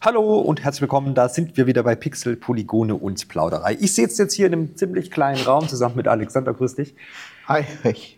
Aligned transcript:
Hallo 0.00 0.38
und 0.38 0.62
herzlich 0.62 0.82
willkommen. 0.82 1.14
Da 1.14 1.28
sind 1.28 1.56
wir 1.56 1.66
wieder 1.66 1.82
bei 1.82 1.96
Pixel, 1.96 2.36
Polygone 2.36 2.94
und 2.94 3.26
Plauderei. 3.28 3.76
Ich 3.80 3.94
sitze 3.94 4.22
jetzt 4.22 4.34
hier 4.34 4.46
in 4.46 4.52
einem 4.52 4.76
ziemlich 4.76 5.10
kleinen 5.10 5.42
Raum 5.42 5.66
zusammen 5.66 5.96
mit 5.96 6.06
Alexander. 6.06 6.54
Grüß 6.54 6.76
dich. 6.76 6.94
Hi, 7.48 7.64
ich 7.82 8.16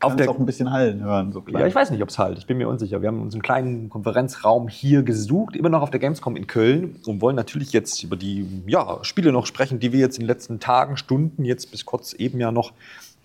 Auf 0.00 0.10
kann 0.10 0.18
der- 0.18 0.26
es 0.26 0.30
auch 0.34 0.38
ein 0.38 0.44
bisschen 0.44 0.70
hallen 0.70 1.02
hören, 1.02 1.32
so 1.32 1.40
klein. 1.40 1.62
Ja, 1.62 1.66
ich 1.66 1.74
weiß 1.74 1.90
nicht, 1.90 2.02
ob 2.02 2.10
es 2.10 2.18
halt. 2.18 2.36
Ich 2.36 2.46
bin 2.46 2.58
mir 2.58 2.68
unsicher. 2.68 3.00
Wir 3.00 3.08
haben 3.08 3.22
uns 3.22 3.32
einen 3.34 3.40
kleinen 3.42 3.88
Konferenzraum 3.88 4.68
hier 4.68 5.02
gesucht, 5.04 5.56
immer 5.56 5.70
noch 5.70 5.80
auf 5.80 5.90
der 5.90 6.00
Gamescom 6.00 6.36
in 6.36 6.46
Köln 6.46 6.96
und 7.06 7.22
wollen 7.22 7.36
natürlich 7.36 7.72
jetzt 7.72 8.02
über 8.04 8.16
die 8.16 8.46
ja, 8.66 8.98
Spiele 9.02 9.32
noch 9.32 9.46
sprechen, 9.46 9.80
die 9.80 9.90
wir 9.92 10.00
jetzt 10.00 10.18
in 10.18 10.24
den 10.24 10.28
letzten 10.28 10.60
Tagen, 10.60 10.98
Stunden, 10.98 11.46
jetzt 11.46 11.70
bis 11.70 11.86
kurz 11.86 12.12
eben 12.12 12.40
ja 12.40 12.52
noch 12.52 12.74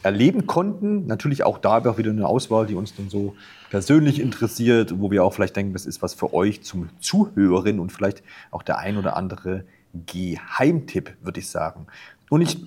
erleben 0.07 0.47
konnten. 0.47 1.05
Natürlich 1.05 1.43
auch 1.43 1.57
da 1.57 1.83
wäre 1.83 1.97
wieder 1.97 2.11
eine 2.11 2.27
Auswahl, 2.27 2.65
die 2.65 2.75
uns 2.75 2.95
dann 2.95 3.09
so 3.09 3.35
persönlich 3.69 4.19
interessiert, 4.19 4.99
wo 4.99 5.11
wir 5.11 5.23
auch 5.23 5.33
vielleicht 5.33 5.55
denken, 5.55 5.73
das 5.73 5.85
ist 5.85 6.01
was 6.01 6.13
für 6.13 6.33
euch 6.33 6.63
zum 6.63 6.89
Zuhören 6.99 7.79
und 7.79 7.91
vielleicht 7.91 8.23
auch 8.51 8.63
der 8.63 8.79
ein 8.79 8.97
oder 8.97 9.15
andere 9.15 9.65
Geheimtipp, 10.05 11.15
würde 11.21 11.39
ich 11.39 11.49
sagen. 11.49 11.87
Und 12.29 12.41
ich 12.41 12.57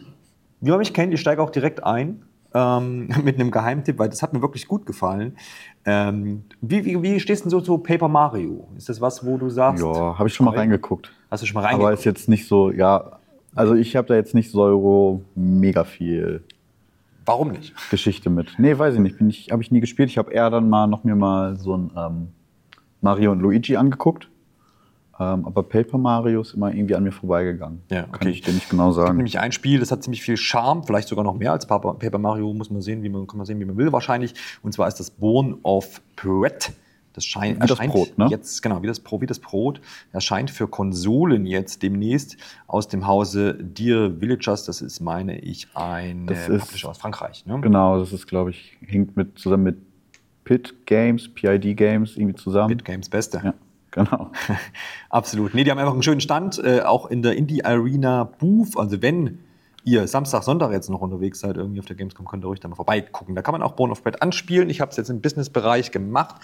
wie 0.61 0.71
man 0.71 0.79
mich 0.79 0.93
kennt, 0.93 1.13
ich 1.13 1.21
steige 1.21 1.43
auch 1.43 1.51
direkt 1.51 1.85
ein 1.85 2.23
ähm, 2.55 3.09
mit 3.25 3.37
einem 3.37 3.51
Geheimtipp, 3.51 3.99
weil 3.99 4.09
das 4.09 4.23
hat 4.23 4.33
mir 4.33 4.43
wirklich 4.43 4.69
gut 4.69 4.87
gefallen. 4.87 5.37
Ähm, 5.85 6.45
wie, 6.61 6.85
wie, 6.85 7.03
wie 7.03 7.21
stehst 7.21 7.43
du 7.43 7.45
denn 7.45 7.51
so 7.51 7.61
zu 7.61 7.79
Paper 7.79 8.09
Mario? 8.09 8.69
Ist 8.77 8.89
das 8.89 9.01
was, 9.01 9.25
wo 9.25 9.39
du 9.39 9.49
sagst? 9.49 9.83
Ja, 9.83 10.19
habe 10.19 10.29
ich 10.29 10.35
schon 10.35 10.47
mal 10.47 10.57
reingeguckt. 10.57 11.13
Hast 11.31 11.43
du 11.43 11.47
schon 11.47 11.55
mal 11.55 11.61
Aber 11.61 11.71
reingeguckt? 11.71 11.99
ist 11.99 12.05
jetzt 12.05 12.29
nicht 12.29 12.47
so, 12.47 12.71
ja, 12.71 13.19
also 13.55 13.75
ich 13.75 13.97
habe 13.97 14.07
da 14.07 14.15
jetzt 14.15 14.35
nicht 14.35 14.51
so 14.51 15.23
mega 15.35 15.85
viel 15.85 16.45
Warum 17.27 17.49
nicht? 17.53 17.75
Geschichte 17.91 18.31
mit. 18.31 18.55
Nee, 18.59 18.79
weiß 18.79 18.95
ich 18.95 19.01
nicht, 19.01 19.19
bin 19.19 19.29
ich, 19.29 19.51
habe 19.51 19.63
ich 19.63 19.71
nie 19.71 19.81
gespielt. 19.81 20.09
Ich 20.09 20.19
habe 20.19 20.33
eher 20.33 20.51
dann 20.51 20.69
mal 20.69 20.87
noch 20.87 21.05
mir 21.05 21.15
mal 21.17 21.57
so 21.57 21.77
ein 21.77 21.91
ähm, 21.97 22.29
Mario 23.01 23.33
und 23.33 23.41
Luigi 23.41 23.77
angeguckt. 23.77 24.29
Ähm, 25.19 25.45
aber 25.45 25.63
Paper 25.63 25.99
Mario 25.99 26.41
ist 26.41 26.55
immer 26.55 26.73
irgendwie 26.73 26.95
an 26.95 27.03
mir 27.05 27.13
vorbeigegangen. 27.13 27.83
Ja, 27.91 28.05
Kann 28.05 28.15
okay. 28.15 28.31
ich 28.31 28.41
dir 28.41 28.53
nicht 28.55 28.71
genau 28.71 28.89
Es 28.89 28.97
gibt 28.97 29.07
sagen. 29.07 29.17
nämlich 29.19 29.39
ein 29.39 29.53
Spiel, 29.53 29.79
das 29.79 29.93
hat 29.93 30.03
ziemlich 30.03 30.23
viel 30.23 30.39
Charme, 30.39 30.83
vielleicht 30.85 31.09
sogar 31.09 31.25
noch 31.25 31.35
mehr 31.37 31.53
als 31.53 31.67
Paper, 31.67 31.95
Paper 31.95 32.19
Mario, 32.19 32.55
muss 32.55 32.71
man 32.71 32.81
sehen, 32.81 33.03
wie 33.03 33.11
man, 33.11 33.27
kann 33.27 33.37
man 33.37 33.45
sehen, 33.45 33.61
wie 33.61 33.67
man 33.67 33.77
will 33.77 33.93
wahrscheinlich. 33.93 34.35
Und 34.63 34.73
zwar 34.73 34.89
ist 34.89 34.95
das 34.95 35.11
Born 35.11 35.59
of 35.63 36.01
Pret. 36.17 36.73
Das 37.13 37.25
scheint, 37.25 37.57
Wie 37.57 37.61
das 37.61 37.71
erscheint 37.71 37.93
Brot, 37.93 38.19
ne? 38.19 38.29
jetzt, 38.31 38.63
genau, 38.63 38.83
wie 38.83 38.87
das, 38.87 39.03
wie 39.05 39.27
das 39.27 39.41
Brot, 39.41 39.81
erscheint 40.13 40.51
für 40.51 40.69
Konsolen 40.69 41.45
jetzt 41.45 41.83
demnächst 41.83 42.37
aus 42.69 42.87
dem 42.87 43.07
Hause 43.07 43.55
Dear 43.61 44.21
Villagers. 44.21 44.65
Das 44.65 44.81
ist, 44.81 45.01
meine 45.01 45.39
ich, 45.41 45.67
ein 45.75 46.27
Das 46.27 46.49
äh, 46.49 46.55
ist- 46.57 46.67
Publisher 46.67 46.89
aus 46.91 46.99
Frankreich. 46.99 47.45
Ne? 47.47 47.59
Genau, 47.61 47.99
das 47.99 48.13
ist, 48.13 48.27
glaube 48.29 48.51
ich, 48.51 48.77
hängt 48.87 49.17
mit 49.17 49.39
zusammen 49.39 49.65
mit 49.65 49.79
Pit 50.45 50.87
Games, 50.87 51.29
PID 51.29 51.77
Games 51.77 52.17
irgendwie 52.17 52.37
zusammen. 52.37 52.69
Bit 52.69 52.85
Games 52.85 53.09
Beste. 53.09 53.41
Ja, 53.45 53.55
genau. 53.91 54.31
Absolut. 55.11 55.55
Nee, 55.55 55.65
die 55.65 55.71
haben 55.71 55.79
einfach 55.79 55.93
einen 55.93 56.03
schönen 56.03 56.21
Stand, 56.21 56.59
äh, 56.63 56.81
auch 56.83 57.07
in 57.07 57.23
der 57.23 57.37
Indie 57.37 57.65
Arena 57.65 58.25
Booth. 58.25 58.77
Also 58.77 59.03
wenn 59.03 59.39
ihr 59.85 60.07
Samstag, 60.07 60.43
Sonntag 60.43 60.73
jetzt 60.73 60.91
noch 60.91 61.01
unterwegs 61.01 61.41
seid, 61.41 61.57
irgendwie 61.57 61.81
auf 61.81 61.87
der 61.87 61.97
Gamescom, 61.97 62.27
könnt 62.27 62.45
ihr 62.45 62.49
ruhig 62.49 62.61
da 62.61 62.69
mal 62.69 62.75
vorbeigucken. 62.75 63.35
Da 63.35 63.43
kann 63.43 63.53
man 63.53 63.63
auch 63.63 63.73
Born 63.73 63.91
of 63.91 64.03
Bread 64.03 64.23
anspielen. 64.23 64.69
Ich 64.71 64.81
habe 64.81 64.91
es 64.91 64.97
jetzt 64.97 65.11
im 65.11 65.21
Business-Bereich 65.21 65.91
gemacht. 65.91 66.37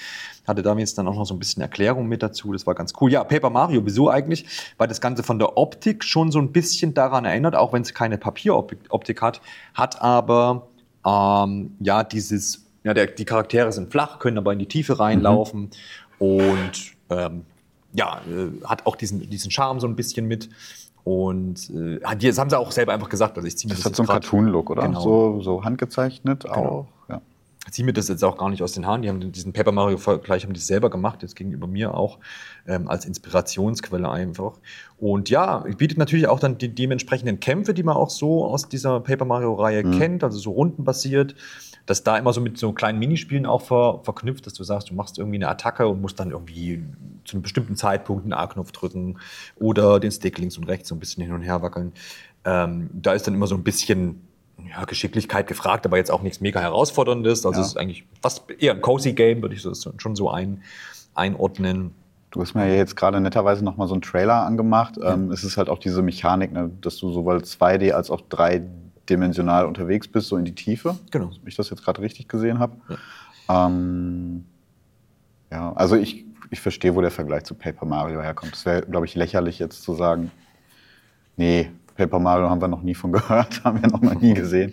Hatte 0.46 0.62
da 0.62 0.76
jetzt 0.76 0.98
dann 0.98 1.08
auch 1.08 1.14
noch 1.14 1.26
so 1.26 1.34
ein 1.34 1.38
bisschen 1.38 1.62
Erklärung 1.62 2.06
mit 2.06 2.22
dazu. 2.22 2.52
Das 2.52 2.66
war 2.66 2.74
ganz 2.74 2.92
cool. 3.00 3.12
Ja, 3.12 3.24
Paper 3.24 3.50
Mario, 3.50 3.82
wieso 3.84 4.10
eigentlich? 4.10 4.46
Weil 4.78 4.88
das 4.88 5.00
Ganze 5.00 5.22
von 5.22 5.38
der 5.38 5.56
Optik 5.56 6.04
schon 6.04 6.30
so 6.30 6.38
ein 6.38 6.52
bisschen 6.52 6.94
daran 6.94 7.24
erinnert, 7.24 7.56
auch 7.56 7.72
wenn 7.72 7.82
es 7.82 7.94
keine 7.94 8.18
Papieroptik 8.18 8.78
Optik 8.90 9.22
hat, 9.22 9.40
hat 9.74 10.00
aber 10.00 10.68
ähm, 11.06 11.76
ja 11.80 12.02
dieses, 12.04 12.64
ja, 12.84 12.94
der, 12.94 13.06
die 13.06 13.24
Charaktere 13.24 13.72
sind 13.72 13.90
flach, 13.90 14.18
können 14.18 14.38
aber 14.38 14.52
in 14.52 14.58
die 14.58 14.66
Tiefe 14.66 14.98
reinlaufen 14.98 15.70
und 16.18 16.72
ähm, 17.10 17.44
ja, 17.92 18.20
äh, 18.28 18.64
hat 18.64 18.86
auch 18.86 18.96
diesen, 18.96 19.28
diesen 19.30 19.50
Charme 19.50 19.80
so 19.80 19.86
ein 19.86 19.96
bisschen 19.96 20.26
mit. 20.26 20.48
Und 21.06 21.70
äh, 21.70 22.00
das 22.20 22.36
haben 22.36 22.50
sie 22.50 22.58
auch 22.58 22.72
selber 22.72 22.92
einfach 22.92 23.08
gesagt. 23.08 23.36
Also 23.36 23.46
ich 23.46 23.56
ziehe 23.56 23.68
Das 23.70 23.78
das, 23.78 23.86
hat 23.86 23.94
so 23.94 24.02
einen 24.02 24.08
Cartoon-Look, 24.08 24.70
oder? 24.70 24.82
Genau. 24.82 25.00
So, 25.00 25.40
so 25.40 25.62
handgezeichnet 25.62 26.50
auch. 26.50 26.88
Ja. 27.08 27.22
ziehe 27.70 27.86
mir 27.86 27.92
das 27.92 28.08
jetzt 28.08 28.24
auch 28.24 28.36
gar 28.36 28.50
nicht 28.50 28.60
aus 28.60 28.72
den 28.72 28.86
Haaren. 28.86 29.02
Die 29.02 29.08
haben 29.08 29.30
diesen 29.30 29.52
Paper 29.52 29.70
Mario 29.70 29.98
Vergleich 29.98 30.42
haben 30.42 30.52
die 30.52 30.58
selber 30.58 30.90
gemacht, 30.90 31.22
jetzt 31.22 31.36
gegenüber 31.36 31.68
mir 31.68 31.94
auch 31.94 32.18
ähm, 32.66 32.88
als 32.88 33.04
Inspirationsquelle 33.04 34.10
einfach. 34.10 34.54
Und 34.98 35.30
ja, 35.30 35.58
bietet 35.78 35.96
natürlich 35.96 36.26
auch 36.26 36.40
dann 36.40 36.58
die 36.58 36.74
dementsprechenden 36.74 37.38
Kämpfe, 37.38 37.72
die 37.72 37.84
man 37.84 37.96
auch 37.96 38.10
so 38.10 38.44
aus 38.44 38.68
dieser 38.68 38.98
Paper 38.98 39.26
Mario 39.26 39.54
Reihe 39.54 39.84
Mhm. 39.84 39.98
kennt, 40.00 40.24
also 40.24 40.40
so 40.40 40.50
rundenbasiert, 40.50 41.36
dass 41.86 42.02
da 42.02 42.18
immer 42.18 42.32
so 42.32 42.40
mit 42.40 42.58
so 42.58 42.72
kleinen 42.72 42.98
Minispielen 42.98 43.46
auch 43.46 43.62
ver, 43.62 44.00
verknüpft, 44.02 44.46
dass 44.46 44.54
du 44.54 44.64
sagst, 44.64 44.90
du 44.90 44.94
machst 44.94 45.18
irgendwie 45.18 45.36
eine 45.36 45.48
Attacke 45.48 45.86
und 45.86 46.00
musst 46.02 46.18
dann 46.18 46.32
irgendwie 46.32 46.82
zu 47.24 47.36
einem 47.36 47.42
bestimmten 47.42 47.76
Zeitpunkt 47.76 48.24
einen 48.24 48.32
A-Knopf 48.32 48.72
drücken 48.72 49.18
oder 49.56 50.00
den 50.00 50.10
Stick 50.10 50.38
links 50.38 50.58
und 50.58 50.64
rechts 50.64 50.88
so 50.88 50.96
ein 50.96 50.98
bisschen 50.98 51.22
hin 51.22 51.32
und 51.32 51.42
her 51.42 51.62
wackeln. 51.62 51.92
Ähm, 52.44 52.90
da 52.92 53.12
ist 53.12 53.26
dann 53.26 53.34
immer 53.34 53.46
so 53.46 53.54
ein 53.54 53.62
bisschen 53.62 54.20
ja, 54.68 54.84
Geschicklichkeit 54.84 55.46
gefragt, 55.46 55.86
aber 55.86 55.96
jetzt 55.96 56.10
auch 56.10 56.22
nichts 56.22 56.40
mega 56.40 56.60
herausforderndes. 56.60 57.46
Also 57.46 57.58
Ja. 57.60 57.64
es 57.64 57.68
ist 57.72 57.76
eigentlich 57.76 58.04
fast 58.20 58.50
eher 58.58 58.72
ein 58.72 58.80
cozy 58.80 59.12
Game, 59.12 59.42
würde 59.42 59.54
ich 59.54 59.62
so, 59.62 59.72
schon 59.98 60.16
so 60.16 60.30
ein, 60.30 60.62
einordnen. 61.14 61.94
Du 62.30 62.40
hast 62.42 62.54
mir 62.54 62.66
ja 62.68 62.74
jetzt 62.74 62.96
gerade 62.96 63.20
netterweise 63.20 63.64
noch 63.64 63.76
mal 63.76 63.86
so 63.86 63.94
einen 63.94 64.02
Trailer 64.02 64.44
angemacht. 64.44 64.98
Ähm, 65.02 65.30
es 65.30 65.44
ist 65.44 65.56
halt 65.56 65.68
auch 65.68 65.78
diese 65.78 66.02
Mechanik, 66.02 66.52
ne, 66.52 66.70
dass 66.80 66.96
du 66.98 67.12
sowohl 67.12 67.38
2D 67.38 67.92
als 67.92 68.10
auch 68.10 68.22
dreidimensional 69.06 69.66
unterwegs 69.66 70.08
bist, 70.08 70.28
so 70.28 70.36
in 70.36 70.44
die 70.44 70.54
Tiefe. 70.54 70.96
Genau. 71.10 71.30
Wenn 71.30 71.48
ich 71.48 71.56
das 71.56 71.70
jetzt 71.70 71.84
gerade 71.84 72.00
richtig 72.00 72.28
gesehen 72.28 72.58
habe. 72.58 72.76
Ja. 73.48 73.66
Ähm, 73.66 74.44
ja, 75.50 75.72
also 75.74 75.96
ich, 75.96 76.24
ich 76.50 76.60
verstehe, 76.60 76.94
wo 76.94 77.00
der 77.00 77.10
Vergleich 77.10 77.44
zu 77.44 77.54
Paper 77.54 77.86
Mario 77.86 78.20
herkommt. 78.20 78.54
Es 78.54 78.66
wäre, 78.66 78.82
glaube 78.82 79.06
ich, 79.06 79.14
lächerlich 79.14 79.58
jetzt 79.58 79.82
zu 79.82 79.94
sagen, 79.94 80.30
nee, 81.36 81.70
Paper 81.96 82.18
Mario 82.18 82.50
haben 82.50 82.60
wir 82.60 82.68
noch 82.68 82.82
nie 82.82 82.94
von 82.94 83.12
gehört, 83.12 83.64
haben 83.64 83.80
wir 83.80 83.88
noch 83.88 84.02
mal 84.02 84.16
nie 84.16 84.34
gesehen. 84.34 84.72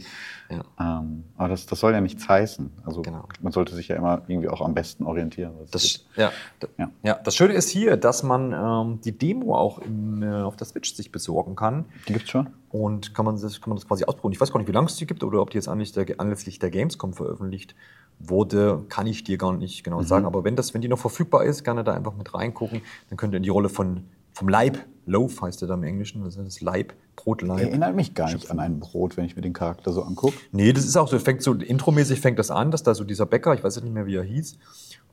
Ja. 0.50 0.64
Ähm, 0.80 1.24
aber 1.38 1.50
das, 1.50 1.66
das 1.66 1.80
soll 1.80 1.94
ja 1.94 2.02
nichts 2.02 2.28
heißen. 2.28 2.72
Also 2.86 3.02
Genau. 3.02 3.28
man 3.42 3.52
sollte 3.52 3.74
sich 3.76 3.88
ja 3.88 3.96
immer 3.96 4.22
irgendwie 4.28 4.50
auch 4.50 4.62
am 4.62 4.74
besten 4.74 5.06
orientieren. 5.06 5.54
es 5.64 5.72
Das, 5.72 5.82
gibt. 5.84 6.06
ja, 6.18 6.32
Ja. 6.78 6.92
ja. 7.04 7.14
das 7.24 7.36
Schöne 7.36 7.54
ist 7.54 7.70
hier, 7.70 7.98
dass 7.98 8.24
man 8.24 8.54
ähm, 8.54 9.02
die 9.02 9.18
Demo 9.18 9.56
auch 9.56 9.80
im, 9.80 10.22
äh, 10.22 10.42
auf 10.42 10.56
der 10.56 10.68
Switch 10.68 10.94
sich 10.94 11.12
besorgen 11.12 11.56
kann. 11.56 11.86
Die 12.08 12.14
gibt's 12.14 12.30
schon? 12.30 12.50
Und 12.70 13.14
kann 13.16 13.26
man, 13.26 13.40
das, 13.40 13.62
kann 13.62 13.70
man 13.70 13.78
das 13.78 13.88
quasi 13.88 14.04
ausprobieren. 14.06 14.34
Ich 14.34 14.42
weiß 14.42 14.52
gar 14.52 14.60
nicht, 14.60 14.68
wie 14.68 14.74
lange 14.74 14.88
es 14.88 14.96
die 14.96 15.06
gibt 15.08 15.24
oder 15.24 15.42
ob 15.42 15.50
die 15.50 15.58
jetzt 15.58 15.68
anlässlich 15.68 16.06
der, 16.06 16.20
anlässlich 16.20 16.60
der 16.60 16.70
Gamescom 16.72 17.14
veröffentlicht 17.14 17.76
wurde, 18.20 18.84
kann 18.90 19.08
ich 19.08 19.24
dir 19.24 19.38
gar 19.38 19.54
nicht 19.54 19.84
genau 19.84 20.02
sagen. 20.02 20.26
Aber 20.26 20.44
wenn, 20.44 20.56
das, 20.56 20.74
wenn 20.74 20.82
die 20.82 20.88
noch 20.88 21.00
verfügbar 21.00 21.44
ist, 21.46 21.64
gerne 21.64 21.84
da 21.84 21.94
einfach 21.94 22.16
mit 22.16 22.34
reingucken. 22.34 22.82
Dann 23.10 23.18
könnt 23.18 23.34
ihr 23.34 23.38
in 23.38 23.44
die 23.44 23.50
Rolle 23.50 23.70
von, 23.70 24.06
vom 24.34 24.50
Leib, 24.50 24.80
Loaf 25.06 25.42
heißt 25.42 25.62
der 25.62 25.68
da 25.68 25.74
im 25.74 25.84
Englischen, 25.84 26.24
das 26.24 26.36
ist 26.38 26.46
das 26.46 26.62
Leib, 26.62 26.94
Brotleib. 27.16 27.60
Erinnert 27.60 27.96
mich 27.96 28.14
gar 28.14 28.32
nicht 28.32 28.50
an 28.50 28.60
ein 28.60 28.80
Brot, 28.80 29.18
wenn 29.18 29.26
ich 29.26 29.36
mir 29.36 29.42
den 29.42 29.54
Charakter 29.54 29.92
so 29.92 30.02
angucke. 30.02 30.38
Nee, 30.52 30.74
das 30.74 30.86
ist 30.86 30.98
auch 30.98 31.08
so, 31.08 31.20
fängt 31.20 31.44
so 31.44 31.54
intromäßig 31.54 32.20
fängt 32.20 32.40
das 32.40 32.52
an, 32.52 32.72
dass 32.72 32.84
da 32.84 32.96
so 32.96 33.04
dieser 33.04 33.26
Bäcker, 33.26 33.54
ich 33.54 33.64
weiß 33.64 33.76
jetzt 33.76 33.84
nicht 33.84 33.94
mehr, 33.94 34.06
wie 34.06 34.16
er 34.16 34.24
hieß, 34.24 34.58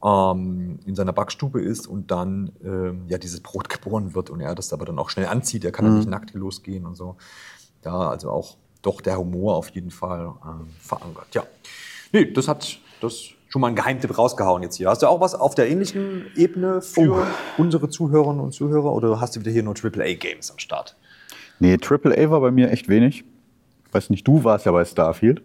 ähm, 0.04 0.78
in 0.86 0.94
seiner 0.94 1.12
Backstube 1.12 1.60
ist 1.60 1.86
und 1.86 2.10
dann 2.10 2.52
ähm, 2.64 3.04
ja 3.08 3.18
dieses 3.18 3.40
Brot 3.40 3.68
geboren 3.68 4.14
wird 4.14 4.30
und 4.30 4.40
er 4.40 4.54
das 4.54 4.72
aber 4.72 4.84
dann 4.84 4.98
auch 4.98 5.10
schnell 5.10 5.26
anzieht. 5.26 5.64
Er 5.64 5.72
kann 5.72 5.84
dann 5.84 5.98
nicht 5.98 6.08
nackt 6.08 6.34
losgehen 6.34 6.86
und 6.86 6.94
so. 6.94 7.16
Ja, 7.84 8.08
also 8.08 8.30
auch 8.30 8.56
doch 8.82 9.00
der 9.00 9.18
Humor 9.18 9.56
auf 9.56 9.68
jeden 9.70 9.90
Fall 9.90 10.32
ähm, 10.44 10.68
verankert. 10.80 11.34
Ja. 11.34 11.42
Nee, 12.12 12.32
das 12.32 12.48
hat 12.48 12.78
das 13.00 13.30
schon 13.50 13.60
mal 13.60 13.68
ein 13.68 13.74
Geheimtipp 13.74 14.16
rausgehauen 14.16 14.62
jetzt 14.62 14.76
hier. 14.76 14.88
Hast 14.88 15.02
du 15.02 15.06
auch 15.08 15.20
was 15.20 15.34
auf 15.34 15.54
der 15.54 15.68
ähnlichen 15.68 16.26
Ebene 16.36 16.80
für 16.80 17.26
unsere 17.58 17.88
Zuhörerinnen 17.88 18.40
und 18.40 18.52
Zuhörer 18.52 18.92
oder 18.92 19.20
hast 19.20 19.36
du 19.36 19.40
wieder 19.40 19.50
hier 19.50 19.62
nur 19.64 19.74
AAA-Games 19.74 20.50
am 20.50 20.58
Start? 20.58 20.96
Nee, 21.58 21.76
AAA 21.76 22.30
war 22.30 22.40
bei 22.40 22.50
mir 22.52 22.70
echt 22.70 22.88
wenig. 22.88 23.24
Ich 23.86 23.94
weiß 23.94 24.08
nicht, 24.10 24.26
du 24.26 24.44
warst 24.44 24.66
ja 24.66 24.72
bei 24.72 24.84
Starfield. 24.84 25.42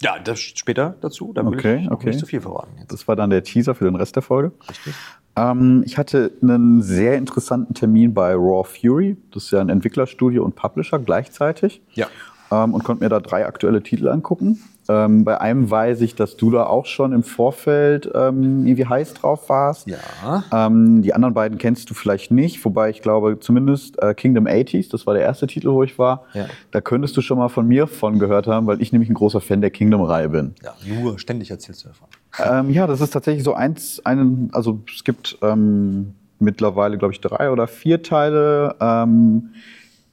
Ja, 0.00 0.18
das 0.20 0.38
später 0.38 0.94
dazu. 1.00 1.32
Da 1.34 1.44
will 1.44 1.58
Okay, 1.58 1.80
ich 1.82 1.90
okay. 1.90 2.06
nicht 2.06 2.20
zu 2.20 2.26
viel 2.26 2.40
verraten 2.40 2.76
jetzt. 2.78 2.92
Das 2.92 3.08
war 3.08 3.16
dann 3.16 3.30
der 3.30 3.42
Teaser 3.42 3.74
für 3.74 3.84
den 3.84 3.96
Rest 3.96 4.14
der 4.14 4.22
Folge. 4.22 4.52
Richtig. 4.70 4.94
Ähm, 5.34 5.82
ich 5.84 5.98
hatte 5.98 6.30
einen 6.40 6.82
sehr 6.82 7.16
interessanten 7.16 7.74
Termin 7.74 8.14
bei 8.14 8.32
Raw 8.34 8.62
Fury. 8.62 9.16
Das 9.32 9.44
ist 9.46 9.50
ja 9.50 9.60
ein 9.60 9.68
Entwicklerstudio 9.68 10.44
und 10.44 10.54
Publisher 10.54 11.00
gleichzeitig. 11.00 11.82
Ja. 11.94 12.06
Ähm, 12.50 12.74
und 12.74 12.84
konnte 12.84 13.04
mir 13.04 13.10
da 13.10 13.20
drei 13.20 13.46
aktuelle 13.46 13.82
Titel 13.82 14.08
angucken. 14.08 14.62
Ähm, 14.90 15.24
bei 15.24 15.38
einem 15.38 15.70
weiß 15.70 16.00
ich, 16.00 16.14
dass 16.14 16.38
du 16.38 16.50
da 16.50 16.64
auch 16.64 16.86
schon 16.86 17.12
im 17.12 17.22
Vorfeld 17.22 18.10
ähm, 18.14 18.66
irgendwie 18.66 18.86
heiß 18.86 19.14
drauf 19.14 19.50
warst. 19.50 19.86
Ja. 19.86 20.44
Ähm, 20.50 21.02
die 21.02 21.12
anderen 21.12 21.34
beiden 21.34 21.58
kennst 21.58 21.90
du 21.90 21.94
vielleicht 21.94 22.30
nicht, 22.30 22.64
wobei 22.64 22.88
ich 22.88 23.02
glaube, 23.02 23.38
zumindest 23.38 24.02
äh, 24.02 24.14
Kingdom 24.14 24.46
80s, 24.46 24.90
das 24.90 25.06
war 25.06 25.12
der 25.12 25.24
erste 25.24 25.46
Titel, 25.46 25.68
wo 25.72 25.82
ich 25.82 25.98
war. 25.98 26.24
Ja. 26.32 26.46
Da 26.70 26.80
könntest 26.80 27.14
du 27.18 27.20
schon 27.20 27.36
mal 27.36 27.50
von 27.50 27.68
mir 27.68 27.86
von 27.86 28.18
gehört 28.18 28.46
haben, 28.46 28.66
weil 28.66 28.80
ich 28.80 28.92
nämlich 28.92 29.10
ein 29.10 29.14
großer 29.14 29.42
Fan 29.42 29.60
der 29.60 29.70
Kingdom-Reihe 29.70 30.30
bin. 30.30 30.54
Ja, 30.62 30.74
nur 30.86 31.18
ständig 31.18 31.50
erzählst 31.50 31.84
du 31.84 31.88
davon. 31.88 32.08
Ähm, 32.38 32.70
ja, 32.72 32.86
das 32.86 33.02
ist 33.02 33.10
tatsächlich 33.10 33.44
so 33.44 33.52
eins, 33.52 34.00
einen, 34.06 34.48
also 34.52 34.80
es 34.94 35.04
gibt 35.04 35.36
ähm, 35.42 36.14
mittlerweile, 36.38 36.96
glaube 36.96 37.12
ich, 37.12 37.20
drei 37.20 37.50
oder 37.50 37.66
vier 37.66 38.02
Teile. 38.02 38.74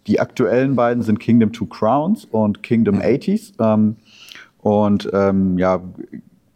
Die 0.08 0.20
aktuellen 0.20 0.76
beiden 0.76 1.04
sind 1.04 1.20
Kingdom 1.20 1.52
Two 1.52 1.66
Crowns 1.66 2.26
und 2.26 2.64
Kingdom 2.64 3.00
80s. 3.00 3.54
Ähm, 3.60 3.96
und 4.60 5.10
ähm, 5.14 5.58
ja, 5.58 5.82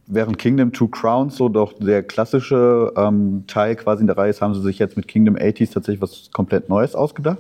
während 0.08 0.38
Kingdom 0.38 0.72
Two 0.72 0.88
Crowns 0.88 1.36
so 1.36 1.50
doch 1.50 1.74
der 1.74 2.04
klassische 2.04 2.92
ähm, 2.98 3.46
Teil 3.48 3.76
quasi 3.76 4.02
in 4.02 4.08
der 4.08 4.18
Reihe 4.18 4.30
ist, 4.30 4.42
haben 4.42 4.54
sie 4.54 4.62
sich 4.62 4.80
jetzt 4.80 4.98
mit 4.98 5.08
Kingdom 5.08 5.36
80s 5.36 5.74
tatsächlich 5.74 6.02
was 6.02 6.30
komplett 6.34 6.70
Neues 6.70 6.96
ausgedacht. 6.96 7.40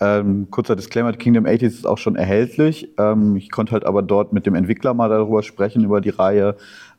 Ähm, 0.00 0.48
kurzer 0.50 0.76
Disclaimer, 0.76 1.12
Kingdom 1.12 1.46
80s 1.46 1.66
ist 1.66 1.86
auch 1.86 1.98
schon 1.98 2.16
erhältlich. 2.16 2.90
Ähm, 2.98 3.36
ich 3.36 3.50
konnte 3.50 3.72
halt 3.72 3.86
aber 3.86 4.02
dort 4.02 4.32
mit 4.32 4.44
dem 4.44 4.54
Entwickler 4.54 4.92
mal 4.92 5.08
darüber 5.08 5.42
sprechen, 5.42 5.84
über 5.84 6.00
die 6.00 6.10
Reihe, 6.10 6.56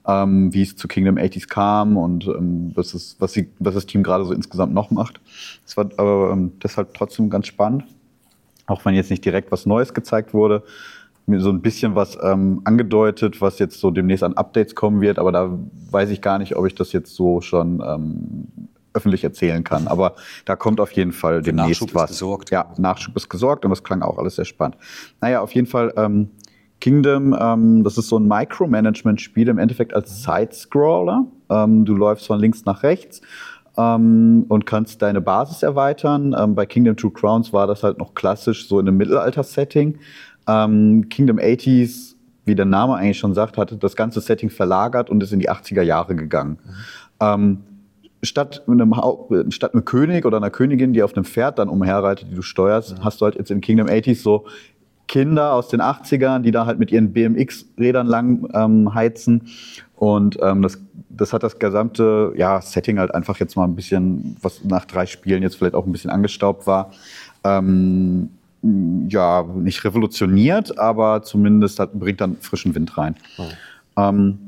ähm, 0.07 0.53
wie 0.53 0.62
es 0.62 0.75
zu 0.75 0.88
Kingdom 0.88 1.18
80s 1.18 1.47
kam 1.47 1.97
und 1.97 2.25
ähm, 2.27 2.71
was, 2.74 2.94
ist, 2.94 3.19
was, 3.19 3.33
sie, 3.33 3.50
was 3.59 3.74
das 3.74 3.86
Team 3.86 4.01
gerade 4.01 4.24
so 4.24 4.33
insgesamt 4.33 4.74
noch 4.74 4.92
macht. 4.92 5.19
Es 5.65 5.75
war 5.75 5.89
aber 5.97 6.31
ähm, 6.31 6.53
deshalb 6.63 6.94
trotzdem 6.94 7.30
ganz 7.30 7.47
spannend, 7.47 7.83
auch 8.68 8.86
wenn 8.86 8.96
jetzt 8.96 9.10
nicht 9.10 9.24
direkt 9.26 9.52
was 9.52 9.66
Neues 9.66 9.94
gezeigt 9.94 10.34
wurde. 10.34 10.64
Mir 11.28 11.40
so 11.40 11.50
ein 11.50 11.62
bisschen 11.62 11.96
was 11.96 12.18
ähm, 12.22 12.62
angedeutet, 12.66 13.42
was 13.42 13.58
jetzt 13.58 13.80
so 13.80 13.90
demnächst 13.90 14.24
an 14.24 14.34
Updates 14.34 14.76
kommen 14.76 15.02
wird, 15.02 15.18
aber 15.18 15.32
da 15.32 15.58
weiß 15.90 16.12
ich 16.12 16.22
gar 16.22 16.38
nicht, 16.38 16.56
ob 16.56 16.68
ich 16.68 16.76
das 16.76 16.92
jetzt 16.92 17.16
so 17.16 17.42
schon 17.42 17.82
ähm, 17.86 18.48
öffentlich 18.94 19.24
erzählen 19.24 19.64
kann. 19.64 19.88
Aber 19.88 20.16
da 20.46 20.56
kommt 20.56 20.80
auf 20.80 20.92
jeden 20.92 21.12
Fall 21.12 21.42
demnächst 21.42 21.82
Nachschub 21.82 21.90
ist 21.90 21.96
was. 21.96 22.10
gesorgt. 22.12 22.52
Ja, 22.52 22.72
Nachschub 22.78 23.16
ist 23.16 23.30
gesorgt 23.30 23.66
und 23.66 23.72
das 23.72 23.84
klang 23.84 24.04
auch 24.04 24.18
alles 24.18 24.36
sehr 24.36 24.46
spannend. 24.46 24.78
Naja, 25.20 25.42
auf 25.42 25.52
jeden 25.54 25.68
Fall 25.68 25.94
ähm, 25.98 26.30
Kingdom, 26.80 27.36
ähm, 27.40 27.84
das 27.84 27.98
ist 27.98 28.10
so 28.10 28.20
ein 28.20 28.28
Micromanagement-Spiel 28.28 29.48
im 29.48 29.58
Endeffekt 29.58 29.94
als 29.94 30.24
Side-Scroller. 30.24 31.26
Ähm, 31.50 31.86
du 31.86 31.96
läufst 31.96 32.28
von 32.28 32.40
links 32.40 32.66
nach 32.66 32.84
rechts 32.84 33.22
ähm, 33.77 34.45
und 34.48 34.66
kannst 34.66 35.01
deine 35.01 35.22
Basis 35.22 35.63
erweitern. 35.63 36.36
Ähm, 36.38 36.56
bei 36.56 36.66
Kingdom 36.66 36.95
Two 36.95 37.10
Crowns 37.10 37.54
war 37.54 37.68
das 37.68 37.83
halt 37.83 37.98
noch 37.98 38.13
klassisch 38.13 38.68
so 38.68 38.80
in 38.80 38.88
einem 38.88 38.98
Mittelalter-Setting. 38.98 40.00
Ähm, 40.48 41.10
Kingdom 41.10 41.38
80s, 41.38 42.16
wie 42.45 42.56
der 42.56 42.66
Name 42.66 42.95
eigentlich 42.95 43.19
schon 43.19 43.33
sagt, 43.33 43.57
hatte 43.57 43.77
das 43.77 43.95
ganze 43.95 44.22
Setting 44.22 44.50
verlagert 44.50 45.10
und 45.10 45.22
ist 45.24 45.33
in 45.33 45.39
die 45.39 45.50
80er 45.50 45.81
Jahre 45.81 46.16
gegangen. 46.16 46.60
Ähm, 47.19 47.60
statt 48.24 48.63
mit 48.68 48.81
einem, 48.81 48.94
statt 49.51 49.74
einem 49.74 49.86
König 49.86 50.25
oder 50.25 50.38
einer 50.38 50.50
Königin, 50.50 50.94
die 50.94 51.04
auf 51.04 51.16
einem 51.16 51.25
Pferd 51.25 51.60
dann 51.60 51.69
umherreitet, 51.69 52.30
die 52.31 52.36
du 52.36 52.42
steuerst, 52.42 52.95
hast 53.01 53.21
du 53.21 53.25
halt 53.25 53.36
jetzt 53.36 53.51
in 53.51 53.62
Kingdom 53.62 53.88
80s 53.88 54.21
so 54.21 54.45
Kinder 55.07 55.54
aus 55.54 55.68
den 55.68 55.81
80ern, 55.81 56.39
die 56.39 56.51
da 56.51 56.66
halt 56.66 56.80
mit 56.80 56.92
ihren 56.92 57.13
BMX-Rädern 57.13 58.07
lang 58.07 58.50
ähm, 58.54 58.94
heizen. 58.94 59.50
Und 59.95 60.38
ähm, 60.42 60.62
das, 60.62 60.80
das 61.18 61.34
hat 61.34 61.44
das 61.44 61.60
gesamte 61.60 62.34
ja, 62.36 62.62
Setting 62.62 63.00
halt 63.00 63.14
einfach 63.14 63.40
jetzt 63.40 63.56
mal 63.56 63.64
ein 63.64 63.76
bisschen, 63.76 64.38
was 64.42 64.64
nach 64.64 64.86
drei 64.86 65.06
Spielen 65.06 65.44
jetzt 65.44 65.56
vielleicht 65.56 65.76
auch 65.76 65.86
ein 65.86 65.92
bisschen 65.92 66.12
angestaubt 66.12 66.68
war, 66.68 66.92
ähm, 67.44 68.30
ja, 69.10 69.44
nicht 69.44 69.84
revolutioniert, 69.84 70.80
aber 70.80 71.22
zumindest 71.22 71.80
hat, 71.80 71.94
bringt 71.94 72.20
dann 72.22 72.38
frischen 72.38 72.74
Wind 72.74 72.98
rein. 72.98 73.16
Ähm, 73.96 74.40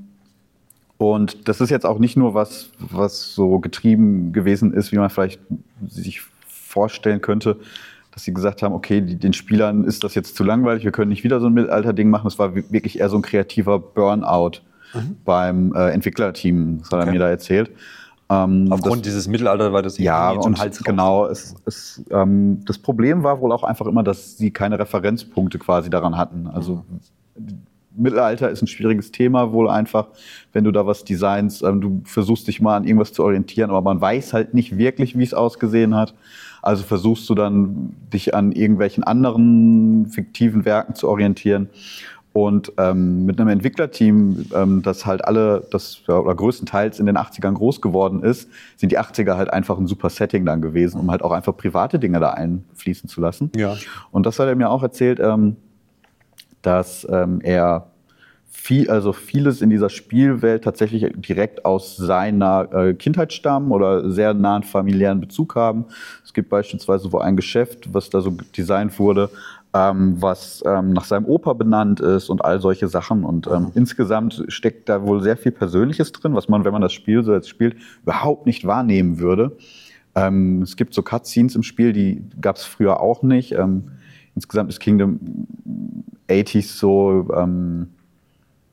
und 0.97 1.47
das 1.47 1.61
ist 1.61 1.69
jetzt 1.69 1.85
auch 1.85 1.99
nicht 1.99 2.17
nur 2.17 2.33
was, 2.33 2.71
was 2.79 3.35
so 3.35 3.59
getrieben 3.59 4.33
gewesen 4.33 4.73
ist, 4.73 4.91
wie 4.91 4.97
man 4.97 5.11
vielleicht 5.11 5.39
sich 5.87 6.21
vorstellen 6.47 7.21
könnte, 7.21 7.57
dass 8.11 8.23
sie 8.23 8.33
gesagt 8.33 8.63
haben, 8.63 8.73
okay, 8.73 9.01
den 9.01 9.33
Spielern 9.33 9.83
ist 9.83 10.03
das 10.03 10.15
jetzt 10.15 10.35
zu 10.35 10.43
langweilig, 10.43 10.83
wir 10.83 10.91
können 10.91 11.09
nicht 11.09 11.23
wieder 11.23 11.39
so 11.39 11.45
ein 11.45 11.53
Mittelalter-Ding 11.53 12.09
machen. 12.09 12.23
Das 12.23 12.39
war 12.39 12.55
wi- 12.55 12.65
wirklich 12.71 12.99
eher 12.99 13.09
so 13.09 13.17
ein 13.17 13.21
kreativer 13.21 13.77
Burnout 13.77 14.61
beim 15.25 15.73
äh, 15.75 15.89
Entwicklerteam, 15.91 16.79
das 16.79 16.91
hat 16.91 16.99
er 16.99 17.03
Okay. 17.03 17.11
mir 17.11 17.19
da 17.19 17.29
erzählt. 17.29 17.71
Ähm, 18.29 18.67
Aufgrund 18.71 19.05
dieses 19.05 19.27
Mittelalter 19.27 19.71
war 19.71 19.81
das 19.81 19.97
ja, 19.97 20.31
und 20.31 20.59
Hals 20.59 20.83
genau. 20.83 21.27
Es, 21.27 21.55
es, 21.65 22.03
ähm, 22.11 22.59
das 22.65 22.77
Problem 22.77 23.23
war 23.23 23.39
wohl 23.39 23.53
auch 23.53 23.63
einfach 23.63 23.85
immer, 23.85 24.03
dass 24.03 24.37
sie 24.37 24.51
keine 24.51 24.77
Referenzpunkte 24.77 25.59
quasi 25.59 25.89
daran 25.89 26.17
hatten. 26.17 26.47
Also 26.47 26.83
Mittelalter 27.95 28.49
ist 28.49 28.61
ein 28.61 28.67
schwieriges 28.67 29.11
Thema, 29.11 29.53
wohl 29.53 29.69
einfach, 29.69 30.07
wenn 30.53 30.63
du 30.63 30.71
da 30.71 30.85
was 30.85 31.03
designst. 31.05 31.63
Ähm, 31.63 31.81
du 31.81 32.01
versuchst 32.03 32.47
dich 32.47 32.61
mal 32.61 32.75
an 32.75 32.83
irgendwas 32.83 33.13
zu 33.13 33.23
orientieren, 33.23 33.69
aber 33.69 33.81
man 33.81 33.99
weiß 33.99 34.33
halt 34.33 34.53
nicht 34.53 34.77
wirklich, 34.77 35.17
wie 35.17 35.23
es 35.23 35.33
ausgesehen 35.33 35.95
hat. 35.95 36.13
Also 36.61 36.83
versuchst 36.83 37.29
du 37.29 37.35
dann, 37.35 37.95
dich 38.11 38.35
an 38.35 38.51
irgendwelchen 38.51 39.03
anderen 39.03 40.07
fiktiven 40.07 40.65
Werken 40.65 40.95
zu 40.95 41.07
orientieren. 41.07 41.69
Und 42.37 42.71
ähm, 42.77 43.25
mit 43.25 43.41
einem 43.41 43.49
Entwicklerteam, 43.49 44.45
ähm, 44.53 44.83
das 44.83 45.07
halt 45.07 45.25
alle, 45.25 45.65
das 45.71 46.03
ja, 46.07 46.19
oder 46.19 46.35
größtenteils 46.35 46.99
in 46.99 47.07
den 47.07 47.17
80ern 47.17 47.53
groß 47.53 47.81
geworden 47.81 48.21
ist, 48.21 48.47
sind 48.75 48.91
die 48.91 48.99
80er 48.99 49.37
halt 49.37 49.51
einfach 49.51 49.79
ein 49.79 49.87
super 49.87 50.11
Setting 50.11 50.45
dann 50.45 50.61
gewesen, 50.61 50.99
um 50.99 51.09
halt 51.09 51.23
auch 51.23 51.31
einfach 51.31 51.57
private 51.57 51.97
Dinge 51.97 52.19
da 52.19 52.29
einfließen 52.33 53.09
zu 53.09 53.21
lassen. 53.21 53.51
Ja. 53.55 53.75
Und 54.11 54.27
das 54.27 54.37
hat 54.37 54.47
er 54.47 54.55
mir 54.55 54.69
auch 54.69 54.83
erzählt, 54.83 55.19
ähm, 55.19 55.55
dass 56.61 57.07
ähm, 57.09 57.41
er 57.41 57.87
viel, 58.45 58.87
also 58.89 59.13
vieles 59.13 59.63
in 59.63 59.71
dieser 59.71 59.89
Spielwelt 59.89 60.63
tatsächlich 60.63 61.11
direkt 61.15 61.65
aus 61.65 61.97
seiner 61.97 62.67
äh, 62.71 62.93
Kindheit 62.93 63.33
stammen 63.33 63.71
oder 63.71 64.11
sehr 64.11 64.35
nahen 64.35 64.61
familiären 64.61 65.21
Bezug 65.21 65.55
haben. 65.55 65.85
Es 66.23 66.33
gibt 66.33 66.49
beispielsweise 66.49 67.11
wo 67.11 67.17
ein 67.17 67.35
Geschäft, 67.35 67.93
was 67.93 68.11
da 68.11 68.21
so 68.21 68.37
designt 68.55 68.99
wurde, 68.99 69.31
ähm, 69.77 70.15
was 70.19 70.63
ähm, 70.65 70.93
nach 70.93 71.05
seinem 71.05 71.25
Opa 71.25 71.53
benannt 71.53 71.99
ist 71.99 72.29
und 72.29 72.43
all 72.43 72.59
solche 72.59 72.87
Sachen. 72.87 73.23
Und 73.23 73.47
ähm, 73.47 73.71
insgesamt 73.75 74.43
steckt 74.47 74.89
da 74.89 75.03
wohl 75.03 75.21
sehr 75.21 75.37
viel 75.37 75.51
Persönliches 75.51 76.11
drin, 76.11 76.33
was 76.33 76.49
man, 76.49 76.65
wenn 76.65 76.73
man 76.73 76.81
das 76.81 76.93
Spiel 76.93 77.23
so 77.23 77.33
jetzt 77.33 77.49
spielt, 77.49 77.75
überhaupt 78.01 78.45
nicht 78.45 78.65
wahrnehmen 78.65 79.19
würde. 79.19 79.55
Ähm, 80.15 80.63
es 80.63 80.75
gibt 80.77 80.93
so 80.93 81.03
Cutscenes 81.03 81.55
im 81.55 81.63
Spiel, 81.63 81.93
die 81.93 82.23
gab 82.41 82.55
es 82.55 82.63
früher 82.63 82.99
auch 82.99 83.21
nicht. 83.21 83.51
Ähm, 83.51 83.91
insgesamt 84.35 84.69
ist 84.69 84.79
Kingdom 84.79 85.19
80s 86.27 86.77
so, 86.77 87.27
ähm, 87.35 87.89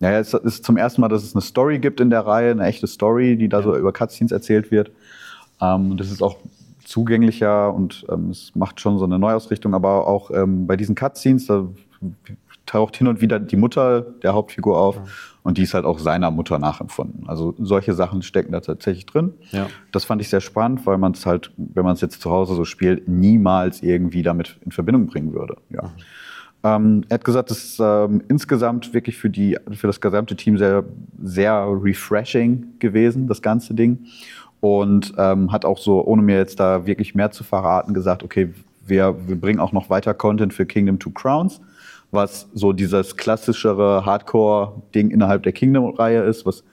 naja, 0.01 0.19
es 0.19 0.33
ist 0.33 0.65
zum 0.65 0.77
ersten 0.77 1.03
Mal, 1.03 1.09
dass 1.09 1.23
es 1.23 1.35
eine 1.35 1.43
Story 1.43 1.81
gibt 1.81 2.01
in 2.01 2.11
der 2.11 2.27
Reihe, 2.27 2.51
eine 2.51 2.65
echte 2.65 2.87
Story, 2.87 3.37
die 3.37 3.49
da 3.49 3.63
so 3.63 3.77
über 3.77 3.93
Cutscenes 3.93 4.33
erzählt 4.33 4.71
wird. 4.71 4.91
Ähm, 5.61 5.93
und 5.93 6.01
das 6.01 6.11
ist 6.11 6.23
auch 6.23 6.39
zugänglicher 6.85 7.73
und 7.73 8.05
ähm, 8.11 8.31
es 8.31 8.53
macht 8.55 8.81
schon 8.81 8.99
so 8.99 9.05
eine 9.05 9.19
Neuausrichtung, 9.19 9.75
aber 9.75 10.07
auch 10.07 10.31
ähm, 10.31 10.67
bei 10.67 10.77
diesen 10.77 10.95
Cutscenes, 10.95 11.47
da 11.47 11.67
taucht 12.67 12.97
hin 12.97 13.07
und 13.07 13.21
wieder 13.21 13.39
die 13.39 13.57
Mutter 13.57 14.01
der 14.01 14.35
Hauptfigur 14.35 14.79
auf 14.79 14.99
und 15.43 15.59
die 15.59 15.63
ist 15.63 15.75
halt 15.75 15.85
auch 15.85 15.99
seiner 15.99 16.31
Mutter 16.31 16.59
nachempfunden. 16.59 17.29
Also 17.29 17.55
solche 17.59 17.93
Sachen 17.93 18.23
stecken 18.23 18.53
da 18.53 18.61
tatsächlich 18.61 19.07
drin. 19.07 19.35
Ja. 19.51 19.67
Das 19.93 20.05
fand 20.05 20.23
ich 20.23 20.29
sehr 20.29 20.41
spannend, 20.41 20.87
weil 20.87 20.97
man 20.99 21.13
es 21.13 21.27
halt, 21.27 21.53
wenn 21.57 21.85
man 21.85 21.95
es 21.95 22.01
jetzt 22.01 22.21
zu 22.21 22.31
Hause 22.31 22.55
so 22.55 22.65
spielt, 22.65 23.09
niemals 23.09 23.83
irgendwie 23.83 24.23
damit 24.23 24.59
in 24.65 24.73
Verbindung 24.73 25.07
bringen 25.07 25.35
würde. 25.35 25.57
Ja. 25.71 25.91
Ähm, 26.65 27.05
er 27.11 27.17
hat 27.17 27.25
gesagt, 27.25 27.51
das 27.51 27.63
ist 27.63 27.79
ähm, 27.79 28.23
insgesamt 28.29 28.95
wirklich 28.95 29.19
für, 29.19 29.29
die, 29.29 29.59
für 29.73 29.87
das 29.87 30.01
gesamte 30.01 30.35
Team 30.35 30.57
sehr, 30.57 30.85
sehr 31.23 31.69
refreshing 31.69 32.79
gewesen, 32.79 33.27
das 33.29 33.43
ganze 33.43 33.75
Ding. 33.75 34.07
Und 34.65 35.13
ähm, 35.19 35.53
hat 35.53 35.67
auch 35.67 35.77
so, 35.77 36.03
ohne 36.07 36.23
mir 36.23 36.39
jetzt 36.39 36.59
da 36.59 36.87
wirklich 36.87 37.15
mehr 37.15 37.31
zu 37.31 37.45
verraten, 37.45 37.93
gesagt, 37.93 38.23
okay, 38.23 38.55
wir, 38.87 39.15
wir 39.29 39.39
bringen 39.39 39.61
auch 39.61 39.73
noch 39.73 39.91
weiter 39.91 40.15
Content 40.15 40.55
für 40.55 40.65
Kingdom 40.65 40.99
Two 40.99 41.11
Crowns, 41.11 41.61
was 42.13 42.49
so 42.55 42.73
dieses 42.73 43.19
klassischere 43.19 44.07
Hardcore-Ding 44.07 45.11
innerhalb 45.11 45.43
der 45.43 45.53
Kingdom-Reihe 45.53 46.23
ist, 46.23 46.47
was 46.47 46.65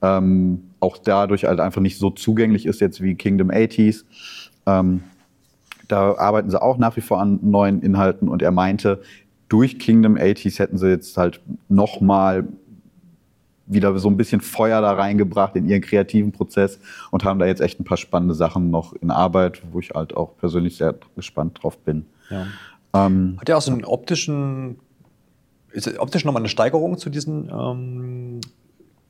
ähm, 0.00 0.70
auch 0.80 0.96
dadurch 0.96 1.44
halt 1.44 1.60
einfach 1.60 1.82
nicht 1.82 1.98
so 1.98 2.08
zugänglich 2.08 2.64
ist 2.64 2.80
jetzt 2.80 3.02
wie 3.02 3.14
Kingdom 3.14 3.50
80s. 3.50 4.04
Ähm, 4.64 5.02
da 5.86 6.14
arbeiten 6.16 6.48
sie 6.48 6.62
auch 6.62 6.78
nach 6.78 6.96
wie 6.96 7.02
vor 7.02 7.20
an 7.20 7.40
neuen 7.42 7.82
Inhalten 7.82 8.30
und 8.30 8.40
er 8.40 8.52
meinte, 8.52 9.02
durch 9.50 9.78
Kingdom 9.78 10.16
80s 10.16 10.58
hätten 10.58 10.78
sie 10.78 10.88
jetzt 10.88 11.18
halt 11.18 11.42
noch 11.68 12.00
mal 12.00 12.48
wieder 13.68 13.96
so 13.98 14.08
ein 14.08 14.16
bisschen 14.16 14.40
Feuer 14.40 14.80
da 14.80 14.92
reingebracht 14.92 15.54
in 15.56 15.68
ihren 15.68 15.82
kreativen 15.82 16.32
Prozess 16.32 16.78
und 17.10 17.24
haben 17.24 17.38
da 17.38 17.46
jetzt 17.46 17.60
echt 17.60 17.78
ein 17.80 17.84
paar 17.84 17.96
spannende 17.98 18.34
Sachen 18.34 18.70
noch 18.70 18.92
in 18.94 19.10
Arbeit, 19.10 19.62
wo 19.72 19.78
ich 19.80 19.90
halt 19.90 20.16
auch 20.16 20.36
persönlich 20.38 20.76
sehr 20.76 20.94
gespannt 21.16 21.58
drauf 21.62 21.78
bin. 21.78 22.06
Ja. 22.30 22.46
Ähm, 22.94 23.36
Hat 23.40 23.48
er 23.48 23.58
auch 23.58 23.62
so 23.62 23.70
einen 23.72 23.84
optischen, 23.84 24.78
ist 25.72 25.98
optisch 25.98 26.24
nochmal 26.24 26.40
eine 26.42 26.48
Steigerung 26.48 26.96
zu 26.98 27.10
diesen 27.10 27.50
ähm, 27.50 28.40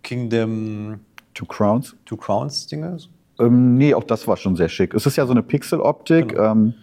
Kingdom 0.02 1.00
Two 1.34 1.46
Crowns? 1.46 1.94
Two 2.04 2.16
Crowns 2.16 2.66
Dinge? 2.66 2.96
Ähm, 3.38 3.76
nee, 3.76 3.94
auch 3.94 4.04
das 4.04 4.26
war 4.26 4.36
schon 4.36 4.56
sehr 4.56 4.68
schick. 4.68 4.94
Es 4.94 5.06
ist 5.06 5.16
ja 5.16 5.24
so 5.26 5.30
eine 5.32 5.42
Pixel-Optik, 5.42 6.30
Genau. 6.30 6.52
ähm, 6.52 6.74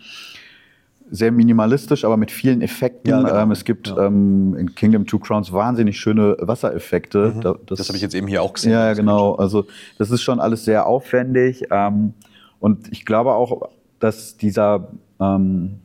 sehr 1.12 1.32
minimalistisch, 1.32 2.04
aber 2.04 2.18
mit 2.18 2.32
vielen 2.32 2.62
Effekten. 2.62 3.10
Ja, 3.10 3.22
genau. 3.22 3.36
ähm, 3.36 3.52
es 3.52 3.64
gibt 3.64 3.88
Ja. 3.90 4.08
ähm, 4.08 4.56
in 4.58 4.74
Kingdom 4.76 5.06
Two 5.06 5.20
Crowns 5.20 5.52
wahnsinnig 5.54 6.00
schöne 6.00 6.36
Wassereffekte. 6.40 7.36
Da- 7.42 7.54
Mhm. 7.54 7.58
Das, 7.68 7.88
habe 7.88 7.96
ich 7.96 8.02
jetzt 8.02 8.16
eben 8.16 8.28
hier 8.28 8.42
auch 8.42 8.58
Ja, 8.58 8.72
ja, 8.72 8.90
Das 8.90 8.98
genau. 8.98 9.36
Also 9.36 9.66
das 9.98 10.10
ist 10.12 10.22
schon 10.24 10.40
alles 10.40 10.66
sehr 10.66 10.88
aufwendig. 10.88 11.66
Ähm, 11.72 12.14
und 12.60 12.92
ich 12.92 13.06
glaube 13.06 13.34
auch, 13.34 13.70
dass 14.00 14.38
dieser, 14.38 14.88
ähm, 15.20 15.80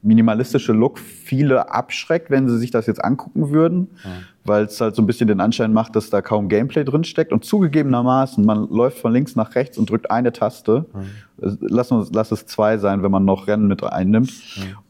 minimalistische 0.00 0.72
Look 0.72 0.98
viele 1.00 1.72
abschreckt, 1.72 2.30
wenn 2.30 2.48
sie 2.48 2.56
sich 2.58 2.70
das 2.70 2.86
jetzt 2.86 3.04
angucken 3.04 3.50
würden, 3.50 3.88
weil 4.48 4.64
es 4.64 4.80
halt 4.80 4.96
so 4.96 5.02
ein 5.02 5.06
bisschen 5.06 5.28
den 5.28 5.40
Anschein 5.40 5.72
macht, 5.72 5.94
dass 5.94 6.10
da 6.10 6.22
kaum 6.22 6.48
Gameplay 6.48 6.84
drin 6.84 7.04
steckt. 7.04 7.32
Und 7.32 7.44
zugegebenermaßen, 7.44 8.44
man 8.44 8.68
läuft 8.70 8.98
von 8.98 9.12
links 9.12 9.36
nach 9.36 9.54
rechts 9.54 9.78
und 9.78 9.90
drückt 9.90 10.10
eine 10.10 10.32
Taste. 10.32 10.86
Lass, 11.36 11.92
uns, 11.92 12.10
lass 12.12 12.32
es 12.32 12.46
zwei 12.46 12.78
sein, 12.78 13.02
wenn 13.02 13.10
man 13.10 13.24
noch 13.24 13.46
Rennen 13.46 13.68
mit 13.68 13.84
einnimmt. 13.84 14.32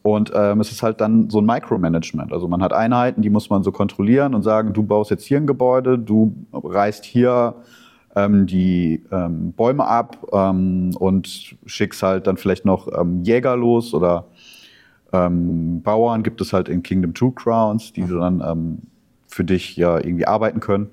Und 0.01 0.31
ähm, 0.33 0.61
es 0.61 0.71
ist 0.71 0.81
halt 0.81 1.01
dann 1.01 1.29
so 1.29 1.41
ein 1.41 1.45
Micromanagement. 1.45 2.33
Also 2.33 2.47
man 2.47 2.63
hat 2.63 2.73
Einheiten, 2.73 3.21
die 3.21 3.29
muss 3.29 3.49
man 3.49 3.61
so 3.61 3.71
kontrollieren 3.71 4.33
und 4.33 4.41
sagen, 4.41 4.73
du 4.73 4.81
baust 4.83 5.11
jetzt 5.11 5.25
hier 5.25 5.37
ein 5.37 5.45
Gebäude, 5.45 5.99
du 5.99 6.33
reißt 6.53 7.05
hier 7.05 7.55
ähm, 8.15 8.45
die 8.45 9.03
ähm, 9.11 9.51
Bäume 9.53 9.85
ab 9.85 10.17
ähm, 10.31 10.91
und 10.97 11.55
schickst 11.65 12.01
halt 12.01 12.27
dann 12.27 12.37
vielleicht 12.37 12.65
noch 12.65 12.87
ähm, 12.99 13.23
Jäger 13.23 13.55
los 13.55 13.93
oder 13.93 14.25
ähm, 15.11 15.81
Bauern 15.81 16.23
gibt 16.23 16.41
es 16.41 16.53
halt 16.53 16.69
in 16.69 16.83
Kingdom 16.83 17.13
Two 17.13 17.31
Crowns, 17.31 17.93
die 17.93 18.05
dann 18.05 18.43
ähm, 18.45 18.79
für 19.39 19.45
dich 19.45 19.77
ja 19.77 19.97
irgendwie 19.97 20.27
arbeiten 20.27 20.59
können. 20.59 20.89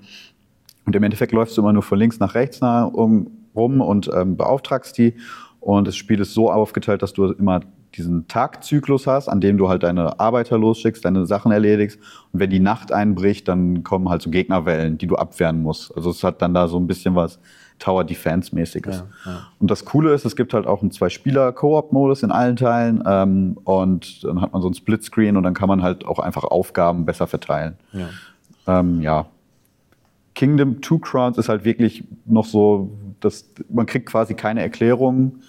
Und 0.85 0.95
im 0.95 1.03
Endeffekt 1.03 1.33
läufst 1.33 1.57
du 1.57 1.63
immer 1.63 1.73
nur 1.73 1.83
von 1.83 1.99
links 1.99 2.21
nach 2.21 2.37
rechts 2.37 2.61
nah, 2.61 2.85
um, 2.85 3.27
rum 3.57 3.81
und 3.81 4.09
ähm, 4.15 4.37
beauftragst 4.37 4.97
die. 4.97 5.15
Und 5.59 5.89
das 5.89 5.97
Spiel 5.97 6.21
ist 6.21 6.33
so 6.33 6.49
aufgeteilt, 6.49 7.03
dass 7.03 7.13
du 7.13 7.33
immer 7.33 7.63
diesen 7.97 8.29
Tagzyklus 8.29 9.09
hast, 9.09 9.27
an 9.27 9.41
dem 9.41 9.59
du 9.59 9.69
halt 9.69 9.83
deine 9.83 10.21
Arbeiter 10.21 10.59
losschickst, 10.59 11.05
deine 11.05 11.27
Sachen 11.27 11.51
erledigst. 11.51 11.99
Und 12.33 12.39
wenn 12.39 12.51
die 12.51 12.61
Nacht 12.61 12.93
einbricht, 12.93 13.49
dann 13.49 13.83
kommen 13.83 14.09
halt 14.11 14.23
so 14.23 14.31
Gegnerwellen, 14.31 14.97
die 14.97 15.09
du 15.09 15.17
abwehren 15.17 15.61
musst. 15.61 15.93
Also 15.97 16.11
es 16.11 16.23
hat 16.23 16.41
dann 16.41 16.55
da 16.55 16.69
so 16.69 16.79
ein 16.79 16.87
bisschen 16.87 17.17
was 17.17 17.41
Tower 17.81 18.05
Defense-mäßiges. 18.05 19.05
Ja, 19.25 19.31
ja. 19.33 19.39
Und 19.59 19.73
das 19.73 19.85
Coole 19.85 20.15
ist, 20.15 20.25
es 20.25 20.37
gibt 20.37 20.55
halt 20.55 20.69
auch 20.69 20.83
einen 20.83 20.93
Zwei-Spieler-Koop-Modus 20.93 22.23
in 22.23 22.31
allen 22.31 22.55
Teilen. 22.55 23.03
Ähm, 23.05 23.59
und 23.65 24.23
dann 24.23 24.41
hat 24.41 24.53
man 24.53 24.63
so 24.63 24.69
ein 24.69 24.75
Splitscreen 24.75 25.37
und 25.37 25.43
dann 25.43 25.55
kann 25.55 25.69
man 25.69 25.83
halt 25.83 26.07
auch 26.07 26.21
einfach 26.21 26.45
Aufgaben 26.45 27.05
besser 27.05 27.27
verteilen. 27.27 27.77
Ja. 27.93 28.09
Ähm, 28.67 29.01
ja. 29.01 29.27
Kingdom 30.35 30.81
Two 30.81 30.99
Crowns 30.99 31.39
ist 31.39 31.49
halt 31.49 31.65
wirklich 31.65 32.05
noch 32.27 32.45
so, 32.45 32.91
dass 33.21 33.49
man 33.71 33.87
kriegt 33.87 34.07
quasi 34.07 34.35
keine 34.35 34.61
Erklärung. 34.61 35.41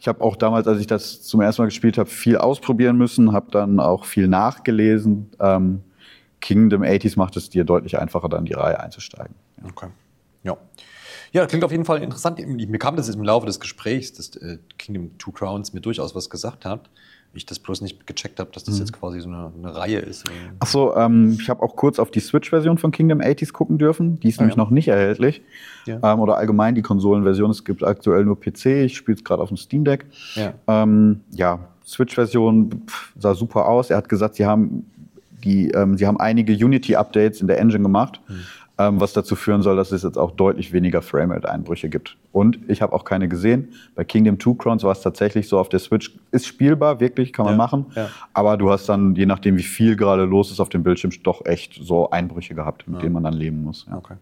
Ich 0.00 0.08
habe 0.08 0.22
auch 0.22 0.36
damals, 0.36 0.66
als 0.66 0.80
ich 0.80 0.86
das 0.86 1.22
zum 1.22 1.42
ersten 1.42 1.62
Mal 1.62 1.66
gespielt 1.66 1.98
habe, 1.98 2.08
viel 2.08 2.38
ausprobieren 2.38 2.96
müssen, 2.96 3.32
habe 3.32 3.50
dann 3.50 3.80
auch 3.80 4.06
viel 4.06 4.28
nachgelesen. 4.28 5.30
Ähm, 5.38 5.82
Kingdom 6.40 6.82
80s 6.82 7.18
macht 7.18 7.36
es 7.36 7.50
dir 7.50 7.64
deutlich 7.64 7.98
einfacher, 7.98 8.30
dann 8.30 8.46
die 8.46 8.54
Reihe 8.54 8.80
einzusteigen. 8.80 9.34
Okay. 9.62 9.88
Ja. 10.42 10.56
Ja, 11.32 11.46
klingt 11.46 11.62
auf 11.64 11.70
jeden 11.70 11.84
Fall 11.84 12.02
interessant. 12.02 12.44
Mir 12.44 12.78
kam 12.78 12.96
das 12.96 13.08
im 13.08 13.22
Laufe 13.22 13.46
des 13.46 13.60
Gesprächs, 13.60 14.12
dass 14.14 14.34
äh, 14.36 14.58
Kingdom 14.78 15.16
Two 15.18 15.32
Crowns 15.32 15.72
mir 15.74 15.80
durchaus 15.80 16.14
was 16.14 16.30
gesagt 16.30 16.64
hat. 16.64 16.88
Ich 17.32 17.46
das 17.46 17.60
bloß 17.60 17.80
nicht 17.82 18.06
gecheckt 18.08 18.40
habe, 18.40 18.50
dass 18.52 18.64
das 18.64 18.80
jetzt 18.80 18.92
quasi 18.92 19.20
so 19.20 19.28
eine, 19.28 19.52
eine 19.56 19.76
Reihe 19.76 19.98
ist. 20.00 20.24
Ach 20.58 20.66
so, 20.66 20.96
ähm, 20.96 21.36
ich 21.40 21.48
habe 21.48 21.62
auch 21.62 21.76
kurz 21.76 22.00
auf 22.00 22.10
die 22.10 22.18
Switch-Version 22.18 22.76
von 22.76 22.90
Kingdom 22.90 23.20
80s 23.20 23.52
gucken 23.52 23.78
dürfen. 23.78 24.18
Die 24.18 24.28
ist 24.30 24.38
Ah, 24.40 24.42
nämlich 24.42 24.56
ja. 24.56 24.62
noch 24.64 24.70
nicht 24.70 24.88
erhältlich. 24.88 25.40
Ja. 25.86 26.00
Ähm, 26.12 26.18
oder 26.18 26.36
allgemein 26.38 26.74
die 26.74 26.82
Konsolenversion. 26.82 27.50
Es 27.52 27.64
gibt 27.64 27.84
aktuell 27.84 28.24
nur 28.24 28.38
PC. 28.40 28.66
Ich 28.84 28.96
spiele 28.96 29.16
es 29.16 29.22
gerade 29.22 29.42
auf 29.42 29.48
dem 29.48 29.56
Steam 29.56 29.84
Deck. 29.84 30.06
Ja. 30.34 30.54
Ähm, 30.66 31.20
ja, 31.30 31.60
Switch-Version 31.86 32.82
sah 33.16 33.34
super 33.34 33.66
aus. 33.68 33.90
Er 33.90 33.98
hat 33.98 34.08
gesagt, 34.08 34.34
sie 34.34 34.44
haben, 34.46 34.90
die, 35.44 35.70
ähm, 35.70 35.96
sie 35.96 36.06
haben 36.08 36.18
einige 36.18 36.52
Unity-Updates 36.52 37.40
in 37.40 37.46
der 37.46 37.58
Engine 37.60 37.82
gemacht, 37.82 38.20
Hm. 38.26 38.36
Ähm, 38.80 39.00
was 39.00 39.12
dazu 39.12 39.36
führen 39.36 39.60
soll, 39.62 39.76
dass 39.76 39.92
es 39.92 40.02
jetzt 40.02 40.16
auch 40.16 40.30
deutlich 40.30 40.72
weniger 40.72 41.02
Framerate-Einbrüche 41.02 41.88
gibt. 41.88 42.16
Und 42.32 42.58
ich 42.68 42.80
habe 42.82 42.92
auch 42.94 43.04
keine 43.04 43.28
gesehen. 43.28 43.74
Bei 43.94 44.04
Kingdom 44.04 44.38
Two 44.38 44.54
Crowns 44.54 44.82
war 44.84 44.92
es 44.92 45.00
tatsächlich 45.02 45.48
so 45.48 45.58
auf 45.58 45.68
der 45.68 45.80
Switch, 45.80 46.12
ist 46.30 46.46
spielbar, 46.46 47.00
wirklich, 47.00 47.32
kann 47.32 47.44
man 47.44 47.54
Ja, 47.54 47.58
machen. 47.58 47.86
ja. 47.94 48.08
Aber 48.32 48.56
du 48.56 48.70
hast 48.70 48.88
dann, 48.88 49.14
je 49.14 49.26
nachdem, 49.26 49.56
wie 49.58 49.62
viel 49.62 49.96
gerade 49.96 50.24
los 50.24 50.50
ist 50.50 50.60
auf 50.60 50.68
dem 50.70 50.82
Bildschirm, 50.82 51.10
doch 51.22 51.44
echt 51.44 51.78
so 51.82 52.10
Einbrüche 52.10 52.54
gehabt, 52.54 52.88
mit 52.88 53.02
denen 53.02 53.12
man 53.12 53.24
dann 53.24 53.34
leben 53.34 53.62
muss. 53.64 53.86
Ja. 53.90 53.96
Okay. 53.98 54.14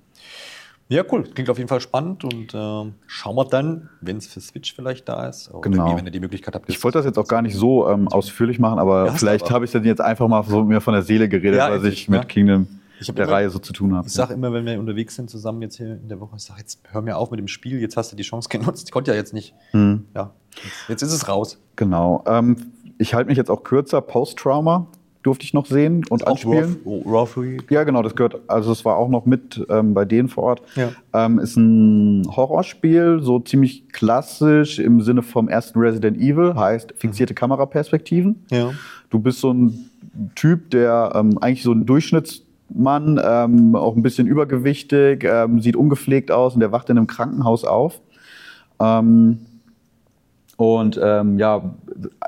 Ja, 0.90 1.02
cool. 1.12 1.22
Klingt 1.24 1.50
auf 1.50 1.58
jeden 1.58 1.68
Fall 1.68 1.82
spannend 1.82 2.24
und 2.24 2.54
ähm, 2.54 2.94
schauen 3.06 3.36
wir 3.36 3.44
dann, 3.44 3.90
wenn 4.00 4.16
es 4.16 4.26
für 4.26 4.40
Switch 4.40 4.74
vielleicht 4.74 5.06
da 5.06 5.28
ist. 5.28 5.50
Oder 5.52 5.60
Genau. 5.70 5.94
wenn 5.94 6.06
ihr 6.06 6.10
die 6.10 6.18
Möglichkeit 6.20 6.54
habt. 6.54 6.66
Ich 6.70 6.82
wollte 6.82 6.96
das 6.98 7.04
jetzt 7.04 7.18
auch 7.18 7.28
gar 7.28 7.42
nicht 7.42 7.54
so 7.54 7.86
ähm, 7.90 8.08
ausführlich 8.08 8.58
machen, 8.58 8.78
aber 8.78 9.04
Ja, 9.06 9.12
vielleicht 9.12 9.50
habe 9.50 9.66
ich 9.66 9.70
dann 9.70 9.84
jetzt 9.84 10.00
einfach 10.00 10.26
mal 10.28 10.42
so 10.44 10.64
mir 10.64 10.80
von 10.80 10.94
der 10.94 11.02
Seele 11.02 11.28
geredet, 11.28 11.58
Ja, 11.58 11.70
weil 11.70 11.84
ich- 11.84 12.08
mit 12.08 12.20
ja. 12.22 12.24
Kingdom 12.24 12.66
Ich 13.00 13.06
der 13.12 13.24
immer- 13.24 13.32
Reihe 13.34 13.50
so 13.50 13.58
zu 13.58 13.72
tun 13.72 13.94
habe. 13.94 14.06
Ich 14.06 14.12
sage 14.12 14.34
immer, 14.34 14.52
wenn 14.52 14.64
wir 14.66 14.78
unterwegs 14.78 15.14
sind 15.14 15.30
zusammen 15.30 15.62
jetzt 15.62 15.76
hier 15.76 15.94
in 15.94 16.08
der 16.08 16.20
Woche, 16.20 16.36
ich 16.36 16.42
sage 16.42 16.60
jetzt, 16.60 16.80
hör 16.90 17.02
mir 17.02 17.16
auf 17.16 17.30
mit 17.30 17.38
dem 17.40 17.48
Spiel, 17.48 17.80
jetzt 17.80 17.96
hast 17.96 18.12
du 18.12 18.16
die 18.16 18.22
Chance 18.22 18.48
genutzt. 18.48 18.86
Ich 18.88 18.92
konnte 18.92 19.10
ja 19.10 19.16
jetzt 19.16 19.32
nicht. 19.34 19.54
Hm. 19.72 20.04
Ja, 20.14 20.32
jetzt, 20.54 20.88
jetzt 20.88 21.02
ist 21.02 21.12
es 21.12 21.28
raus. 21.28 21.58
Genau. 21.76 22.24
Ähm, 22.26 22.56
ich 22.98 23.14
halte 23.14 23.28
mich 23.28 23.36
jetzt 23.38 23.50
auch 23.50 23.62
kürzer. 23.62 24.00
Post-Trauma 24.00 24.86
durfte 25.22 25.44
ich 25.44 25.52
noch 25.52 25.66
sehen 25.66 26.04
und 26.10 26.26
anspielen. 26.26 26.78
Raw, 26.86 27.02
Raw 27.04 27.26
Free. 27.26 27.58
Ja, 27.70 27.84
genau, 27.84 28.02
das 28.02 28.14
gehört, 28.14 28.40
also 28.46 28.72
es 28.72 28.84
war 28.84 28.96
auch 28.96 29.08
noch 29.08 29.26
mit 29.26 29.64
ähm, 29.68 29.92
bei 29.92 30.04
denen 30.04 30.28
vor 30.28 30.44
Ort. 30.44 30.62
Ja. 30.76 30.90
Ähm, 31.12 31.38
ist 31.38 31.56
ein 31.56 32.24
Horrorspiel, 32.34 33.18
so 33.20 33.38
ziemlich 33.40 33.88
klassisch 33.90 34.78
im 34.78 35.00
Sinne 35.02 35.22
vom 35.22 35.48
ersten 35.48 35.78
Resident 35.80 36.16
Evil, 36.18 36.54
heißt 36.54 36.94
fixierte 36.96 37.34
Kameraperspektiven. 37.34 38.46
Ja. 38.50 38.70
Du 39.10 39.18
bist 39.18 39.40
so 39.40 39.52
ein 39.52 39.90
Typ, 40.34 40.70
der 40.70 41.12
ähm, 41.14 41.36
eigentlich 41.38 41.62
so 41.62 41.72
ein 41.72 41.84
Durchschnittsmann, 42.68 43.20
ähm, 43.22 43.74
auch 43.74 43.96
ein 43.96 44.02
bisschen 44.02 44.26
übergewichtig, 44.26 45.24
ähm, 45.24 45.60
sieht 45.60 45.76
ungepflegt 45.76 46.30
aus 46.30 46.54
und 46.54 46.60
der 46.60 46.72
wacht 46.72 46.90
in 46.90 46.98
einem 46.98 47.06
Krankenhaus 47.06 47.64
auf. 47.64 48.00
Ähm, 48.80 49.38
und 50.56 50.98
ähm, 51.02 51.38
ja, 51.38 51.74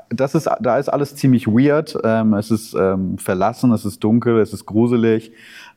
das 0.09 0.35
ist, 0.35 0.49
da 0.61 0.77
ist 0.77 0.89
alles 0.89 1.15
ziemlich 1.15 1.47
weird. 1.47 1.97
Ähm, 2.03 2.33
es 2.33 2.49
ist 2.49 2.73
ähm, 2.73 3.17
verlassen, 3.17 3.71
es 3.73 3.85
ist 3.85 4.01
dunkel, 4.03 4.39
es 4.39 4.53
ist 4.53 4.65
gruselig. 4.65 5.31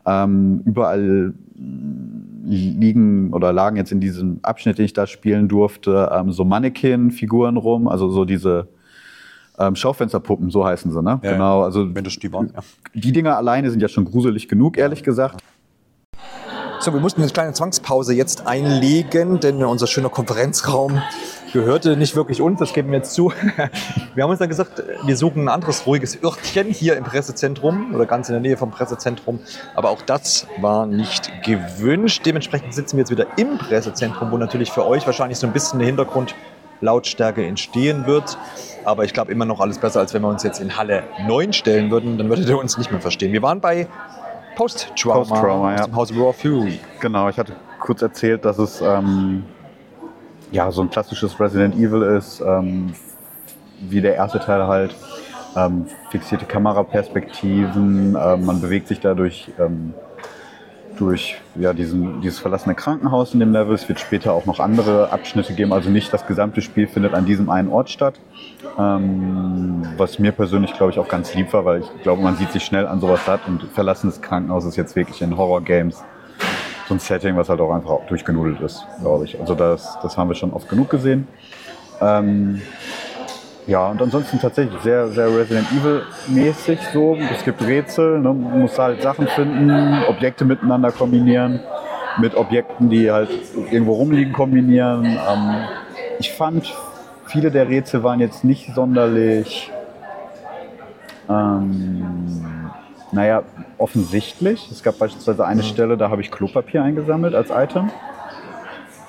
Ähm, 0.06 0.62
überall 0.64 1.34
liegen 2.44 3.32
oder 3.32 3.52
lagen 3.52 3.76
jetzt 3.76 3.90
in 3.90 4.00
diesem 4.00 4.38
Abschnitt, 4.42 4.78
den 4.78 4.84
ich 4.84 4.92
da 4.92 5.06
spielen 5.06 5.48
durfte, 5.48 6.10
ähm, 6.12 6.30
so 6.30 6.44
Mannequin-Figuren 6.44 7.56
rum, 7.56 7.88
also 7.88 8.10
so 8.10 8.24
diese 8.24 8.68
ähm, 9.58 9.76
Schaufensterpuppen, 9.76 10.50
so 10.50 10.64
heißen 10.64 10.90
sie, 10.92 11.02
ne? 11.02 11.20
Ja, 11.22 11.32
genau, 11.32 11.62
also 11.62 11.94
Wenn 11.94 12.04
das 12.04 12.18
die 12.18 12.32
waren. 12.32 12.52
Ja. 12.54 12.62
die 12.94 13.12
Dinger 13.12 13.36
alleine 13.36 13.70
sind 13.70 13.80
ja 13.80 13.88
schon 13.88 14.04
gruselig 14.04 14.48
genug, 14.48 14.76
ehrlich 14.76 15.02
gesagt. 15.02 15.40
So, 16.80 16.92
wir 16.92 17.00
mussten 17.00 17.22
eine 17.22 17.30
kleine 17.30 17.52
Zwangspause 17.54 18.12
jetzt 18.12 18.46
einlegen, 18.46 19.40
denn 19.40 19.62
unser 19.64 19.86
schöner 19.86 20.10
Konferenzraum 20.10 21.00
gehörte 21.54 21.96
nicht 21.96 22.14
wirklich 22.14 22.42
uns, 22.42 22.58
das 22.58 22.74
geben 22.74 22.90
wir 22.90 22.98
jetzt 22.98 23.14
zu. 23.14 23.32
Wir 24.14 24.24
haben 24.24 24.30
uns 24.30 24.40
dann 24.40 24.48
gesagt, 24.48 24.82
wir 25.04 25.16
suchen 25.16 25.44
ein 25.44 25.48
anderes 25.48 25.86
ruhiges 25.86 26.22
Örtchen 26.22 26.66
hier 26.68 26.96
im 26.96 27.04
Pressezentrum 27.04 27.94
oder 27.94 28.06
ganz 28.06 28.28
in 28.28 28.34
der 28.34 28.40
Nähe 28.40 28.56
vom 28.56 28.70
Pressezentrum. 28.70 29.40
Aber 29.74 29.90
auch 29.90 30.02
das 30.02 30.46
war 30.60 30.86
nicht 30.86 31.30
gewünscht. 31.44 32.22
Dementsprechend 32.26 32.74
sitzen 32.74 32.96
wir 32.96 33.02
jetzt 33.02 33.10
wieder 33.10 33.26
im 33.38 33.58
Pressezentrum, 33.58 34.30
wo 34.30 34.36
natürlich 34.36 34.70
für 34.70 34.84
euch 34.86 35.06
wahrscheinlich 35.06 35.38
so 35.38 35.46
ein 35.46 35.52
bisschen 35.52 35.80
eine 35.80 35.88
Hintergrundlautstärke 36.84 37.44
entstehen 37.44 38.06
wird. 38.06 38.38
Aber 38.84 39.04
ich 39.04 39.12
glaube 39.12 39.32
immer 39.32 39.44
noch 39.44 39.60
alles 39.60 39.78
besser, 39.78 40.00
als 40.00 40.12
wenn 40.14 40.22
wir 40.22 40.28
uns 40.28 40.42
jetzt 40.42 40.60
in 40.60 40.76
Halle 40.76 41.04
9 41.26 41.52
stellen 41.52 41.90
würden. 41.90 42.18
Dann 42.18 42.28
würdet 42.28 42.48
ihr 42.48 42.58
uns 42.58 42.76
nicht 42.76 42.90
mehr 42.90 43.00
verstehen. 43.00 43.32
Wir 43.32 43.42
waren 43.42 43.60
bei 43.60 43.86
Post-Trauma, 44.56 45.18
Post-Trauma, 45.18 45.74
aus 45.74 45.80
ja. 45.80 45.86
dem 45.86 45.96
Haus 45.96 46.12
Raw 46.12 46.32
Fury. 46.32 46.78
Genau, 47.00 47.28
ich 47.28 47.38
hatte 47.38 47.54
kurz 47.80 48.02
erzählt, 48.02 48.44
dass 48.44 48.58
es 48.58 48.80
ähm, 48.80 49.44
ja 50.52 50.70
so 50.70 50.82
ein 50.82 50.90
klassisches 50.90 51.38
Resident 51.40 51.74
Evil 51.74 52.02
ist, 52.02 52.40
ähm, 52.40 52.94
wie 53.80 54.00
der 54.00 54.14
erste 54.14 54.38
Teil 54.38 54.66
halt. 54.66 54.94
Ähm, 55.56 55.86
fixierte 56.10 56.46
Kameraperspektiven, 56.46 58.16
ähm, 58.20 58.44
man 58.44 58.60
bewegt 58.60 58.88
sich 58.88 58.98
dadurch 58.98 59.52
ähm, 59.60 59.94
durch 60.98 61.36
ja, 61.54 61.72
diesen, 61.72 62.20
dieses 62.20 62.38
verlassene 62.38 62.74
Krankenhaus 62.74 63.34
in 63.34 63.40
dem 63.40 63.52
Level. 63.52 63.74
Es 63.74 63.88
wird 63.88 64.00
später 64.00 64.32
auch 64.32 64.46
noch 64.46 64.60
andere 64.60 65.12
Abschnitte 65.12 65.54
geben, 65.54 65.72
also 65.72 65.90
nicht 65.90 66.12
das 66.12 66.26
gesamte 66.26 66.60
Spiel 66.60 66.86
findet 66.86 67.14
an 67.14 67.26
diesem 67.26 67.50
einen 67.50 67.68
Ort 67.68 67.90
statt. 67.90 68.14
Ähm, 68.78 69.86
was 69.96 70.18
mir 70.18 70.32
persönlich, 70.32 70.72
glaube 70.74 70.92
ich, 70.92 70.98
auch 70.98 71.08
ganz 71.08 71.34
lieb 71.34 71.52
war, 71.52 71.64
weil 71.64 71.80
ich 71.80 72.02
glaube, 72.02 72.22
man 72.22 72.36
sieht 72.36 72.52
sich 72.52 72.64
schnell 72.64 72.86
an 72.86 73.00
sowas 73.00 73.24
satt 73.24 73.40
und 73.46 73.62
verlassenes 73.72 74.20
Krankenhaus 74.20 74.64
ist 74.64 74.76
jetzt 74.76 74.96
wirklich 74.96 75.22
in 75.22 75.36
Horror-Games 75.36 76.02
so 76.88 76.94
ein 76.94 77.00
Setting, 77.00 77.36
was 77.36 77.48
halt 77.48 77.60
auch 77.60 77.72
einfach 77.72 78.06
durchgenudelt 78.08 78.60
ist, 78.60 78.86
glaube 79.00 79.24
ich. 79.24 79.40
Also 79.40 79.54
das, 79.54 79.98
das 80.02 80.16
haben 80.16 80.28
wir 80.28 80.34
schon 80.34 80.52
oft 80.52 80.68
genug 80.68 80.90
gesehen. 80.90 81.26
Ähm, 82.00 82.60
ja, 83.66 83.88
und 83.88 84.02
ansonsten 84.02 84.38
tatsächlich 84.38 84.78
sehr, 84.82 85.08
sehr 85.08 85.26
Resident 85.26 85.66
Evil-mäßig 85.72 86.78
so. 86.92 87.16
Es 87.32 87.44
gibt 87.44 87.62
Rätsel, 87.62 88.18
ne? 88.18 88.34
man 88.34 88.60
muss 88.60 88.78
halt 88.78 89.00
Sachen 89.02 89.26
finden, 89.26 90.02
Objekte 90.08 90.44
miteinander 90.44 90.92
kombinieren, 90.92 91.60
mit 92.18 92.34
Objekten, 92.34 92.90
die 92.90 93.10
halt 93.10 93.30
irgendwo 93.70 93.94
rumliegen, 93.94 94.32
kombinieren. 94.34 95.04
Ähm, 95.06 95.54
ich 96.18 96.32
fand, 96.32 96.74
viele 97.26 97.50
der 97.50 97.68
Rätsel 97.68 98.02
waren 98.02 98.20
jetzt 98.20 98.44
nicht 98.44 98.74
sonderlich, 98.74 99.72
ähm, 101.28 102.70
naja, 103.12 103.44
offensichtlich. 103.78 104.70
Es 104.70 104.82
gab 104.82 104.98
beispielsweise 104.98 105.46
eine 105.46 105.62
Stelle, 105.62 105.96
da 105.96 106.10
habe 106.10 106.20
ich 106.20 106.30
Klopapier 106.30 106.82
eingesammelt 106.82 107.34
als 107.34 107.50
Item. 107.50 107.90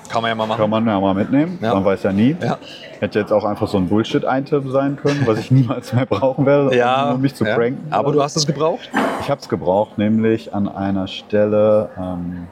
Kann 0.08 0.22
man 0.22 0.30
ja 0.30 0.34
mal 0.34 0.46
machen. 0.46 0.60
Kann 0.60 0.70
man 0.70 0.86
ja 0.86 1.00
mal 1.00 1.14
mitnehmen. 1.14 1.58
Ja. 1.60 1.74
Man 1.74 1.84
weiß 1.84 2.02
ja 2.04 2.12
nie. 2.12 2.36
Ja. 2.40 2.58
Hätte 3.00 3.18
jetzt 3.18 3.32
auch 3.32 3.44
einfach 3.44 3.68
so 3.68 3.78
ein 3.78 3.88
Bullshit-Item 3.88 4.70
sein 4.70 4.96
können, 4.96 5.22
was 5.26 5.38
ich 5.38 5.50
niemals 5.50 5.92
mehr 5.92 6.06
brauchen 6.06 6.46
werde, 6.46 7.14
um 7.14 7.20
mich 7.20 7.34
zu 7.34 7.44
ja. 7.44 7.54
pranken. 7.54 7.86
Aber 7.90 8.12
du 8.12 8.22
hast 8.22 8.36
es 8.36 8.46
gebraucht? 8.46 8.90
Ich 9.20 9.30
habe 9.30 9.40
es 9.40 9.48
gebraucht, 9.48 9.98
nämlich 9.98 10.54
an 10.54 10.68
einer 10.68 11.06
Stelle, 11.06 11.90
ähm, 11.96 12.46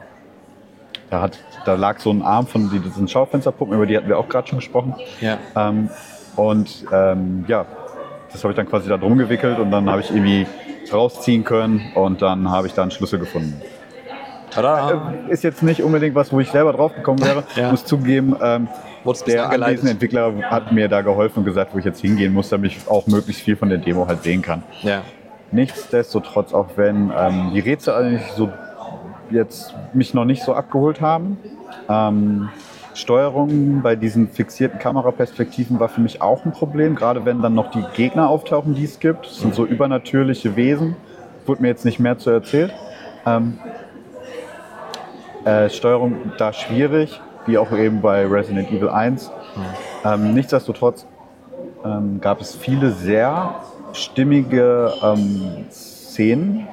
da, 1.11 1.23
hat, 1.23 1.39
da 1.65 1.75
lag 1.75 1.99
so 2.01 2.11
ein 2.11 2.23
Arm 2.23 2.47
von 2.47 2.71
diesen 2.71 3.09
Schaufensterpuppen, 3.09 3.75
über 3.75 3.87
die 3.87 3.97
hatten 3.97 4.09
wir 4.09 4.19
auch 4.19 4.29
gerade 4.29 4.49
schon 4.49 4.59
gesprochen. 4.59 4.95
Ja. 5.21 5.39
Ähm, 5.57 5.89
und 6.37 6.85
ähm, 6.93 7.45
ja, 7.49 7.65
das 8.33 8.43
habe 8.43 8.53
ich 8.53 8.57
dann 8.57 8.69
quasi 8.69 8.89
da 8.89 8.97
drum 8.97 9.17
gewickelt 9.17 9.59
und 9.59 9.71
dann 9.71 9.89
habe 9.89 10.01
ich 10.01 10.11
irgendwie 10.11 10.47
rausziehen 10.93 11.45
können 11.45 11.93
und 11.95 12.21
dann 12.21 12.51
habe 12.51 12.67
ich 12.67 12.75
da 12.75 12.83
einen 12.83 12.91
Schlüssel 12.91 13.19
gefunden. 13.19 13.61
Tada. 14.55 15.15
Ist 15.29 15.43
jetzt 15.43 15.63
nicht 15.63 15.83
unbedingt 15.83 16.15
was, 16.15 16.33
wo 16.33 16.41
ich 16.41 16.51
selber 16.51 16.73
drauf 16.73 16.95
gekommen 16.95 17.21
wäre. 17.21 17.45
Ja. 17.57 17.71
Muss 17.71 17.85
zugeben, 17.85 18.35
ähm, 18.43 18.69
der 19.27 19.51
anwesende 19.51 19.93
Entwickler 19.93 20.33
hat 20.51 20.73
mir 20.73 20.89
da 20.89 21.03
geholfen 21.03 21.41
und 21.41 21.45
gesagt, 21.45 21.73
wo 21.75 21.79
ich 21.79 21.85
jetzt 21.85 22.01
hingehen 22.01 22.33
muss, 22.33 22.49
damit 22.49 22.73
ich 22.73 22.89
auch 22.89 23.07
möglichst 23.07 23.43
viel 23.43 23.55
von 23.55 23.69
der 23.69 23.79
Demo 23.79 24.09
halt 24.09 24.23
sehen 24.23 24.43
kann. 24.43 24.63
Ja. 24.83 25.03
Nichtsdestotrotz, 25.53 26.53
auch 26.53 26.71
wenn 26.77 27.13
ähm, 27.17 27.53
die 27.55 27.61
Rätsel 27.61 27.95
eigentlich 27.95 28.33
so 28.33 28.51
jetzt 29.31 29.75
mich 29.93 30.15
noch 30.15 30.25
nicht 30.25 30.43
so 30.43 30.55
abgeholt 30.55 31.01
haben, 31.01 31.39
ähm, 31.89 32.49
Steuerung 32.95 33.83
bei 33.83 33.97
diesen 33.97 34.29
fixierten 34.29 34.79
Kameraperspektiven 34.79 35.81
war 35.81 35.89
für 35.89 36.01
mich 36.01 36.23
auch 36.23 36.45
ein 36.45 36.53
Problem, 36.53 36.95
gerade 36.95 37.25
wenn 37.25 37.43
dann 37.43 37.55
noch 37.55 37.71
die 37.71 37.85
Gegner 37.95 38.29
auftauchen, 38.29 38.75
die 38.75 38.85
es 38.85 39.01
gibt. 39.01 39.27
Das 39.27 39.39
sind 39.39 39.55
so 39.55 39.67
übernatürliche 39.67 40.57
Wesen. 40.57 40.97
Wurde 41.47 41.63
mir 41.63 41.69
jetzt 41.69 41.85
nicht 41.85 41.99
mehr 41.99 42.19
zu 42.19 42.31
erzählt. 42.31 42.73
Ähm, 43.27 43.59
äh, 45.45 45.69
Steuerung 45.69 46.33
da 46.39 46.53
schwierig, 46.53 47.21
wie 47.47 47.59
auch 47.59 47.73
eben 47.73 48.01
bei 48.01 48.27
Resident 48.27 48.71
Evil 48.71 48.89
1. 48.89 49.31
Ähm, 50.05 50.35
nichtsdestotrotz 50.35 51.07
ähm, 51.85 52.21
gab 52.21 52.41
es 52.41 52.55
viele 52.55 52.91
sehr 52.91 53.57
stimmige 53.93 54.93
ähm, 55.03 55.67
Szenen, 55.71 56.67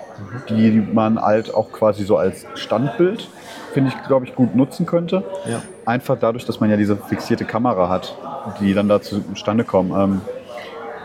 die 0.49 0.71
man 0.93 1.21
halt 1.21 1.53
auch 1.53 1.71
quasi 1.71 2.03
so 2.03 2.17
als 2.17 2.45
Standbild, 2.55 3.27
finde 3.73 3.91
ich, 3.91 4.07
glaube 4.07 4.25
ich, 4.25 4.35
gut 4.35 4.55
nutzen 4.55 4.85
könnte. 4.85 5.23
Ja. 5.49 5.61
Einfach 5.85 6.17
dadurch, 6.19 6.45
dass 6.45 6.59
man 6.59 6.69
ja 6.69 6.77
diese 6.77 6.95
fixierte 6.95 7.45
Kamera 7.45 7.89
hat, 7.89 8.15
die 8.59 8.73
dann 8.73 8.87
da 8.87 9.01
zustande 9.01 9.63
kommen. 9.63 10.21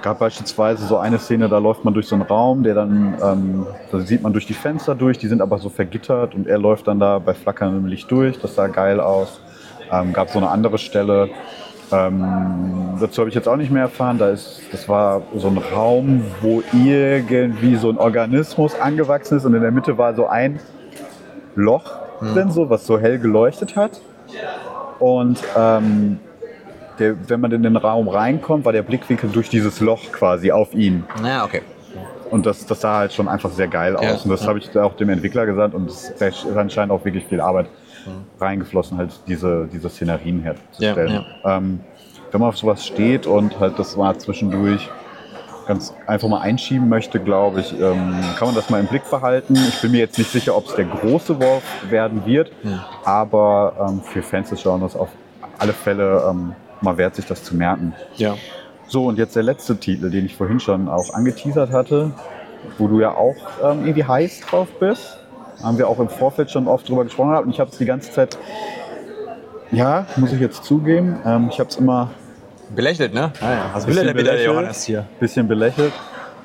Gab 0.07 0.21
beispielsweise 0.21 0.87
so 0.87 0.99
eine 0.99 1.19
Szene, 1.19 1.49
da 1.49 1.59
läuft 1.59 1.85
man 1.85 1.93
durch 1.93 2.07
so 2.07 2.15
einen 2.15 2.23
Raum, 2.23 2.63
der 2.63 2.77
dann, 2.77 3.17
ähm, 3.21 3.67
da 3.91 3.99
sieht 3.99 4.23
man 4.23 4.33
durch 4.33 4.47
die 4.47 4.55
Fenster 4.55 4.95
durch, 4.95 5.19
die 5.19 5.27
sind 5.27 5.43
aber 5.43 5.59
so 5.59 5.69
vergittert 5.69 6.33
und 6.33 6.47
er 6.47 6.59
läuft 6.59 6.87
dann 6.87 7.01
da 7.01 7.19
bei 7.19 7.35
flackerndem 7.35 7.87
Licht 7.87 8.09
durch, 8.09 8.39
das 8.39 8.55
sah 8.55 8.69
geil 8.69 9.01
aus. 9.01 9.41
Ähm, 9.91 10.13
gab 10.13 10.31
so 10.31 10.39
eine 10.39 10.49
andere 10.49 10.79
Stelle, 10.79 11.31
ähm, 11.91 12.25
dazu 13.01 13.23
habe 13.23 13.31
ich 13.31 13.35
jetzt 13.35 13.49
auch 13.49 13.57
nicht 13.57 13.73
mehr 13.73 13.83
erfahren, 13.83 14.17
da 14.17 14.29
ist, 14.29 14.61
das 14.71 14.89
war 14.89 15.23
so 15.35 15.49
ein 15.49 15.59
Raum, 15.59 16.23
wo 16.41 16.63
irgendwie 16.73 17.75
so 17.75 17.91
ein 17.91 17.99
Organismus 17.99 18.79
angewachsen 18.79 19.39
ist 19.39 19.45
und 19.45 19.55
in 19.55 19.63
der 19.63 19.73
Mitte 19.73 19.99
war 19.99 20.15
so 20.15 20.29
ein 20.29 20.61
Loch 21.57 21.83
drin, 22.21 22.53
so, 22.53 22.71
was 22.71 22.87
so 22.87 22.97
hell 22.97 23.19
geleuchtet 23.19 23.75
hat. 23.75 24.01
Und 25.01 25.43
ähm, 25.59 26.21
der, 26.99 27.29
wenn 27.29 27.41
man 27.41 27.53
in 27.53 27.63
den 27.63 27.77
Raum 27.77 28.09
reinkommt, 28.09 28.65
war 28.65 28.73
der 28.73 28.83
Blickwinkel 28.83 29.31
durch 29.31 29.49
dieses 29.49 29.81
Loch 29.81 30.13
quasi 30.13 30.51
auf 30.53 30.75
ihn. 30.75 31.05
Ja, 31.23 31.45
okay. 31.45 31.63
Und 32.31 32.45
das, 32.45 32.67
das 32.67 32.81
sah 32.81 32.99
halt 32.99 33.13
schon 33.13 33.29
einfach 33.29 33.51
sehr 33.51 33.69
geil 33.69 33.97
Ja, 34.01 34.13
aus. 34.13 34.25
Und 34.25 34.31
das 34.31 34.43
ja. 34.43 34.49
habe 34.49 34.59
ich 34.59 34.77
auch 34.77 34.97
dem 34.97 35.09
Entwickler 35.11 35.47
gesagt. 35.47 35.75
Und 35.75 35.89
es 35.89 36.11
ist 36.11 36.47
anscheinend 36.57 36.93
auch 36.93 37.05
wirklich 37.05 37.25
viel 37.25 37.41
Arbeit 37.41 37.67
reingeflossen, 38.41 38.99
halt 38.99 39.11
diese, 39.27 39.69
diese 39.73 39.89
Szenerien 39.89 40.41
herzustellen. 40.41 41.25
Ähm, 41.45 41.81
wenn 42.31 42.41
man 42.41 42.49
auf 42.51 42.59
sowas 42.59 42.87
steht 42.87 43.27
und 43.27 43.59
halt 43.61 43.79
das 43.79 43.97
mal 43.97 44.17
zwischendurch 44.19 44.89
ganz 45.67 45.93
einfach 46.07 46.29
mal 46.29 46.41
einschieben 46.41 46.89
möchte, 46.89 47.19
glaube 47.19 47.61
ich, 47.61 47.73
ähm, 47.73 48.15
kann 48.39 48.49
man 48.49 48.55
das 48.55 48.71
mal 48.71 48.79
im 48.79 48.87
Blick 48.87 49.09
behalten. 49.11 49.57
Ich 49.57 49.81
bin 49.81 49.91
mir 49.91 49.99
jetzt 49.99 50.17
nicht 50.19 50.31
sicher, 50.31 50.57
ob 50.57 50.67
es 50.67 50.77
der 50.77 50.85
große 50.85 51.41
Wurf 51.41 51.65
werden 51.91 52.25
wird, 52.25 52.53
aber 53.05 53.89
ähm, 53.89 54.01
für 54.03 54.23
Fans 54.23 54.51
des 54.51 54.63
Genres 54.63 54.95
auf 54.95 55.09
alle 55.59 55.73
Fälle 55.73 56.23
ähm, 56.31 56.55
mal 56.87 56.97
wert, 56.97 57.15
sich 57.15 57.27
das 57.27 57.45
zu 57.45 57.55
merken. 57.55 57.95
Ja. 58.17 58.37
So, 58.89 59.07
und 59.07 59.19
jetzt 59.19 59.37
der 59.37 59.43
letzte 59.43 59.77
Titel, 59.77 60.11
den 60.11 60.25
ich 60.27 60.35
vorhin 60.35 60.61
schon 60.61 60.89
auch 60.89 61.13
angeteasert 61.13 61.71
hatte, 61.71 62.13
wo 62.79 62.89
du 62.89 63.01
ja 63.01 63.15
auch 63.15 63.37
ähm, 63.63 63.81
irgendwie 63.85 64.05
heiß 64.05 64.41
drauf 64.41 64.69
bist. 64.81 65.19
Haben 65.63 65.79
wir 65.79 65.89
auch 65.89 65.99
im 65.99 66.09
Vorfeld 66.09 66.51
schon 66.51 66.69
oft 66.69 66.89
drüber 66.89 67.05
gesprochen 67.05 67.31
gehabt. 67.31 67.47
und 67.47 67.53
ich 67.53 67.61
habe 67.61 67.71
es 67.71 67.79
die 67.79 67.87
ganze 67.87 68.13
Zeit, 68.13 68.39
ja, 69.73 70.07
muss 70.17 70.33
ich 70.33 70.41
jetzt 70.41 70.65
zugeben, 70.65 71.19
ähm, 71.25 71.49
ich 71.51 71.59
habe 71.59 71.71
es 71.71 71.77
immer 71.77 72.11
Belächelt, 72.75 73.15
ne? 73.15 73.33
Ah, 73.41 73.53
ja. 73.53 73.75
Will 73.75 73.87
bisschen 73.87 73.95
der 73.95 74.15
wieder, 74.15 74.15
der 74.15 74.15
belächelt. 74.15 74.47
Johannes 74.47 74.85
hier? 74.85 75.01
ein 75.01 75.21
bisschen 75.21 75.49
belächelt. 75.49 75.93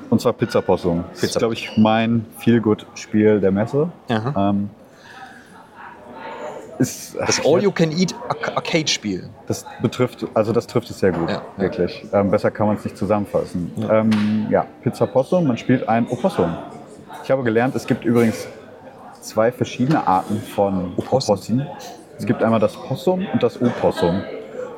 Und 0.08 0.20
zwar 0.20 0.32
Pizza 0.34 0.60
Possum. 0.60 1.04
Das 1.10 1.22
ist, 1.22 1.28
Pizza 1.28 1.38
glaube 1.40 1.54
ich, 1.54 1.76
mein 1.76 2.26
Feelgood-Spiel 2.38 3.40
der 3.40 3.50
Messe. 3.50 3.90
Aha. 4.08 4.50
Ähm, 4.50 4.70
ist, 6.82 7.16
Das 7.18 7.40
All-You-Can-Eat-Arcade-Spiel. 7.44 9.28
Das 9.46 9.64
betrifft, 9.80 10.26
also 10.34 10.52
das 10.52 10.66
trifft 10.66 10.90
es 10.90 10.98
sehr 10.98 11.12
gut, 11.12 11.28
Ja, 11.30 11.36
ja. 11.36 11.42
wirklich. 11.56 12.04
Ähm, 12.12 12.30
besser 12.30 12.50
kann 12.50 12.66
man 12.66 12.76
es 12.76 12.84
nicht 12.84 12.96
zusammenfassen. 12.96 13.72
Ja. 13.76 14.00
Ähm, 14.00 14.46
ja, 14.50 14.66
Pizza 14.82 15.06
Possum, 15.06 15.46
man 15.46 15.56
spielt 15.56 15.88
ein 15.88 16.06
Opossum. 16.08 16.54
Ich 17.24 17.30
habe 17.30 17.42
gelernt, 17.42 17.74
es 17.74 17.86
gibt 17.86 18.04
übrigens 18.04 18.46
zwei 19.20 19.52
verschiedene 19.52 20.06
Arten 20.06 20.40
von 20.40 20.92
Opossum. 20.96 21.62
Es 22.18 22.26
gibt 22.26 22.42
einmal 22.42 22.60
das 22.60 22.74
Possum 22.76 23.26
und 23.32 23.42
das 23.42 23.60
Opossum. 23.60 24.22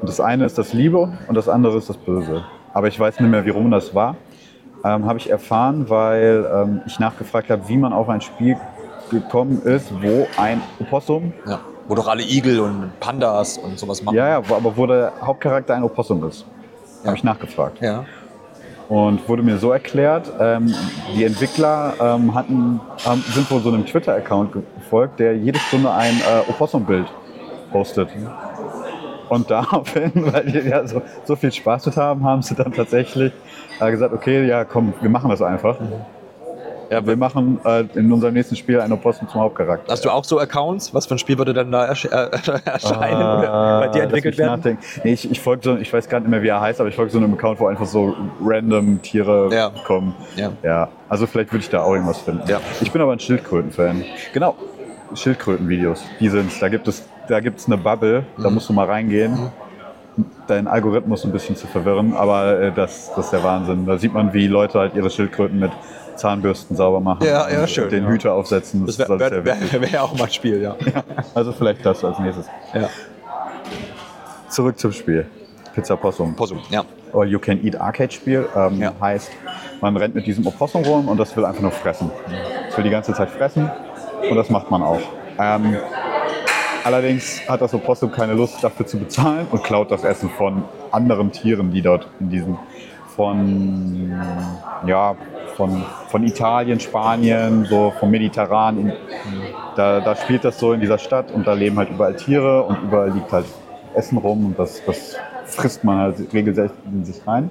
Und 0.01 0.09
das 0.09 0.21
eine 0.21 0.45
ist 0.45 0.59
das 0.59 0.73
Liebe 0.73 1.13
und 1.29 1.35
das 1.35 1.49
andere 1.49 1.79
ist 1.79 1.89
das 1.89 1.97
Böse. 1.97 2.45
Aber 2.73 2.89
ich 2.89 2.99
weiß 3.01 3.21
nicht 3.21 3.31
mehr, 3.31 3.45
wie 3.47 3.51
rum 3.51 3.71
das 3.71 3.95
war. 3.95 4.17
Ähm, 4.85 5.07
habe 5.07 5.19
ich 5.19 5.31
erfahren, 5.31 5.89
weil 5.89 6.47
ähm, 6.53 6.83
ich 6.87 6.99
nachgefragt 6.99 7.49
habe, 7.49 7.67
wie 7.69 7.79
man 7.79 7.93
auf 7.95 8.09
ein 8.11 8.21
Spiel 8.21 8.57
gekommen 9.21 9.63
ist, 9.63 9.93
wo 10.03 10.27
ein 10.37 10.61
Opossum 10.81 11.33
Ja. 11.47 11.61
Wo 11.87 11.95
doch 11.95 12.09
alle 12.09 12.23
Igel 12.23 12.61
und 12.61 12.99
Pandas 12.99 13.59
und 13.59 13.79
sowas 13.79 14.03
machen. 14.03 14.17
ja, 14.17 14.29
ja, 14.29 14.37
aber 14.39 14.75
wo 14.75 14.87
der 14.87 15.13
Hauptcharakter 15.21 15.75
ein 15.75 15.83
Opossum 15.83 16.27
ist. 16.27 16.47
Ja. 17.03 17.09
Habe 17.09 17.17
ich 17.19 17.25
nachgefragt. 17.25 17.81
Ja. 17.83 18.07
Und 18.89 19.27
wurde 19.29 19.43
mir 19.43 19.59
so 19.59 19.73
erklärt, 19.73 20.31
ähm, 20.41 20.75
die 21.15 21.25
Entwickler 21.25 21.95
ähm, 22.01 22.35
hatten, 22.35 22.81
haben, 23.05 23.23
sind 23.29 23.51
wohl 23.51 23.61
so 23.61 23.71
einem 23.71 23.85
Twitter-Account 23.85 24.53
gefolgt, 24.53 25.21
der 25.21 25.37
jede 25.37 25.59
Stunde 25.59 25.91
ein 25.91 26.15
äh, 26.15 26.51
Opossum-Bild 26.51 27.07
postet. 27.71 28.09
Und 29.29 29.51
daraufhin, 29.51 30.13
weil 30.33 30.45
die 30.45 30.59
ja 30.69 30.87
so, 30.87 31.03
so 31.25 31.37
viel 31.37 31.53
Spaß 31.53 31.87
mit 31.87 31.97
haben, 31.97 32.25
haben 32.25 32.43
sie 32.43 32.55
dann 32.55 32.73
tatsächlich 32.73 33.33
äh, 33.81 33.91
gesagt, 33.91 34.15
okay, 34.15 34.47
ja 34.47 34.65
komm, 34.65 34.93
wir 35.01 35.11
machen 35.11 35.31
das 35.31 35.43
einfach. 35.43 35.77
Ja, 36.91 37.07
wir 37.07 37.17
machen 37.17 37.59
äh, 37.65 37.85
in 37.95 38.13
unserem 38.13 38.35
nächsten 38.35 38.57
Spiel 38.57 38.81
ein 38.81 38.93
Opossum 38.93 39.29
zum 39.29 39.41
Hauptcharakter. 39.41 39.91
Hast 39.91 40.05
du 40.05 40.11
auch 40.11 40.25
so 40.25 40.39
Accounts? 40.39 40.93
Was 40.95 41.07
für 41.07 41.15
ein 41.15 41.19
Spiel 41.19 41.39
würde 41.39 41.53
dann 41.55 41.73
da 41.73 41.87
ersche 41.87 42.09
äh, 42.13 42.31
erscheinen 42.65 43.17
oder 43.17 43.81
bei 43.81 43.89
dir 43.89 44.03
entwickelt 44.05 44.39
werden? 44.39 44.57
nachdenken. 44.57 44.83
Nee, 45.03 45.13
ich, 45.15 45.31
ich 45.31 45.41
folge 45.41 45.63
so, 45.65 45.77
ich 45.77 45.93
weiß 45.93 46.09
gar 46.09 46.21
nicht 46.21 46.29
mehr, 46.29 46.43
wie 46.43 46.49
er 46.49 46.61
heißt, 46.61 46.81
aber 46.81 46.89
ich 46.89 46.95
folge 46.97 47.11
so 47.11 47.19
einem 47.19 47.33
Account, 47.35 47.59
wo 47.61 47.67
einfach 47.67 47.87
so 47.87 48.15
random 48.43 49.01
Tiere 49.03 49.49
Ja. 49.53 49.71
kommen. 49.87 50.15
Ja. 50.37 50.53
ja. 50.63 50.89
Also 51.09 51.27
vielleicht 51.27 51.51
würde 51.53 51.63
ich 51.63 51.71
da 51.71 51.83
auch 51.83 51.93
irgendwas 51.95 52.19
finden. 52.21 52.43
Ja. 52.49 52.61
Ich 52.81 52.93
bin 52.93 53.01
aber 53.03 53.13
ein 53.13 53.21
Schildkröten-Fan. 53.21 54.05
Genau. 54.33 54.55
Schildkröten-Videos. 55.15 56.05
Die 56.21 56.29
sind's. 56.29 56.59
Da 56.61 56.69
gibt 56.69 56.89
es, 56.89 57.07
da 57.29 57.41
gibt's 57.41 57.67
eine 57.67 57.77
Bubble, 57.79 58.25
da 58.39 58.49
Mhm. 58.49 58.55
musst 58.55 58.69
du 58.69 58.73
mal 58.73 58.87
reingehen. 58.87 59.51
Dein 60.47 60.69
Algorithmus 60.69 61.25
ein 61.25 61.33
bisschen 61.33 61.57
zu 61.57 61.67
verwirren, 61.67 62.15
aber 62.15 62.61
äh, 62.61 62.73
das, 62.73 63.11
das 63.17 63.25
ist 63.27 63.31
der 63.33 63.43
Wahnsinn. 63.43 63.85
Da 63.87 63.99
sieht 63.99 64.13
man, 64.15 64.33
wie 64.33 64.47
Leute 64.47 64.79
halt 64.79 64.95
ihre 64.95 65.11
Schildkröten 65.11 65.59
mit 65.59 65.73
Zahnbürsten 66.17 66.77
sauber 66.77 67.01
machen. 67.01 67.25
Ja, 67.27 67.49
ja, 67.51 67.67
schön, 67.67 67.89
Den 67.91 68.05
ja. 68.05 68.11
Hüter 68.11 68.33
aufsetzen. 68.35 68.87
Das 68.87 68.99
wäre 68.99 69.19
wär, 69.19 69.45
wär, 69.45 69.81
wär 69.81 69.89
ja 69.89 70.03
auch 70.03 70.17
mal 70.17 70.25
ein 70.25 70.31
Spiel, 70.31 70.61
ja. 70.63 70.77
Also 71.35 71.53
vielleicht 71.53 71.85
das 71.85 72.05
als 72.05 72.19
nächstes. 72.19 72.47
ja. 72.75 72.89
Zurück 74.49 74.79
zum 74.79 74.93
Spiel. 74.93 75.27
Pizza 75.75 75.97
Possum. 75.97 76.35
Possum, 76.37 76.61
ja. 76.71 76.85
All 77.13 77.27
You 77.29 77.39
Can 77.39 77.65
Eat 77.65 77.81
Arcade 77.81 78.13
Spiel 78.13 78.47
ähm, 78.57 78.81
Ja. 78.81 78.93
heißt, 79.01 79.31
man 79.81 79.97
rennt 79.97 80.15
mit 80.15 80.27
diesem 80.27 80.47
Opossum 80.47 80.83
rum 80.85 81.09
und 81.09 81.19
das 81.19 81.37
will 81.37 81.45
einfach 81.45 81.63
nur 81.63 81.71
fressen. 81.73 82.11
Es 82.69 82.77
will 82.77 82.85
die 82.85 82.91
ganze 82.91 83.13
Zeit 83.15 83.31
fressen 83.31 83.71
und 84.29 84.37
das 84.37 84.51
macht 84.51 84.71
man 84.71 84.83
auch. 84.83 85.01
Ähm, 85.39 85.77
allerdings 86.85 87.41
hat 87.49 87.61
das 87.61 87.75
Opossum 87.75 88.13
keine 88.13 88.35
Lust 88.35 88.63
dafür 88.63 88.87
zu 88.87 88.99
bezahlen 88.99 89.47
und 89.51 89.65
klaut 89.65 89.91
das 89.91 90.05
Essen 90.05 90.31
von 90.31 90.65
anderen 90.93 91.33
Tieren, 91.33 91.73
die 91.73 91.83
dort 91.83 92.07
in 92.21 92.31
diesem 92.31 92.57
von 93.17 94.13
ja 94.87 95.17
von, 95.57 95.85
von 96.09 96.25
Italien, 96.25 96.81
Spanien, 96.81 97.65
so 97.65 97.93
vom 97.99 98.11
Mediterran. 98.11 98.79
In, 98.79 98.93
da, 99.77 100.01
da 100.01 100.17
spielt 100.17 100.45
das 100.45 100.59
so 100.59 100.73
in 100.73 100.81
dieser 100.81 100.99
Stadt 100.99 101.31
und 101.31 101.47
da 101.47 101.53
leben 101.53 101.79
halt 101.79 101.91
überall 101.91 102.17
Tiere 102.17 102.63
und 102.63 102.83
überall 102.83 103.11
liegt 103.11 103.33
halt 103.33 103.47
Essen 103.95 104.19
rum 104.19 104.47
und 104.47 104.59
das, 104.59 104.83
das 104.85 105.17
frisst 105.45 105.85
man 105.85 105.99
halt 105.99 106.33
regelmäßig 106.33 106.77
in 106.87 107.05
sich 107.05 107.27
rein. 107.27 107.51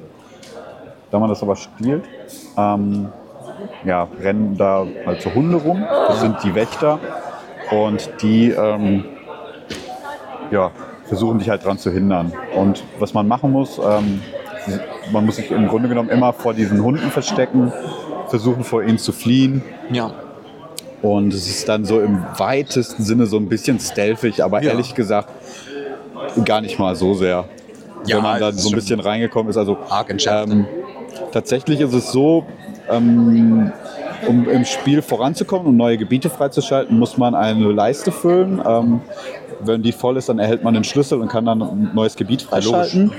Da 1.12 1.20
man 1.20 1.30
das 1.30 1.42
aber 1.44 1.56
spielt, 1.56 2.04
ähm, 2.58 3.10
ja, 3.86 4.08
rennen 4.20 4.58
da 4.58 4.86
halt 5.06 5.22
so 5.22 5.34
Hunde 5.34 5.58
rum. 5.58 5.86
Das 6.08 6.22
sind 6.22 6.44
die 6.44 6.56
Wächter 6.56 7.00
und 7.72 8.10
die 8.22 8.50
ähm, 8.50 9.06
ja, 10.52 10.72
versuchen 11.06 11.40
dich 11.40 11.50
halt 11.50 11.64
daran 11.64 11.78
zu 11.78 11.92
hindern. 11.92 12.34
Und 12.56 12.84
was 13.00 13.14
man 13.14 13.28
machen 13.28 13.52
muss, 13.52 13.78
ähm, 13.78 14.22
man 15.12 15.26
muss 15.26 15.36
sich 15.38 15.52
im 15.52 15.68
Grunde 15.68 15.90
genommen 15.90 16.10
immer 16.10 16.34
vor 16.34 16.54
diesen 16.54 16.84
Hunden 16.84 17.12
verstecken, 17.12 17.72
versuchen 18.28 18.64
vor 18.64 18.84
ihnen 18.84 18.98
zu 18.98 19.12
fliehen. 19.12 19.64
Ja. 19.92 20.12
Und 21.02 21.34
es 21.34 21.48
ist 21.50 21.68
dann 21.68 21.84
so 21.86 22.00
im 22.00 22.24
weitesten 22.38 23.04
Sinne 23.04 23.26
so 23.26 23.38
ein 23.38 23.50
bisschen 23.50 23.80
stealthig, 23.80 24.44
aber 24.44 24.64
Ja. 24.64 24.72
ehrlich 24.72 24.96
gesagt 24.96 25.30
gar 26.46 26.62
nicht 26.62 26.80
mal 26.80 26.96
so 26.96 27.14
sehr. 27.14 27.46
Ja, 28.06 28.18
wenn 28.18 28.24
man 28.24 28.42
ist 28.50 28.60
so 28.62 28.70
ein 28.70 28.76
bisschen 28.76 29.00
reingekommen 29.00 29.50
ist. 29.50 29.58
Also 29.58 29.78
ähm, 30.28 30.66
tatsächlich 31.32 31.80
ist 31.80 31.94
es 31.94 32.12
so, 32.12 32.46
ähm, 32.90 33.72
um 34.28 34.50
im 34.50 34.66
Spiel 34.66 35.02
voranzukommen 35.02 35.68
und 35.68 35.78
neue 35.78 35.98
Gebiete 35.98 36.30
freizuschalten, 36.30 36.98
muss 36.98 37.18
man 37.18 37.36
eine 37.36 37.72
Leiste 37.72 38.12
füllen. 38.12 38.62
Ähm, 38.66 39.02
wenn 39.66 39.82
die 39.82 39.92
voll 39.92 40.18
ist, 40.18 40.30
dann 40.30 40.40
erhält 40.40 40.64
man 40.64 40.74
den 40.74 40.84
Schlüssel 40.84 41.22
und 41.22 41.30
kann 41.30 41.46
dann 41.46 41.62
ein 41.62 41.92
neues 41.94 42.16
Gebiet 42.16 42.42
freischalten. 42.42 43.12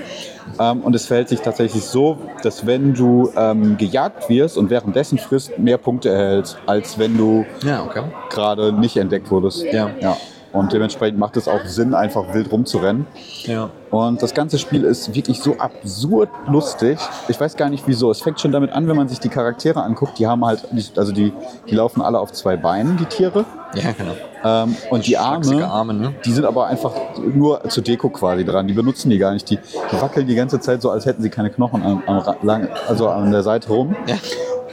Ähm, 0.60 0.80
und 0.80 0.94
es 0.94 1.06
verhält 1.06 1.28
sich 1.28 1.40
tatsächlich 1.40 1.84
so, 1.84 2.18
dass 2.42 2.66
wenn 2.66 2.94
du 2.94 3.30
ähm, 3.36 3.76
gejagt 3.76 4.28
wirst 4.28 4.58
und 4.58 4.70
währenddessen 4.70 5.18
frisst, 5.18 5.58
mehr 5.58 5.78
Punkte 5.78 6.10
erhältst, 6.10 6.58
als 6.66 6.98
wenn 6.98 7.16
du 7.16 7.44
Ja, 7.64 7.82
okay. 7.84 8.02
gerade 8.30 8.72
nicht 8.72 8.96
entdeckt 8.96 9.30
wurdest. 9.30 9.64
Ja. 9.72 9.90
ja. 10.00 10.16
Und 10.54 10.72
dementsprechend 10.72 11.18
macht 11.18 11.36
es 11.36 11.48
auch 11.48 11.64
Sinn, 11.64 11.94
einfach 11.94 12.32
wild 12.32 12.52
rumzurennen. 12.52 13.06
Ja. 13.42 13.70
Und 13.90 14.22
das 14.22 14.34
ganze 14.34 14.56
Spiel 14.56 14.84
ist 14.84 15.12
wirklich 15.12 15.40
so 15.40 15.56
absurd 15.58 16.30
lustig. 16.46 16.96
Ich 17.26 17.40
weiß 17.40 17.56
gar 17.56 17.68
nicht 17.68 17.88
wieso. 17.88 18.08
Es 18.12 18.22
fängt 18.22 18.40
schon 18.40 18.52
damit 18.52 18.70
an, 18.70 18.86
wenn 18.86 18.96
man 18.96 19.08
sich 19.08 19.18
die 19.18 19.28
Charaktere 19.28 19.82
anguckt. 19.82 20.16
Die 20.20 20.28
haben 20.28 20.44
halt, 20.44 20.64
also 20.96 21.10
die, 21.10 21.32
die 21.68 21.74
laufen 21.74 22.00
alle 22.02 22.20
auf 22.20 22.32
zwei 22.32 22.56
Beinen, 22.56 22.96
die 22.96 23.06
Tiere. 23.06 23.44
Ja, 23.74 23.90
genau. 23.92 24.12
Ähm, 24.44 24.76
und 24.90 25.08
die 25.08 25.18
Arme, 25.18 25.66
Arme, 25.66 25.92
ne? 25.92 26.14
die 26.24 26.30
sind 26.30 26.44
aber 26.44 26.68
einfach 26.68 26.92
nur 27.18 27.68
zur 27.68 27.82
Deko 27.82 28.08
quasi 28.10 28.44
dran. 28.44 28.68
Die 28.68 28.74
benutzen 28.74 29.10
die 29.10 29.18
gar 29.18 29.32
nicht. 29.32 29.50
Die, 29.50 29.58
wackeln 29.90 30.28
die 30.28 30.36
ganze 30.36 30.60
Zeit 30.60 30.82
so, 30.82 30.90
als 30.90 31.04
hätten 31.04 31.22
sie 31.22 31.30
keine 31.30 31.50
Knochen 31.50 31.82
am, 31.82 32.02
am, 32.06 32.36
lang, 32.42 32.68
also 32.86 33.08
an 33.08 33.32
der 33.32 33.42
Seite 33.42 33.68
rum. 33.70 33.96
Ja. 34.06 34.16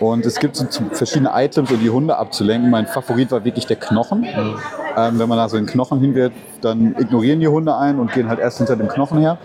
Und 0.02 0.26
es 0.26 0.40
gibt 0.40 0.56
so 0.58 0.66
verschiedene 0.92 1.30
Items, 1.34 1.72
um 1.72 1.80
die 1.80 1.90
Hunde 1.90 2.18
abzulenken. 2.18 2.70
Mein 2.72 2.88
Favorit 2.88 3.32
war 3.32 3.46
wirklich 3.46 3.68
der 3.68 3.78
Knochen. 3.78 4.26
Ähm, 4.98 5.20
wenn 5.20 5.30
man 5.30 5.38
da 5.38 5.48
so 5.48 5.56
den 5.58 5.68
Knochen 5.68 6.00
hinwirft, 6.00 6.36
dann 6.62 6.96
ignorieren 7.00 7.40
die 7.40 7.48
Hunde 7.48 7.78
ein 7.78 8.00
und 8.00 8.12
gehen 8.12 8.28
halt 8.28 8.40
erst 8.40 8.58
hinter 8.58 8.76
dem 8.76 8.88
Knochen 8.88 9.20
her. 9.20 9.38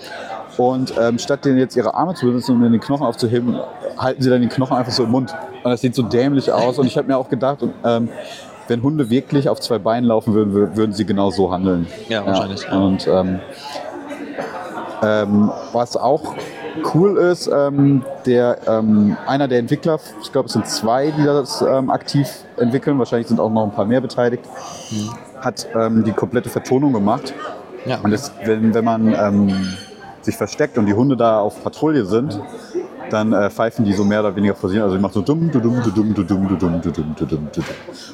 Und 0.56 0.94
ähm, 0.98 1.18
statt 1.18 1.44
denen 1.44 1.58
jetzt 1.58 1.76
ihre 1.76 1.94
Arme 1.94 2.14
zu 2.14 2.24
benutzen, 2.24 2.52
um 2.52 2.62
den 2.62 2.80
Knochen 2.80 3.06
aufzuheben, 3.06 3.60
halten 3.98 4.22
sie 4.22 4.30
dann 4.30 4.40
den 4.40 4.48
Knochen 4.48 4.74
einfach 4.76 4.92
so 4.92 5.04
im 5.04 5.10
Mund. 5.10 5.34
Und 5.62 5.70
das 5.70 5.82
sieht 5.82 5.94
so 5.94 6.02
dämlich 6.02 6.50
aus. 6.50 6.78
Und 6.78 6.86
ich 6.86 6.96
habe 6.96 7.06
mir 7.06 7.18
auch 7.18 7.28
gedacht, 7.28 7.58
ähm, 7.84 8.08
wenn 8.66 8.82
Hunde 8.82 9.10
wirklich 9.10 9.50
auf 9.50 9.60
zwei 9.60 9.78
Beinen 9.78 10.08
laufen 10.08 10.32
würden, 10.32 10.54
wür- 10.54 10.74
würden 10.74 10.92
sie 10.94 11.04
genau 11.04 11.30
so 11.30 11.52
handeln. 11.52 11.86
Ja, 12.08 12.24
wahrscheinlich, 12.24 12.62
ja. 12.62 12.78
Und 12.78 13.06
ähm, 13.06 13.40
ähm, 15.02 15.52
was 15.74 15.98
auch 15.98 16.34
cool 16.94 17.18
ist, 17.18 17.48
ähm, 17.52 18.04
der, 18.24 18.58
ähm, 18.66 19.16
einer 19.26 19.48
der 19.48 19.58
Entwickler, 19.58 19.98
ich 20.22 20.32
glaube 20.32 20.46
es 20.46 20.52
sind 20.52 20.66
zwei, 20.66 21.10
die 21.10 21.24
das 21.24 21.62
ähm, 21.62 21.90
aktiv 21.90 22.28
entwickeln, 22.56 22.98
wahrscheinlich 22.98 23.28
sind 23.28 23.40
auch 23.40 23.50
noch 23.50 23.64
ein 23.64 23.72
paar 23.72 23.84
mehr 23.84 24.00
beteiligt, 24.00 24.44
hat 25.40 25.66
ähm, 25.74 26.04
die 26.04 26.12
komplette 26.12 26.48
Vertonung 26.48 26.92
gemacht. 26.92 27.34
Ja. 27.84 27.98
Und 28.02 28.10
das, 28.10 28.32
wenn, 28.44 28.74
wenn 28.74 28.84
man 28.84 29.14
ähm, 29.14 29.76
sich 30.22 30.36
versteckt 30.36 30.76
und 30.76 30.86
die 30.86 30.94
Hunde 30.94 31.16
da 31.16 31.38
auf 31.38 31.62
Patrouille 31.62 32.04
sind, 32.04 32.40
dann 33.10 33.32
äh, 33.32 33.50
pfeifen 33.50 33.84
die 33.84 33.92
so 33.92 34.04
mehr 34.04 34.20
oder 34.20 34.34
weniger 34.36 34.54
vor 34.54 34.68
sich 34.68 34.76
hin. 34.76 34.82
Also 34.82 34.96
die 34.96 35.02
machen 35.02 35.12
so 35.14 35.22
dumm, 35.22 35.50
du 35.50 35.60
dumm, 35.60 35.80
du 35.82 35.90
dumm, 35.90 36.14
du 36.14 36.22
dumm, 36.22 36.48
du 36.48 36.56
dumm, 36.56 36.80
du 36.82 36.90
dumm, 36.90 37.14
du 37.16 37.24
dumm, 37.26 37.48
du 37.52 37.60
dumm. 37.60 37.64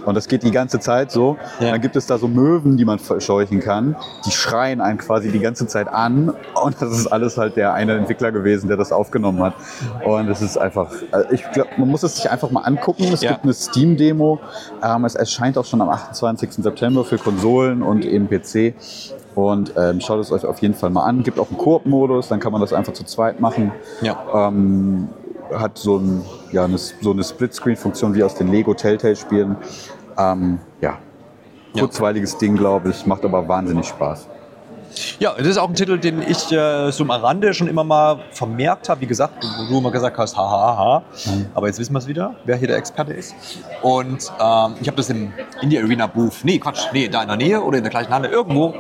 Und 0.05 0.15
das 0.15 0.29
geht 0.29 0.43
die 0.43 0.51
ganze 0.51 0.81
Zeit 0.81 1.11
so. 1.11 1.37
Ja. 1.61 1.71
Dann 1.73 1.81
gibt 1.81 1.97
es 1.97 2.07
da 2.07 2.19
so 2.19 2.29
Möwen, 2.29 2.77
die 2.77 2.85
man 2.85 2.99
verscheuchen 2.99 3.61
kann. 3.61 3.97
Die 4.27 4.31
schreien 4.31 4.81
einen 4.81 4.99
quasi 4.99 5.31
die 5.31 5.41
ganze 5.41 5.67
Zeit 5.67 5.89
an. 5.89 6.33
Und 6.63 6.77
das 6.81 6.93
ist 6.93 7.07
alles 7.07 7.39
halt 7.39 7.57
der 7.57 7.73
eine 7.75 7.97
Entwickler 7.97 8.33
gewesen, 8.33 8.69
der 8.69 8.77
das 8.77 8.93
aufgenommen 8.93 9.43
hat. 9.43 9.55
Und 10.05 10.29
es 10.29 10.43
ist 10.43 10.57
einfach, 10.59 10.91
also 11.11 11.29
ich 11.31 11.51
glaube, 11.53 11.71
man 11.79 11.89
muss 11.89 12.03
es 12.03 12.17
sich 12.17 12.31
einfach 12.31 12.51
mal 12.51 12.61
angucken. 12.63 13.05
Es 13.13 13.23
Ja. 13.23 13.33
gibt 13.33 13.45
eine 13.45 13.53
Steam-Demo. 13.55 14.41
Ähm, 14.83 15.05
es 15.05 15.15
erscheint 15.15 15.57
auch 15.59 15.65
schon 15.65 15.81
am 15.81 15.89
28. 15.89 16.51
September 16.63 17.05
für 17.05 17.19
Konsolen 17.19 17.83
und 17.83 18.05
eben 18.05 18.29
PC. 18.29 18.75
Und 19.35 19.73
ähm, 19.77 20.01
schaut 20.01 20.21
es 20.21 20.31
euch 20.31 20.45
auf 20.45 20.59
jeden 20.61 20.75
Fall 20.75 20.91
mal 20.91 21.05
an. 21.05 21.23
Gibt 21.23 21.39
auch 21.39 21.49
einen 21.49 21.59
Koop-Modus, 21.59 22.29
dann 22.29 22.39
kann 22.41 22.53
man 22.53 22.61
das 22.61 22.73
einfach 22.73 22.93
zu 22.93 23.05
zweit 23.05 23.41
machen. 23.41 23.73
Ja. 24.03 24.49
Ähm, 24.49 25.09
hat 25.55 25.79
so, 25.79 25.97
ein, 25.97 26.23
ja, 26.51 26.65
eine, 26.65 26.79
so 26.79 27.11
eine 27.11 27.25
Splitscreen-Funktion 27.25 28.15
wie 28.15 28.23
aus 28.23 28.35
den 28.35 28.49
Lego 28.49 28.75
Telltale-Spielen. 28.75 29.57
Ähm, 30.19 30.59
ja, 30.81 30.99
Ja. 31.75 31.81
kurzweiliges 31.83 32.37
Ding, 32.39 32.57
glaube 32.57 32.91
ich, 32.91 33.07
macht 33.07 33.25
aber 33.25 33.49
wahnsinnig 33.49 33.87
Spaß. 33.87 34.29
Ja, 35.19 35.35
das 35.37 35.47
ist 35.47 35.59
auch 35.59 35.69
ein 35.69 35.75
Titel, 35.75 35.99
den 35.99 36.23
ich 36.23 36.51
äh, 36.53 36.91
so 36.91 37.05
am 37.05 37.11
Rande 37.11 37.55
schon 37.55 37.69
immer 37.69 37.85
mal 37.85 38.19
vermerkt 38.33 38.89
habe. 38.89 39.01
Wie 39.01 39.07
gesagt, 39.07 39.35
wo 39.43 39.73
du 39.73 39.79
immer 39.79 39.91
gesagt 39.91 40.19
hast, 40.19 40.37
haha, 40.37 40.77
haha. 40.77 41.03
Aber 41.55 41.67
jetzt 41.67 41.79
wissen 41.79 41.93
wir 41.93 41.99
es 41.99 42.07
wieder, 42.07 42.35
wer 42.45 42.57
hier 42.57 42.69
der 42.69 42.77
Experte 42.77 43.13
ist. 43.13 43.35
Und 43.83 44.33
ähm, 44.41 44.75
ich 44.81 44.89
habe 44.89 44.97
das 44.97 45.11
im 45.11 45.33
Indie 45.61 45.79
Arena 45.79 46.07
Booth, 46.07 46.45
nee, 46.45 46.59
Quatsch, 46.59 46.87
nee, 46.93 47.09
da 47.09 47.23
in 47.23 47.29
der 47.29 47.37
Nähe 47.37 47.61
oder 47.61 47.79
in 47.79 47.85
der 47.85 47.91
gleichen 47.91 48.13
Halle, 48.13 48.29
irgendwo 48.29 48.75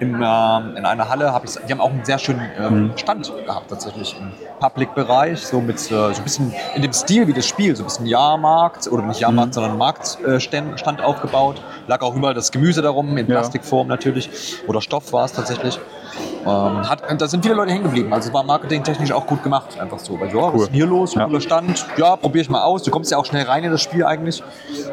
im, 0.00 0.14
ähm, 0.22 0.76
in 0.76 0.84
einer 0.84 1.08
Halle 1.08 1.32
habe 1.32 1.46
ich 1.46 1.54
die 1.54 1.72
haben 1.72 1.80
auch 1.80 1.90
einen 1.90 2.04
sehr 2.04 2.18
schönen 2.18 2.42
ähm, 2.58 2.92
Stand 2.96 3.32
gehabt, 3.46 3.70
tatsächlich 3.70 4.16
im 4.18 4.32
Public-Bereich, 4.60 5.40
so 5.46 5.60
mit 5.60 5.76
äh, 5.76 5.88
so 5.88 6.06
ein 6.08 6.22
bisschen 6.24 6.52
in 6.74 6.82
dem 6.82 6.92
Stil 6.92 7.26
wie 7.26 7.32
das 7.32 7.46
Spiel, 7.46 7.74
so 7.76 7.82
ein 7.84 7.86
bisschen 7.86 8.06
Jahrmarkt 8.06 8.88
oder 8.88 9.02
nicht 9.04 9.20
Jahrmarkt, 9.20 9.54
sondern 9.54 9.78
Marktstand 9.78 10.80
Stand 10.80 11.00
aufgebaut. 11.00 11.60
Lag 11.86 12.02
auch 12.02 12.14
überall 12.14 12.34
das 12.34 12.50
Gemüse 12.50 12.82
darum, 12.82 13.16
in 13.16 13.26
Ja. 13.28 13.36
Plastikform 13.36 13.88
natürlich. 13.88 14.58
Oder 14.66 14.80
Stoff 14.80 15.12
war 15.12 15.24
es 15.24 15.32
tatsächlich 15.32 15.53
tatsächlich. 15.54 16.03
Ähm, 16.46 16.88
hat, 16.88 17.02
da 17.18 17.26
sind 17.26 17.44
viele 17.44 17.54
Leute 17.56 17.72
hängen 17.72 17.84
geblieben. 17.84 18.12
Also 18.12 18.28
es 18.28 18.34
war 18.34 18.42
marketingtechnisch 18.42 19.12
auch 19.12 19.26
gut 19.26 19.42
gemacht, 19.42 19.80
einfach 19.80 19.98
so. 19.98 20.20
Weil, 20.20 20.28
ja, 20.28 20.52
was 20.52 20.62
ist 20.62 20.66
denn 20.68 20.74
hier 20.74 20.86
los? 20.86 21.14
Ja. 21.14 21.24
Cooler 21.24 21.40
Stand. 21.40 21.86
Ja, 21.96 22.16
probier 22.16 22.42
ich 22.42 22.50
mal 22.50 22.62
aus. 22.62 22.82
Du 22.82 22.90
kommst 22.90 23.10
ja 23.10 23.18
auch 23.18 23.24
schnell 23.24 23.44
rein 23.44 23.64
in 23.64 23.70
das 23.70 23.80
Spiel 23.82 24.04
eigentlich. 24.04 24.42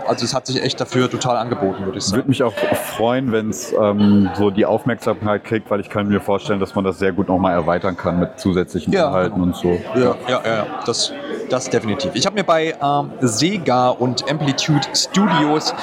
Also 0.08 0.26
es 0.26 0.34
hat 0.34 0.48
sich 0.48 0.62
echt 0.62 0.80
dafür 0.80 1.10
total 1.10 1.38
angeboten, 1.38 1.86
würde 1.86 1.98
ich 1.98 2.06
sagen. 2.06 2.18
Würde 2.18 2.30
mich 2.30 2.44
auch 2.44 2.54
freuen, 2.96 3.32
wenn 3.32 3.50
es 3.50 3.74
ähm, 3.74 4.30
so 4.36 4.50
die 4.50 4.66
Aufmerksamkeit 4.66 5.44
kriegt, 5.44 5.70
weil 5.70 5.80
ich 5.80 5.90
kann 5.90 6.08
mir 6.08 6.22
vorstellen, 6.22 6.60
dass 6.60 6.76
man 6.76 6.86
das 6.86 7.00
sehr 7.00 7.12
gut 7.12 7.28
nochmal 7.28 7.54
erweitern 7.54 7.98
kann 7.98 8.20
mit 8.20 8.40
zusätzlichen 8.40 8.94
Ja, 8.94 9.08
Inhalten 9.08 9.34
genau. 9.34 9.46
und 9.48 9.56
so. 9.56 9.80
Ja, 9.96 10.00
ja, 10.00 10.16
ja, 10.28 10.42
ja. 10.46 10.66
Das, 10.86 11.12
das 11.50 11.70
definitiv. 11.70 12.12
Ich 12.14 12.26
habe 12.26 12.36
mir 12.36 12.44
bei 12.44 12.76
ähm, 12.82 13.12
Sega 13.22 13.90
und 13.90 14.30
Amplitude 14.30 14.88
Studios 14.94 15.74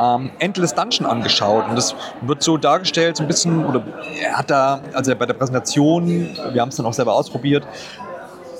ähm, 0.00 0.30
Endless 0.38 0.74
Dungeon 0.74 1.06
angeschaut 1.06 1.68
und 1.68 1.76
das 1.76 1.94
wird 2.22 2.42
so 2.42 2.56
dargestellt, 2.56 3.16
so 3.16 3.24
ein 3.24 3.26
bisschen, 3.26 3.64
oder 3.66 3.82
er 4.20 4.38
hat 4.38 4.50
da, 4.50 4.80
also 4.94 5.14
bei 5.14 5.26
der 5.26 5.34
Präsentation, 5.34 6.36
wir 6.52 6.60
haben 6.60 6.68
es 6.68 6.76
dann 6.76 6.86
auch 6.86 6.92
selber 6.92 7.14
ausprobiert, 7.14 7.66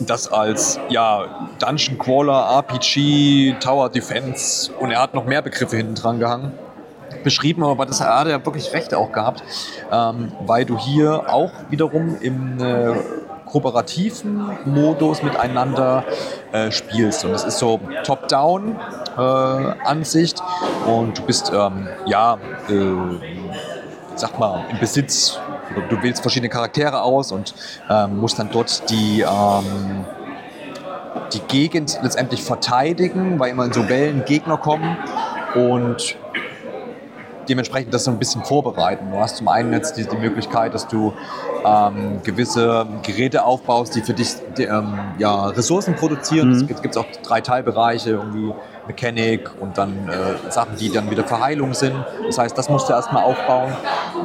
das 0.01 0.31
als 0.31 0.79
ja, 0.89 1.49
Dungeon 1.59 1.99
Crawler, 1.99 2.59
RPG, 2.59 3.57
Tower 3.61 3.89
Defense 3.89 4.73
und 4.73 4.91
er 4.91 5.03
hat 5.03 5.15
noch 5.15 5.25
mehr 5.25 5.43
Begriffe 5.43 5.77
hinten 5.77 5.95
dran 5.95 6.19
gehangen 6.19 6.53
beschrieben, 7.25 7.65
aber 7.65 7.87
das 7.87 8.01
hat 8.01 8.29
er 8.29 8.45
wirklich 8.45 8.73
recht 8.73 8.93
auch 8.95 9.13
gehabt, 9.13 9.45
ähm, 9.91 10.31
weil 10.47 10.65
du 10.65 10.79
hier 10.79 11.33
auch 11.33 11.51
wiederum 11.71 12.17
im 12.21 12.61
äh, 12.61 12.95
kooperativen 13.47 14.59
Modus 14.67 15.23
miteinander 15.23 16.05
äh, 16.53 16.71
spielst. 16.71 17.25
Und 17.25 17.31
es 17.33 17.45
ist 17.45 17.59
so 17.59 17.81
Top-Down-Ansicht 18.05 20.43
und 20.87 21.19
du 21.19 21.23
bist, 21.23 21.51
ähm, 21.55 21.89
ja, 22.07 22.37
äh, 22.69 22.93
sag 24.15 24.39
mal, 24.39 24.67
im 24.71 24.79
Besitz, 24.79 25.41
du 25.81 26.03
wählst 26.03 26.23
verschiedene 26.23 26.49
Charaktere 26.49 27.03
aus 27.03 27.33
und 27.33 27.55
ähm, 27.91 28.19
musst 28.19 28.39
dann 28.39 28.51
dort 28.51 28.91
die, 28.91 29.21
ähm, 29.21 30.05
die 31.33 31.41
Gegend 31.41 31.99
letztendlich 32.03 32.43
verteidigen, 32.43 33.39
weil 33.39 33.51
immer 33.51 33.65
in 33.65 33.73
so 33.73 33.89
Wellen 33.89 34.25
Gegner 34.25 34.57
kommen 34.57 34.97
und 35.55 36.17
dementsprechend 37.49 37.95
das 37.95 38.05
so 38.05 38.11
ein 38.11 38.19
bisschen 38.19 38.45
vorbereiten. 38.45 39.11
Du 39.11 39.19
hast 39.19 39.37
zum 39.37 39.49
einen 39.49 39.73
jetzt 39.73 39.97
die, 39.97 40.05
die 40.05 40.17
Möglichkeit, 40.17 40.75
dass 40.75 40.87
du 40.87 41.15
ähm, 41.65 42.21
gewisse 42.23 42.87
Geräte 43.03 43.45
aufbaust, 43.45 43.95
die 43.95 44.03
für 44.03 44.15
dich 44.15 44.35
die, 44.57 44.65
ähm, 44.65 44.99
ja, 45.19 45.47
Ressourcen 45.47 45.95
produzieren. 45.95 46.53
Es 46.53 46.67
gibt 46.67 46.83
gibt's 46.83 46.97
auch 46.97 47.07
drei 47.23 47.41
Teilbereiche, 47.41 48.11
irgendwie 48.11 48.53
Mechanik 48.89 49.51
und 49.61 49.79
dann 49.79 50.09
äh, 50.09 50.51
Sachen, 50.51 50.77
die 50.77 50.91
dann 50.91 51.11
wieder 51.11 51.25
für 51.25 51.41
Heilung 51.41 51.75
sind. 51.75 51.95
Das 52.27 52.39
heißt, 52.39 52.59
das 52.59 52.69
musst 52.69 52.89
du 52.89 52.93
erstmal 52.95 53.23
aufbauen 53.23 53.73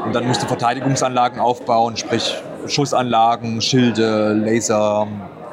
und 0.05 0.15
dann 0.15 0.25
musst 0.25 0.41
du 0.41 0.47
Verteidigungsanlagen 0.47 1.39
aufbauen, 1.39 1.95
sprich 1.97 2.41
Schussanlagen, 2.65 3.61
Schilde, 3.61 4.33
Laser, 4.33 5.07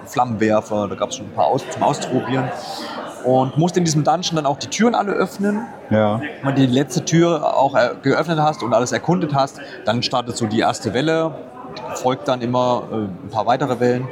Flammenwerfer, 0.07 0.89
da 0.89 0.95
gab 0.95 1.11
es 1.11 1.17
schon 1.17 1.27
ein 1.27 1.33
paar 1.35 1.47
aus, 1.47 1.63
zum 1.71 1.83
Ausprobieren. 1.83 2.49
Und 3.25 3.59
musst 3.59 3.77
in 3.77 3.85
diesem 3.85 4.03
Dungeon 4.03 4.37
dann 4.37 4.47
auch 4.47 4.57
die 4.57 4.69
Türen 4.69 4.95
alle 4.95 5.13
öffnen 5.13 5.67
Ja. 5.91 6.23
wenn 6.43 6.55
du 6.55 6.61
die 6.63 6.67
letzte 6.67 7.05
Tür 7.05 7.55
auch 7.55 7.75
äh, 7.75 7.91
geöffnet 8.03 8.39
hast 8.41 8.63
und 8.63 8.73
alles 8.73 8.93
erkundet 8.93 9.35
hast, 9.35 9.61
dann 9.85 10.03
startet 10.03 10.39
so 10.39 10.47
die 10.47 10.61
erste 10.61 10.95
Welle, 10.95 11.35
folgt 11.97 12.29
dann 12.29 12.41
immer 12.41 12.85
äh, 12.91 12.95
ein 12.95 13.29
paar 13.31 13.45
weitere 13.45 13.79
Wellen 13.79 14.09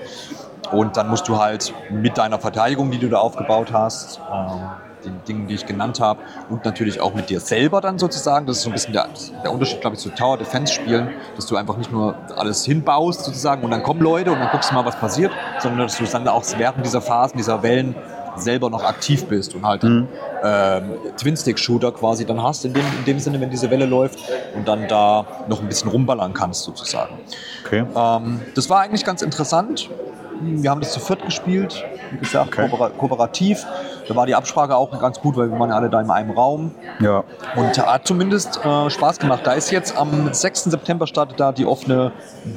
und 0.73 0.99
dann 0.99 1.09
musst 1.09 1.27
du 1.27 1.39
halt 1.39 1.73
mit 1.91 2.19
deiner 2.19 2.39
Verteidigung, 2.39 2.91
die 2.91 2.99
du 2.99 3.09
da 3.09 3.19
aufgebaut 3.19 3.73
hast, 3.73 4.21
ähm, 4.31 4.61
den 5.05 5.21
Dingen, 5.27 5.47
die 5.47 5.55
ich 5.55 5.67
genannt 5.67 6.01
habe 6.01 6.21
und 6.49 6.65
natürlich 6.65 7.01
auch 7.01 7.15
mit 7.15 7.31
dir 7.31 7.41
selber 7.41 7.81
dann 7.81 7.99
sozusagen. 7.99 8.47
Das 8.47 8.59
ist 8.59 8.63
so 8.63 8.71
ein 8.71 8.73
bisschen 8.73 8.93
der, 8.93 9.09
der 9.43 9.53
Unterschied, 9.53 9.81
glaube 9.81 9.97
ich, 9.97 10.03
zu 10.03 10.11
Tower 10.11 10.39
Defense 10.39 10.73
Spielen, 10.73 11.11
dass 11.37 11.47
du 11.47 11.57
einfach 11.57 11.77
nicht 11.77 11.93
nur 11.93 12.15
alles 12.37 12.65
hinbaust 12.65 13.25
sozusagen 13.25 13.63
und 13.63 13.71
dann 13.71 13.83
kommen 13.83 14.01
Leute 14.01 14.33
und 14.33 14.39
dann 14.39 14.51
guckst 14.51 14.71
du 14.71 14.75
mal, 14.75 14.85
was 14.85 14.97
passiert, 14.97 15.33
sondern 15.61 15.81
dass 15.81 15.99
du 15.99 16.05
dann 16.05 16.27
auch 16.29 16.45
während 16.57 16.85
dieser 16.85 17.01
Phasen, 17.01 17.37
dieser 17.37 17.63
Wellen 17.63 17.95
selber 18.37 18.71
noch 18.71 18.85
aktiv 18.85 19.27
bist 19.27 19.55
und 19.55 19.67
halt 19.67 19.83
mhm. 19.83 20.09
ähm, 20.43 20.93
Twin-Stick-Shooter 21.17 21.93
quasi 21.93 22.25
dann 22.25 22.43
hast, 22.43 22.65
in 22.65 22.73
dem, 22.73 22.85
in 22.99 23.05
dem 23.05 23.19
Sinne, 23.19 23.41
wenn 23.41 23.51
diese 23.51 23.71
Welle 23.71 23.87
läuft 23.87 24.21
und 24.55 24.67
dann 24.67 24.89
da 24.89 25.27
noch 25.49 25.61
ein 25.61 25.69
bisschen 25.69 25.91
rumballern 25.91 26.35
kannst 26.35 26.65
sozusagen. 26.65 27.15
Okay. 27.67 27.85
Ähm, 27.95 28.41
das 28.55 28.71
war 28.71 28.81
eigentlich 28.81 29.05
ganz 29.05 29.23
interessant. 29.23 29.91
Wir 30.41 30.71
haben 30.71 30.81
das 30.81 30.93
zu 30.93 31.01
viert 31.01 31.25
gespielt, 31.25 31.85
wie 32.11 32.19
gesagt, 32.19 32.59
okay. 32.59 32.69
kooperativ. 32.99 33.65
Da 34.09 34.17
war 34.17 34.27
die 34.27 34.35
Absprache 34.35 34.75
auch 34.75 34.99
ganz 34.99 35.21
gut, 35.21 35.37
weil 35.37 35.51
wir 35.51 35.59
waren 35.59 35.71
alle 35.71 35.91
da 35.91 36.01
in 36.01 36.11
einem 36.11 36.31
Raum. 36.31 36.75
Ja. 37.01 37.25
Und 37.57 37.79
hat 37.79 38.07
zumindest 38.07 38.65
äh, 38.65 38.89
Spaß 38.89 39.19
gemacht. 39.19 39.43
Da 39.45 39.53
ist 39.53 39.71
jetzt 39.71 39.97
am 39.97 40.33
6. 40.33 40.65
September 40.65 41.07
startet 41.07 41.39
da 41.39 41.53
die 41.53 41.67
offene 41.67 42.13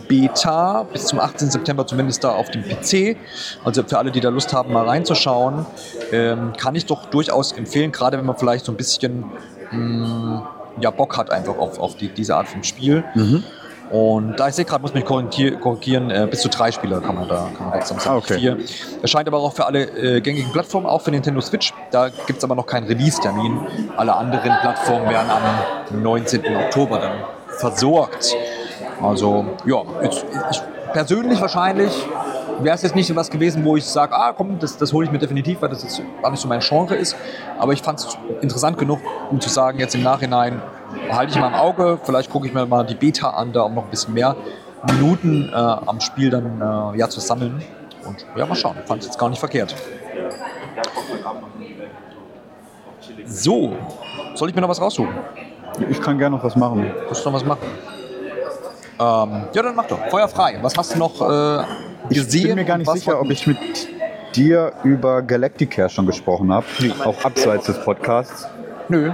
Beta, 0.08 0.84
bis 0.84 1.08
zum 1.08 1.20
18. 1.20 1.52
September 1.52 1.86
zumindest 1.86 2.24
da 2.24 2.32
auf 2.32 2.50
dem 2.52 2.63
PC. 2.63 3.17
Also 3.65 3.84
für 3.84 3.98
alle, 3.98 4.12
die 4.12 4.22
da 4.22 4.30
Lust 4.30 4.54
haben, 4.54 4.72
mal 4.72 4.88
reinzuschauen, 4.88 5.65
ähm, 6.12 6.54
kann 6.58 6.76
ich 6.76 6.86
doch 6.86 7.08
durchaus 7.08 7.52
empfehlen, 7.52 7.91
gerade 7.91 8.17
wenn 8.17 8.26
man 8.26 8.38
vielleicht 8.38 8.65
so 8.65 8.72
ein 8.72 8.78
bisschen 8.78 9.26
mh, 9.72 9.78
mm, 9.78 10.48
ja, 10.80 10.91
Bock 10.91 11.17
hat 11.17 11.32
einfach 11.32 11.58
auf, 11.58 11.80
auf 11.80 11.98
die, 11.98 12.10
diese 12.10 12.36
Art 12.36 12.48
von 12.48 12.63
Spiel. 12.63 13.04
Mhm. 13.15 13.44
Und 13.91 14.39
da 14.39 14.47
ich 14.47 14.56
sehe 14.56 14.63
gerade, 14.63 14.82
muss 14.82 14.93
mich 14.93 15.04
korrigieren, 15.04 16.10
äh, 16.12 16.25
bis 16.30 16.39
zu 16.41 16.47
drei 16.47 16.71
Spieler 16.71 17.01
kann 17.01 17.15
man 17.15 17.27
da, 17.27 17.49
kann 17.56 17.69
man 17.69 17.80
da 17.80 17.86
zusammen 17.86 18.15
ah, 18.15 18.17
okay. 18.17 18.39
Vier. 18.39 18.58
Erscheint 19.01 19.27
aber 19.27 19.39
auch 19.39 19.54
für 19.54 19.65
alle 19.65 19.84
äh, 19.84 20.21
gängigen 20.21 20.49
Plattformen, 20.54 20.86
auch 20.86 21.01
für 21.01 21.12
Nintendo 21.12 21.41
Switch. 21.41 21.73
Da 21.91 22.08
gibt 22.08 22.38
es 22.38 22.43
aber 22.45 22.56
noch 22.56 22.65
keinen 22.65 22.88
Release-Termin. 22.88 23.67
Alle 23.97 24.15
anderen 24.15 24.54
Plattformen 24.62 25.10
werden 25.10 25.30
am 25.30 26.01
19. 26.01 26.41
Oktober 26.56 26.99
dann 26.99 27.12
versorgt. 27.58 28.34
Also, 29.01 29.45
ja, 29.65 29.82
ich, 30.04 30.23
ich 30.51 30.62
persönlich 30.93 31.41
wahrscheinlich 31.41 31.91
wäre 32.63 32.76
es 32.76 32.82
jetzt 32.82 32.95
nicht 32.95 33.08
so 33.08 33.15
was 33.15 33.30
gewesen, 33.30 33.63
wo 33.65 33.76
ich 33.78 33.86
sage, 33.86 34.13
ah 34.15 34.34
komm, 34.34 34.60
das, 34.60 34.78
das 34.78 34.93
hole 34.93 35.06
ich 35.06 35.12
mir 35.12 35.19
definitiv, 35.19 35.62
weil 35.62 35.69
das 35.69 35.84
jetzt 35.84 36.02
gar 36.21 36.32
nicht 36.32 36.39
so 36.39 36.47
mein 36.47 36.60
Genre 36.60 36.95
ist. 36.95 37.15
Aber 37.60 37.74
ich 37.74 37.82
fand 37.82 38.00
es 38.00 38.17
interessant 38.41 38.78
genug, 38.78 39.00
um 39.30 39.39
zu 39.39 39.50
sagen, 39.50 39.80
jetzt 39.80 39.95
im 39.95 40.04
Nachhinein, 40.04 40.62
halte 41.10 41.34
ich 41.34 41.39
mal 41.39 41.47
im 41.47 41.54
Auge. 41.54 42.00
Vielleicht 42.04 42.30
gucke 42.30 42.47
ich 42.47 42.54
mir 42.54 42.65
mal 42.65 42.86
die 42.86 42.95
Beta 42.95 43.32
an, 43.32 43.54
da 43.54 43.63
um 43.63 43.74
noch 43.74 43.86
ein 43.86 43.89
bisschen 43.89 44.13
mehr 44.13 44.36
Minuten 44.88 45.50
äh, 45.50 45.56
am 45.56 46.00
Spiel 46.02 46.30
dann 46.30 46.62
äh, 46.62 46.97
ja, 46.97 47.10
zu 47.10 47.19
sammeln. 47.19 47.63
Und 48.06 48.26
ja, 48.36 48.45
mal 48.45 48.56
schauen. 48.56 48.78
Fand 48.86 49.02
es 49.02 49.08
jetzt 49.08 49.19
gar 49.19 49.30
nicht 49.30 49.39
verkehrt. 49.39 49.76
So, 53.26 53.76
soll 54.36 54.50
ich 54.50 54.56
mir 54.56 54.62
noch 54.62 54.69
was 54.69 54.82
raussuchen? 54.82 55.13
Ich 55.89 56.02
kann 56.02 56.17
gerne 56.17 56.36
noch 56.36 56.43
was 56.43 56.56
machen. 56.56 56.91
Willst 57.08 57.26
du 57.26 57.30
noch 57.30 57.38
was 57.38 57.45
machen? 57.45 57.62
Ähm, 59.02 59.46
ja, 59.54 59.64
dann 59.64 59.76
mach 59.76 59.88
doch. 59.88 60.00
Feuer 60.10 60.28
frei. 60.28 60.60
Was 60.62 60.78
hast 60.78 60.94
du 60.94 61.00
noch 61.00 61.22
äh, 61.22 61.64
gesehen? 62.10 62.42
Ich 62.42 62.48
bin 62.48 62.56
mir 62.56 62.66
gar 62.66 62.78
nicht 62.78 62.92
sicher, 62.92 63.20
ob 63.20 63.32
ich 63.32 63.48
mit 63.48 63.58
dir 64.36 64.74
über 64.84 65.24
Galacticare 65.24 65.90
schon 65.90 66.06
gesprochen 66.06 66.54
habe. 66.54 66.66
Nee. 66.80 66.94
Auch 67.04 67.26
abseits 67.26 67.66
des 67.66 67.84
Podcasts. 67.84 68.48
Nö. 68.90 69.12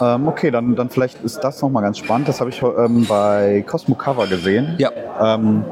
Ähm, 0.00 0.28
okay, 0.28 0.50
dann, 0.50 0.74
dann 0.74 0.88
vielleicht 0.88 1.22
ist 1.22 1.38
das 1.44 1.60
nochmal 1.60 1.82
ganz 1.82 1.98
spannend. 1.98 2.28
Das 2.28 2.40
habe 2.40 2.48
ich 2.48 2.62
ähm, 2.62 3.04
bei 3.06 3.62
Cosmo 3.66 3.94
Cover 3.94 4.26
gesehen. 4.26 4.74
Ja. 4.78 4.90
Ähm, 5.20 5.64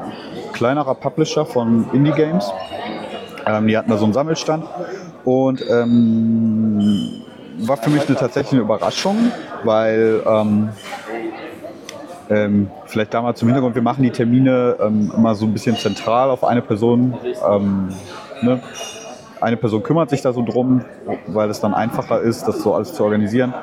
kleinerer 0.53 0.93
Publisher 0.93 1.45
von 1.45 1.87
Indie 1.91 2.11
Games. 2.11 2.51
Ähm, 3.47 3.67
die 3.67 3.77
hatten 3.77 3.89
da 3.89 3.97
so 3.97 4.05
einen 4.05 4.13
Sammelstand. 4.13 4.65
Und 5.23 5.63
ähm, 5.67 7.23
war 7.59 7.77
für 7.77 7.89
mich 7.89 8.07
eine 8.07 8.15
tatsächliche 8.15 8.61
Überraschung, 8.61 9.31
weil 9.63 10.21
ähm, 12.29 12.69
vielleicht 12.85 13.13
damals 13.13 13.39
zum 13.39 13.47
Hintergrund, 13.47 13.75
wir 13.75 13.81
machen 13.81 14.03
die 14.03 14.11
Termine 14.11 14.75
ähm, 14.79 15.11
immer 15.15 15.35
so 15.35 15.45
ein 15.45 15.53
bisschen 15.53 15.75
zentral 15.77 16.29
auf 16.29 16.43
eine 16.43 16.61
Person. 16.61 17.15
Ähm, 17.47 17.89
ne? 18.41 18.61
Eine 19.41 19.57
Person 19.57 19.83
kümmert 19.83 20.09
sich 20.09 20.21
da 20.21 20.33
so 20.33 20.43
drum, 20.43 20.85
weil 21.27 21.49
es 21.49 21.59
dann 21.59 21.73
einfacher 21.73 22.21
ist, 22.21 22.47
das 22.47 22.61
so 22.61 22.73
alles 22.73 22.93
zu 22.93 23.03
organisieren. 23.03 23.53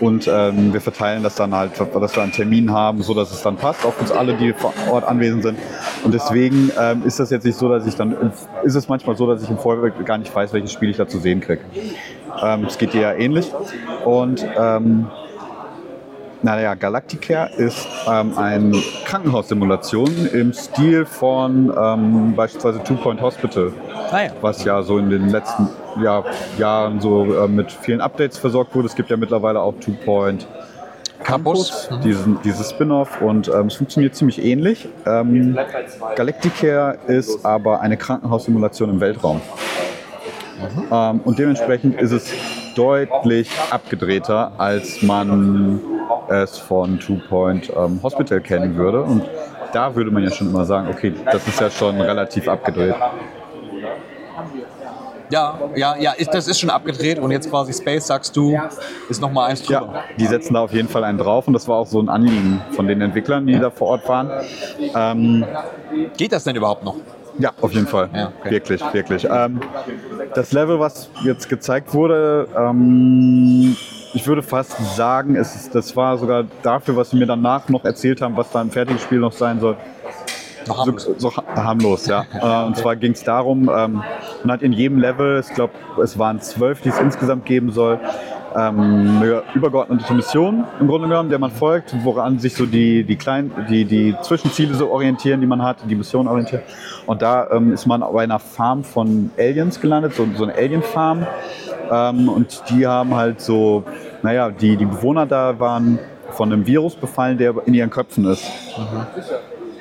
Und 0.00 0.28
ähm, 0.32 0.72
wir 0.72 0.80
verteilen 0.80 1.24
das 1.24 1.34
dann 1.34 1.54
halt, 1.54 1.72
dass 1.80 2.14
wir 2.14 2.22
einen 2.22 2.30
Termin 2.30 2.72
haben, 2.72 3.02
so 3.02 3.14
dass 3.14 3.32
es 3.32 3.42
dann 3.42 3.56
passt 3.56 3.84
auf 3.84 4.00
uns 4.00 4.12
alle, 4.12 4.34
die 4.34 4.52
vor 4.52 4.72
Ort 4.90 5.04
anwesend 5.04 5.42
sind. 5.42 5.58
Und 6.04 6.14
deswegen 6.14 6.70
ähm, 6.78 7.02
ist 7.04 7.18
das 7.18 7.30
jetzt 7.30 7.44
nicht 7.44 7.58
so, 7.58 7.68
dass 7.68 7.84
ich 7.84 7.96
dann, 7.96 8.32
ist 8.62 8.76
es 8.76 8.88
manchmal 8.88 9.16
so, 9.16 9.26
dass 9.26 9.42
ich 9.42 9.50
im 9.50 9.58
Vorfeld 9.58 10.06
gar 10.06 10.18
nicht 10.18 10.32
weiß, 10.32 10.52
welches 10.52 10.72
Spiel 10.72 10.90
ich 10.90 10.98
da 10.98 11.08
zu 11.08 11.18
sehen 11.18 11.40
kriege. 11.40 11.62
Ähm, 12.40 12.66
es 12.66 12.78
geht 12.78 12.92
dir 12.92 13.00
ja 13.00 13.12
ähnlich. 13.12 13.50
Und 14.04 14.46
ähm, 14.56 15.08
naja, 16.42 16.74
Galacticare 16.74 17.50
ist 17.56 17.86
ähm, 18.06 18.36
eine 18.38 18.80
Krankenhaussimulation 19.04 20.28
im 20.32 20.52
Stil 20.52 21.04
von 21.04 21.72
ähm, 21.76 22.34
beispielsweise 22.36 22.82
Two 22.84 22.94
Point 22.94 23.20
Hospital, 23.20 23.72
ah 24.10 24.22
ja. 24.22 24.30
was 24.40 24.64
ja 24.64 24.82
so 24.82 24.98
in 24.98 25.10
den 25.10 25.28
letzten 25.30 25.68
Jahr, 26.02 26.24
Jahren 26.58 27.00
so 27.00 27.24
äh, 27.24 27.48
mit 27.48 27.72
vielen 27.72 28.00
Updates 28.00 28.38
versorgt 28.38 28.74
wurde. 28.74 28.86
Es 28.86 28.94
gibt 28.94 29.10
ja 29.10 29.16
mittlerweile 29.16 29.60
auch 29.60 29.74
Two 29.80 29.96
Point 30.04 30.46
Campus, 31.24 31.90
mhm. 31.90 32.00
diesen, 32.02 32.42
dieses 32.42 32.70
Spin-off 32.70 33.20
und 33.20 33.48
ähm, 33.48 33.66
es 33.66 33.74
funktioniert 33.74 34.14
ziemlich 34.14 34.42
ähnlich. 34.42 34.88
Ähm, 35.04 35.58
Galacticare 36.14 36.98
ist 37.08 37.44
aber 37.44 37.80
eine 37.80 37.96
Krankenhaussimulation 37.96 38.90
im 38.90 39.00
Weltraum. 39.00 39.40
Mhm. 40.58 40.84
Ähm, 40.90 41.20
und 41.24 41.38
dementsprechend 41.38 42.00
ist 42.00 42.12
es 42.12 42.32
deutlich 42.74 43.50
abgedrehter, 43.70 44.52
als 44.58 45.02
man 45.02 45.80
es 46.28 46.58
von 46.58 46.98
Two 46.98 47.20
Point 47.28 47.72
ähm, 47.76 48.00
Hospital 48.02 48.40
kennen 48.40 48.76
würde. 48.76 49.02
Und 49.02 49.22
da 49.72 49.94
würde 49.94 50.10
man 50.10 50.22
ja 50.22 50.30
schon 50.30 50.48
immer 50.48 50.64
sagen, 50.64 50.88
okay, 50.88 51.12
das 51.30 51.46
ist 51.46 51.60
ja 51.60 51.70
schon 51.70 52.00
relativ 52.00 52.48
abgedreht. 52.48 52.94
Ja, 55.30 55.58
ja, 55.76 55.96
ja, 55.98 56.12
ist, 56.12 56.32
das 56.32 56.48
ist 56.48 56.58
schon 56.58 56.70
abgedreht 56.70 57.18
und 57.18 57.30
jetzt 57.30 57.50
quasi 57.50 57.72
Space, 57.74 58.06
sagst 58.06 58.34
du, 58.34 58.58
ist 59.10 59.20
nochmal 59.20 59.50
eins 59.50 59.62
drüber. 59.62 59.90
Ja, 59.92 60.04
die 60.18 60.26
setzen 60.26 60.54
da 60.54 60.60
auf 60.60 60.72
jeden 60.72 60.88
Fall 60.88 61.04
einen 61.04 61.18
drauf 61.18 61.46
und 61.46 61.52
das 61.52 61.68
war 61.68 61.76
auch 61.76 61.86
so 61.86 62.00
ein 62.00 62.08
Anliegen 62.08 62.62
von 62.70 62.86
den 62.86 63.02
Entwicklern, 63.02 63.46
die 63.46 63.58
da 63.58 63.70
vor 63.70 63.88
Ort 63.88 64.08
waren. 64.08 64.30
Ähm, 64.94 65.44
Geht 66.16 66.32
das 66.32 66.44
denn 66.44 66.56
überhaupt 66.56 66.82
noch? 66.82 66.96
Ja, 67.38 67.52
auf 67.60 67.72
jeden 67.72 67.86
Fall. 67.86 68.10
Ja, 68.12 68.32
okay. 68.40 68.50
Wirklich, 68.50 68.82
wirklich. 68.92 69.26
Ähm, 69.30 69.60
das 70.34 70.52
Level, 70.52 70.80
was 70.80 71.10
jetzt 71.24 71.48
gezeigt 71.48 71.94
wurde, 71.94 72.48
ähm, 72.56 73.76
ich 74.14 74.26
würde 74.26 74.42
fast 74.42 74.96
sagen, 74.96 75.36
es 75.36 75.54
ist, 75.54 75.74
das 75.74 75.94
war 75.94 76.18
sogar 76.18 76.44
dafür, 76.62 76.96
was 76.96 77.10
sie 77.10 77.16
mir 77.16 77.26
danach 77.26 77.68
noch 77.68 77.84
erzählt 77.84 78.20
haben, 78.22 78.36
was 78.36 78.50
da 78.50 78.60
im 78.60 78.70
fertigen 78.70 78.98
Spiel 78.98 79.18
noch 79.18 79.32
sein 79.32 79.60
soll. 79.60 79.76
So, 80.66 81.14
so, 81.16 81.32
harmlos, 81.54 82.06
ja. 82.06 82.26
Äh, 82.34 82.66
und 82.66 82.76
zwar 82.76 82.96
ging 82.96 83.12
es 83.12 83.24
darum, 83.24 83.70
ähm, 83.74 84.02
man 84.42 84.52
hat 84.52 84.62
in 84.62 84.72
jedem 84.72 84.98
Level, 84.98 85.40
ich 85.40 85.54
glaube, 85.54 85.72
es 86.02 86.18
waren 86.18 86.40
zwölf, 86.40 86.82
die 86.82 86.90
es 86.90 86.98
insgesamt 86.98 87.46
geben 87.46 87.70
soll, 87.72 87.98
ähm, 88.56 89.18
eine 89.20 89.42
übergeordnete 89.54 90.12
Mission 90.14 90.64
im 90.80 90.88
Grunde 90.88 91.08
genommen, 91.08 91.28
der 91.28 91.38
man 91.38 91.50
folgt, 91.50 91.94
woran 92.04 92.38
sich 92.38 92.54
so 92.54 92.66
die, 92.66 93.04
die, 93.04 93.16
kleinen, 93.16 93.52
die, 93.68 93.84
die 93.84 94.14
Zwischenziele 94.22 94.74
so 94.74 94.90
orientieren, 94.90 95.40
die 95.40 95.46
man 95.46 95.62
hat, 95.62 95.78
die 95.88 95.94
Mission 95.94 96.26
orientiert. 96.26 96.62
Und 97.06 97.22
da 97.22 97.48
ähm, 97.50 97.72
ist 97.72 97.86
man 97.86 98.00
bei 98.00 98.22
einer 98.22 98.38
Farm 98.38 98.84
von 98.84 99.30
Aliens 99.38 99.80
gelandet, 99.80 100.14
so, 100.14 100.26
so 100.36 100.44
eine 100.44 100.54
Alien-Farm. 100.54 101.26
Ähm, 101.90 102.28
und 102.28 102.62
die 102.70 102.86
haben 102.86 103.14
halt 103.14 103.40
so, 103.40 103.84
naja, 104.22 104.50
die, 104.50 104.76
die 104.76 104.86
Bewohner 104.86 105.26
da 105.26 105.58
waren 105.58 105.98
von 106.30 106.52
einem 106.52 106.66
Virus 106.66 106.94
befallen, 106.94 107.38
der 107.38 107.54
in 107.66 107.74
ihren 107.74 107.90
Köpfen 107.90 108.24
ist. 108.26 108.44
Mhm. 108.76 109.06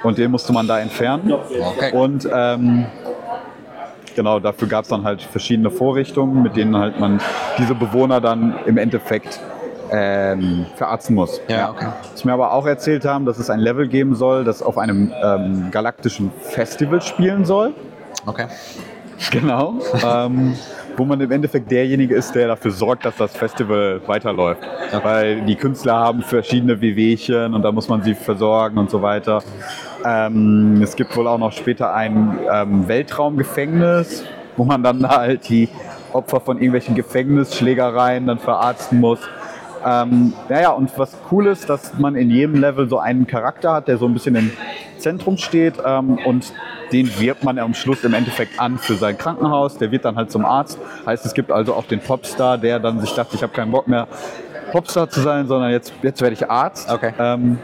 Und 0.04 0.18
den 0.18 0.32
musste 0.32 0.54
man 0.54 0.68
da 0.68 0.80
entfernen. 0.80 1.32
Okay. 1.32 1.92
Und 1.92 2.28
ähm, 2.32 2.86
genau, 4.18 4.40
dafür 4.42 4.68
gab 4.68 4.84
es 4.84 4.90
dann 4.90 5.06
halt 5.06 5.22
verschiedene 5.22 5.72
Vorrichtungen, 5.72 6.44
mit 6.44 6.58
denen 6.58 6.76
halt 6.76 7.00
man 7.00 7.22
diese 7.58 7.74
Bewohner 7.74 8.20
dann 8.20 8.56
im 8.66 8.78
Endeffekt 8.78 9.40
ähm, 9.92 10.66
verarzten 10.76 11.16
muss. 11.16 11.40
Ja, 11.48 11.70
okay. 11.70 11.88
Was 12.12 12.26
mir 12.26 12.34
aber 12.34 12.52
auch 12.52 12.66
erzählt 12.66 13.06
haben, 13.06 13.26
dass 13.26 13.38
es 13.38 13.50
ein 13.50 13.60
Level 13.60 13.88
geben 13.88 14.16
soll, 14.16 14.44
das 14.44 14.62
auf 14.62 14.78
einem 14.78 15.14
ähm, 15.24 15.72
galaktischen 15.72 16.32
Festival 16.42 17.02
spielen 17.02 17.46
soll. 17.46 17.74
Okay. 18.26 18.48
Genau. 19.32 19.80
ähm, 20.06 20.56
wo 20.96 21.04
man 21.04 21.20
im 21.20 21.32
Endeffekt 21.32 21.72
derjenige 21.72 22.14
ist, 22.14 22.36
der 22.36 22.50
dafür 22.50 22.70
sorgt, 22.70 23.04
dass 23.04 23.16
das 23.18 23.36
Festival 23.36 24.00
weiterläuft. 24.06 24.62
Okay. 24.92 25.04
Weil 25.04 25.42
die 25.42 25.56
Künstler 25.56 25.96
haben 25.96 26.22
verschiedene 26.22 26.80
Wehwehchen 26.80 27.56
und 27.56 27.64
da 27.64 27.72
muss 27.72 27.90
man 27.90 28.04
sie 28.04 28.14
versorgen 28.14 28.78
und 28.78 28.92
so 28.92 29.02
weiter. 29.02 29.42
Ähm, 30.06 30.82
es 30.82 30.96
gibt 30.96 31.16
wohl 31.16 31.28
auch 31.28 31.38
noch 31.38 31.52
später 31.52 31.94
ein 31.94 32.40
ähm, 32.52 32.88
Weltraumgefängnis, 32.88 34.24
wo 34.56 34.64
man 34.64 34.84
dann 34.84 35.08
halt 35.08 35.50
die 35.50 35.70
Opfer 36.14 36.40
von 36.40 36.58
irgendwelchen 36.58 36.96
Gefängnisschlägereien 36.96 38.28
dann 38.28 38.40
verarzten 38.40 39.00
muss. 39.00 39.20
Ähm, 39.86 40.34
naja, 40.50 40.72
und 40.72 40.98
was 40.98 41.16
cool 41.32 41.48
ist, 41.48 41.70
dass 41.70 41.98
man 41.98 42.16
in 42.16 42.30
jedem 42.30 42.60
Level 42.60 42.90
so 42.90 43.00
einen 43.00 43.28
Charakter 43.28 43.74
hat, 43.74 43.88
der 43.88 43.98
so 43.98 44.06
ein 44.06 44.14
bisschen 44.14 44.34
den 44.34 44.52
Zentrum 44.98 45.38
steht 45.38 45.76
ähm, 45.86 46.18
und 46.26 46.52
den 46.92 47.20
wirbt 47.20 47.44
man 47.44 47.60
am 47.60 47.74
Schluss 47.74 48.04
im 48.04 48.14
Endeffekt 48.14 48.60
an 48.60 48.78
für 48.78 48.96
sein 48.96 49.18
Krankenhaus. 49.18 49.78
Der 49.78 49.92
wird 49.92 50.06
dann 50.06 50.16
halt 50.16 50.32
zum 50.32 50.46
Arzt. 50.46 50.80
Heißt, 51.06 51.26
es 51.26 51.34
gibt 51.34 51.52
also 51.52 51.74
auch 51.74 51.86
den 51.86 52.00
Popstar, 52.00 52.58
der 52.58 52.80
dann 52.80 53.00
sich 53.00 53.14
dachte, 53.14 53.36
ich 53.36 53.44
habe 53.44 53.54
keinen 53.54 53.72
Bock 53.72 53.88
mehr 53.88 54.08
Popstar 54.72 55.10
zu 55.10 55.22
sein, 55.22 55.48
sondern 55.48 55.72
jetzt, 55.72 55.94
jetzt 56.02 56.22
werde 56.22 56.34
ich 56.34 56.50
Arzt. 56.50 56.92
Okay. 56.92 57.14
Ähm, 57.20 57.60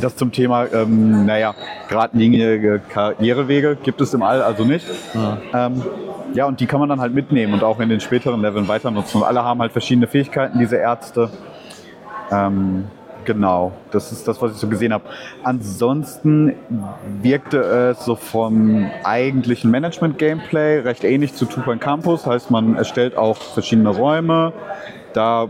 das 0.00 0.16
zum 0.16 0.32
Thema, 0.32 0.66
ähm, 0.72 1.26
naja, 1.26 1.54
geradlinige 1.88 2.80
Karrierewege 2.88 3.76
gibt 3.82 4.00
es 4.00 4.14
im 4.14 4.22
All 4.22 4.42
also 4.42 4.64
nicht. 4.64 4.86
Ähm, 5.54 5.82
ja, 6.34 6.46
und 6.46 6.60
die 6.60 6.66
kann 6.66 6.80
man 6.80 6.88
dann 6.88 7.00
halt 7.00 7.14
mitnehmen 7.14 7.54
und 7.54 7.64
auch 7.64 7.80
in 7.80 7.88
den 7.88 8.00
späteren 8.00 8.40
Leveln 8.40 8.68
weiter 8.68 8.90
nutzen. 8.90 9.18
Und 9.18 9.24
alle 9.24 9.42
haben 9.42 9.60
halt 9.60 9.72
verschiedene 9.72 10.06
Fähigkeiten, 10.06 10.58
diese 10.58 10.76
Ärzte. 10.76 11.30
Ähm, 12.30 12.84
genau, 13.24 13.72
das 13.90 14.12
ist 14.12 14.28
das, 14.28 14.40
was 14.40 14.52
ich 14.52 14.58
so 14.58 14.68
gesehen 14.68 14.92
habe. 14.92 15.04
Ansonsten 15.42 16.54
wirkte 17.22 17.58
es 17.58 18.04
so 18.04 18.14
vom 18.14 18.88
eigentlichen 19.02 19.70
Management-Gameplay 19.70 20.80
recht 20.80 21.04
ähnlich 21.04 21.34
zu 21.34 21.46
Point 21.46 21.80
Campus. 21.80 22.26
Heißt, 22.26 22.50
man 22.50 22.76
erstellt 22.76 23.16
auch 23.16 23.36
verschiedene 23.36 23.90
Räume. 23.90 24.52
Da 25.12 25.48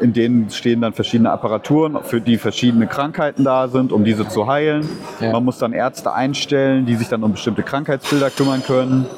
in 0.00 0.12
denen 0.12 0.50
stehen 0.50 0.80
dann 0.80 0.92
verschiedene 0.92 1.30
Apparaturen, 1.30 1.98
für 2.02 2.20
die 2.20 2.38
verschiedene 2.38 2.86
Krankheiten 2.86 3.44
da 3.44 3.68
sind, 3.68 3.92
um 3.92 4.04
diese 4.04 4.28
zu 4.28 4.46
heilen. 4.46 4.88
Ja. 5.20 5.32
Man 5.32 5.44
muss 5.44 5.58
dann 5.58 5.72
Ärzte 5.72 6.12
einstellen, 6.12 6.86
die 6.86 6.94
sich 6.94 7.08
dann 7.08 7.22
um 7.22 7.32
bestimmte 7.32 7.62
Krankheitsbilder 7.62 8.30
kümmern 8.30 8.62
können. 8.62 9.06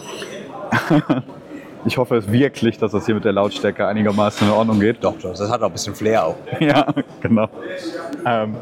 Ich 1.85 1.97
hoffe 1.97 2.17
es 2.17 2.31
wirklich, 2.31 2.77
dass 2.77 2.93
das 2.93 3.07
hier 3.07 3.15
mit 3.15 3.25
der 3.25 3.33
Lautstärke 3.33 3.87
einigermaßen 3.87 4.47
in 4.47 4.53
Ordnung 4.53 4.81
geht. 4.81 5.03
Doch, 5.03 5.15
das 5.21 5.41
hat 5.41 5.63
auch 5.63 5.67
ein 5.67 5.73
bisschen 5.73 5.95
Flair 5.95 6.27
auch. 6.27 6.37
Ja, 6.61 6.87
genau. 7.21 7.49
Ähm, 8.27 8.57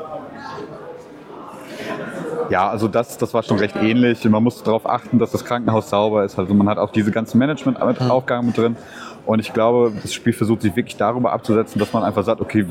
ja, 2.50 2.68
also 2.68 2.88
das, 2.88 3.18
das 3.18 3.35
war 3.35 3.42
schon 3.42 3.59
recht 3.59 3.74
ähnlich. 3.76 4.24
Man 4.24 4.42
muss 4.42 4.62
darauf 4.62 4.88
achten, 4.88 5.18
dass 5.18 5.33
das 5.33 5.44
Krankenhaus 5.44 5.90
sauber 5.90 6.24
ist. 6.24 6.38
Also 6.38 6.55
man 6.55 6.68
hat 6.68 6.79
auch 6.79 6.90
diese 6.90 7.11
ganzen 7.11 7.38
Management-Aufgaben 7.38 8.48
mit 8.48 8.57
drin. 8.57 8.76
Und 9.26 9.40
ich 9.40 9.52
glaube, 9.52 9.92
das 10.02 10.14
Spiel 10.14 10.32
versucht 10.32 10.62
sich 10.62 10.74
wirklich 10.76 10.96
darüber 10.96 11.32
abzusetzen, 11.32 11.78
dass 11.78 11.92
man 11.92 12.04
einfach 12.04 12.22
sagt, 12.24 12.40
okay, 12.40 12.64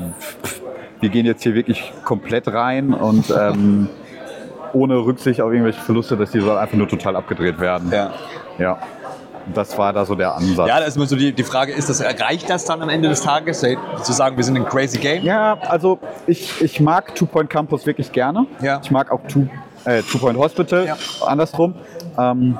wir 1.00 1.08
gehen 1.10 1.26
jetzt 1.26 1.42
hier 1.42 1.54
wirklich 1.54 1.92
komplett 2.04 2.48
rein 2.48 2.94
und 2.94 3.30
ähm, 3.30 3.88
ohne 4.72 4.96
Rücksicht 4.98 5.40
auf 5.40 5.52
irgendwelche 5.52 5.80
Verluste, 5.80 6.16
dass 6.16 6.30
die 6.30 6.40
soll 6.40 6.56
einfach 6.56 6.76
nur 6.76 6.88
total 6.88 7.16
abgedreht 7.16 7.60
werden. 7.60 7.90
Ja. 7.92 8.10
Ja. 8.58 8.78
Das 9.54 9.78
war 9.78 9.92
da 9.92 10.04
so 10.04 10.16
der 10.16 10.34
Ansatz. 10.34 10.66
Ja, 10.68 10.80
da 10.80 10.86
ist 10.86 10.96
immer 10.96 11.06
so 11.06 11.14
die, 11.14 11.32
die 11.32 11.44
Frage, 11.44 11.72
ist 11.72 11.88
das, 11.88 12.02
reicht 12.02 12.50
das 12.50 12.64
dann 12.64 12.82
am 12.82 12.88
Ende 12.88 13.08
des 13.08 13.20
Tages, 13.22 13.62
äh, 13.62 13.76
zu 14.02 14.12
sagen, 14.12 14.36
wir 14.36 14.42
sind 14.42 14.56
ein 14.56 14.64
crazy 14.64 14.98
game? 14.98 15.22
Ja, 15.22 15.56
also 15.68 16.00
ich, 16.26 16.60
ich 16.62 16.80
mag 16.80 17.14
Two 17.14 17.26
Point 17.26 17.48
Campus 17.48 17.86
wirklich 17.86 18.10
gerne. 18.10 18.46
Ja. 18.60 18.80
Ich 18.82 18.90
mag 18.90 19.12
auch 19.12 19.20
Two, 19.28 19.46
äh, 19.84 20.02
Two 20.02 20.18
Point 20.18 20.36
Hospital, 20.36 20.86
Ja. 20.86 20.96
andersrum. 21.24 21.76
Ähm, 22.18 22.58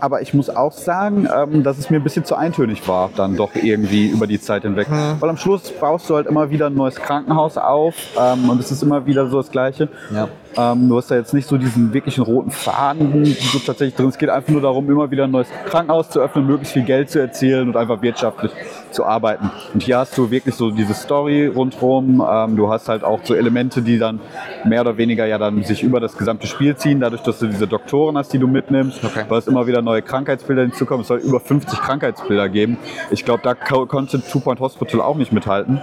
aber 0.00 0.22
ich 0.22 0.34
muss 0.34 0.50
auch 0.50 0.72
sagen, 0.72 1.28
ähm, 1.34 1.62
dass 1.62 1.78
es 1.78 1.90
mir 1.90 1.96
ein 1.96 2.02
bisschen 2.02 2.24
zu 2.24 2.34
eintönig 2.34 2.86
war, 2.88 3.10
dann 3.16 3.36
doch 3.36 3.54
irgendwie 3.54 4.08
über 4.08 4.26
die 4.26 4.40
Zeit 4.40 4.62
hinweg. 4.62 4.88
Weil 4.90 5.28
am 5.28 5.36
Schluss 5.36 5.70
baust 5.70 6.08
du 6.10 6.16
halt 6.16 6.26
immer 6.26 6.50
wieder 6.50 6.66
ein 6.66 6.74
neues 6.74 6.96
Krankenhaus 6.96 7.56
auf 7.56 7.94
ähm, 8.18 8.48
und 8.48 8.60
es 8.60 8.70
ist 8.70 8.82
immer 8.82 9.06
wieder 9.06 9.28
so 9.28 9.38
das 9.38 9.50
Gleiche. 9.50 9.88
Ja. 10.14 10.28
Ähm, 10.56 10.88
du 10.88 10.96
hast 10.96 11.10
da 11.10 11.16
jetzt 11.16 11.34
nicht 11.34 11.46
so 11.46 11.56
diesen 11.58 11.92
wirklichen 11.92 12.22
roten 12.24 12.50
Faden 12.50 13.24
so 13.24 13.58
tatsächlich 13.58 13.94
drin. 13.94 14.08
Es 14.08 14.18
geht 14.18 14.30
einfach 14.30 14.50
nur 14.50 14.60
darum, 14.62 14.90
immer 14.90 15.10
wieder 15.10 15.24
ein 15.24 15.30
neues 15.30 15.48
Krankenhaus 15.66 16.10
zu 16.10 16.20
öffnen, 16.20 16.46
möglichst 16.46 16.72
viel 16.72 16.84
Geld 16.84 17.10
zu 17.10 17.18
erzielen 17.20 17.68
und 17.68 17.76
einfach 17.76 18.02
wirtschaftlich 18.02 18.50
zu 18.90 19.04
arbeiten. 19.04 19.50
Und 19.74 19.82
hier 19.82 19.98
hast 19.98 20.16
du 20.16 20.30
wirklich 20.30 20.54
so 20.54 20.70
diese 20.70 20.94
Story 20.94 21.46
rundherum. 21.46 22.24
Ähm, 22.28 22.56
du 22.56 22.70
hast 22.70 22.88
halt 22.88 23.04
auch 23.04 23.20
so 23.24 23.34
Elemente, 23.34 23.82
die 23.82 23.98
dann 23.98 24.20
mehr 24.64 24.80
oder 24.80 24.96
weniger 24.96 25.26
ja 25.26 25.38
dann 25.38 25.62
sich 25.62 25.82
über 25.82 26.00
das 26.00 26.16
gesamte 26.16 26.46
Spiel 26.46 26.74
ziehen, 26.76 27.00
dadurch, 27.00 27.22
dass 27.22 27.38
du 27.38 27.46
diese 27.46 27.66
Doktoren 27.66 28.16
hast, 28.16 28.32
die 28.32 28.38
du 28.38 28.48
mitnimmst. 28.48 29.04
Okay. 29.04 29.24
Weil 29.28 29.38
es 29.38 29.46
immer 29.46 29.66
wieder 29.66 29.82
neue 29.82 30.02
Krankheitsbilder 30.02 30.62
hinzukommen. 30.62 31.02
Es 31.02 31.08
soll 31.08 31.18
über 31.18 31.40
50 31.40 31.78
Krankheitsbilder 31.80 32.48
geben. 32.48 32.78
Ich 33.10 33.24
glaube, 33.24 33.42
da 33.44 33.54
ko- 33.54 33.86
konnte 33.86 34.20
Two 34.22 34.40
Point 34.40 34.60
Hospital 34.60 35.00
auch 35.02 35.16
nicht 35.16 35.32
mithalten. 35.32 35.80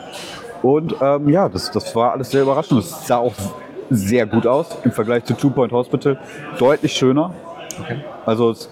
Und 0.62 0.96
ähm, 1.02 1.30
ja, 1.30 1.48
das, 1.48 1.70
das 1.72 1.96
war 1.96 2.14
alles 2.14 2.32
sehr 2.32 2.42
überraschend. 2.42 2.80
Es 2.80 3.06
sah 3.08 3.18
auch 3.18 3.34
sehr 3.90 4.26
gut 4.26 4.48
aus 4.48 4.78
im 4.84 4.92
Vergleich 4.92 5.24
zu 5.26 5.34
Two 5.34 5.50
Point 5.50 5.72
Hospital. 5.72 6.18
Deutlich 6.60 6.94
schöner. 6.94 7.32
Also 8.26 8.52
es, 8.52 8.70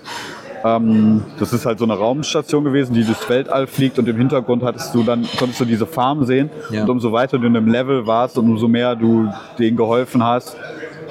ähm, 0.66 1.24
das 1.40 1.52
ist 1.54 1.66
halt 1.66 1.78
so 1.80 1.86
eine 1.86 1.94
Raumstation 1.94 2.64
gewesen, 2.64 2.94
die 2.94 3.04
durchs 3.04 3.28
Weltall 3.30 3.68
fliegt 3.68 4.00
und 4.00 4.08
im 4.08 4.18
Hintergrund 4.18 4.64
hattest 4.64 4.96
du 4.96 5.04
dann, 5.04 5.28
konntest 5.38 5.60
du 5.60 5.66
diese 5.66 5.86
Farm 5.86 6.24
sehen. 6.26 6.50
Ja. 6.72 6.84
Und 6.84 6.90
umso 6.90 7.12
weiter 7.12 7.38
du 7.38 7.48
in 7.48 7.56
einem 7.58 7.68
Level 7.68 8.08
warst 8.08 8.38
und 8.38 8.50
umso 8.50 8.68
mehr 8.68 8.96
du 8.96 9.28
denen 9.60 9.76
geholfen 9.78 10.24
hast, 10.24 10.56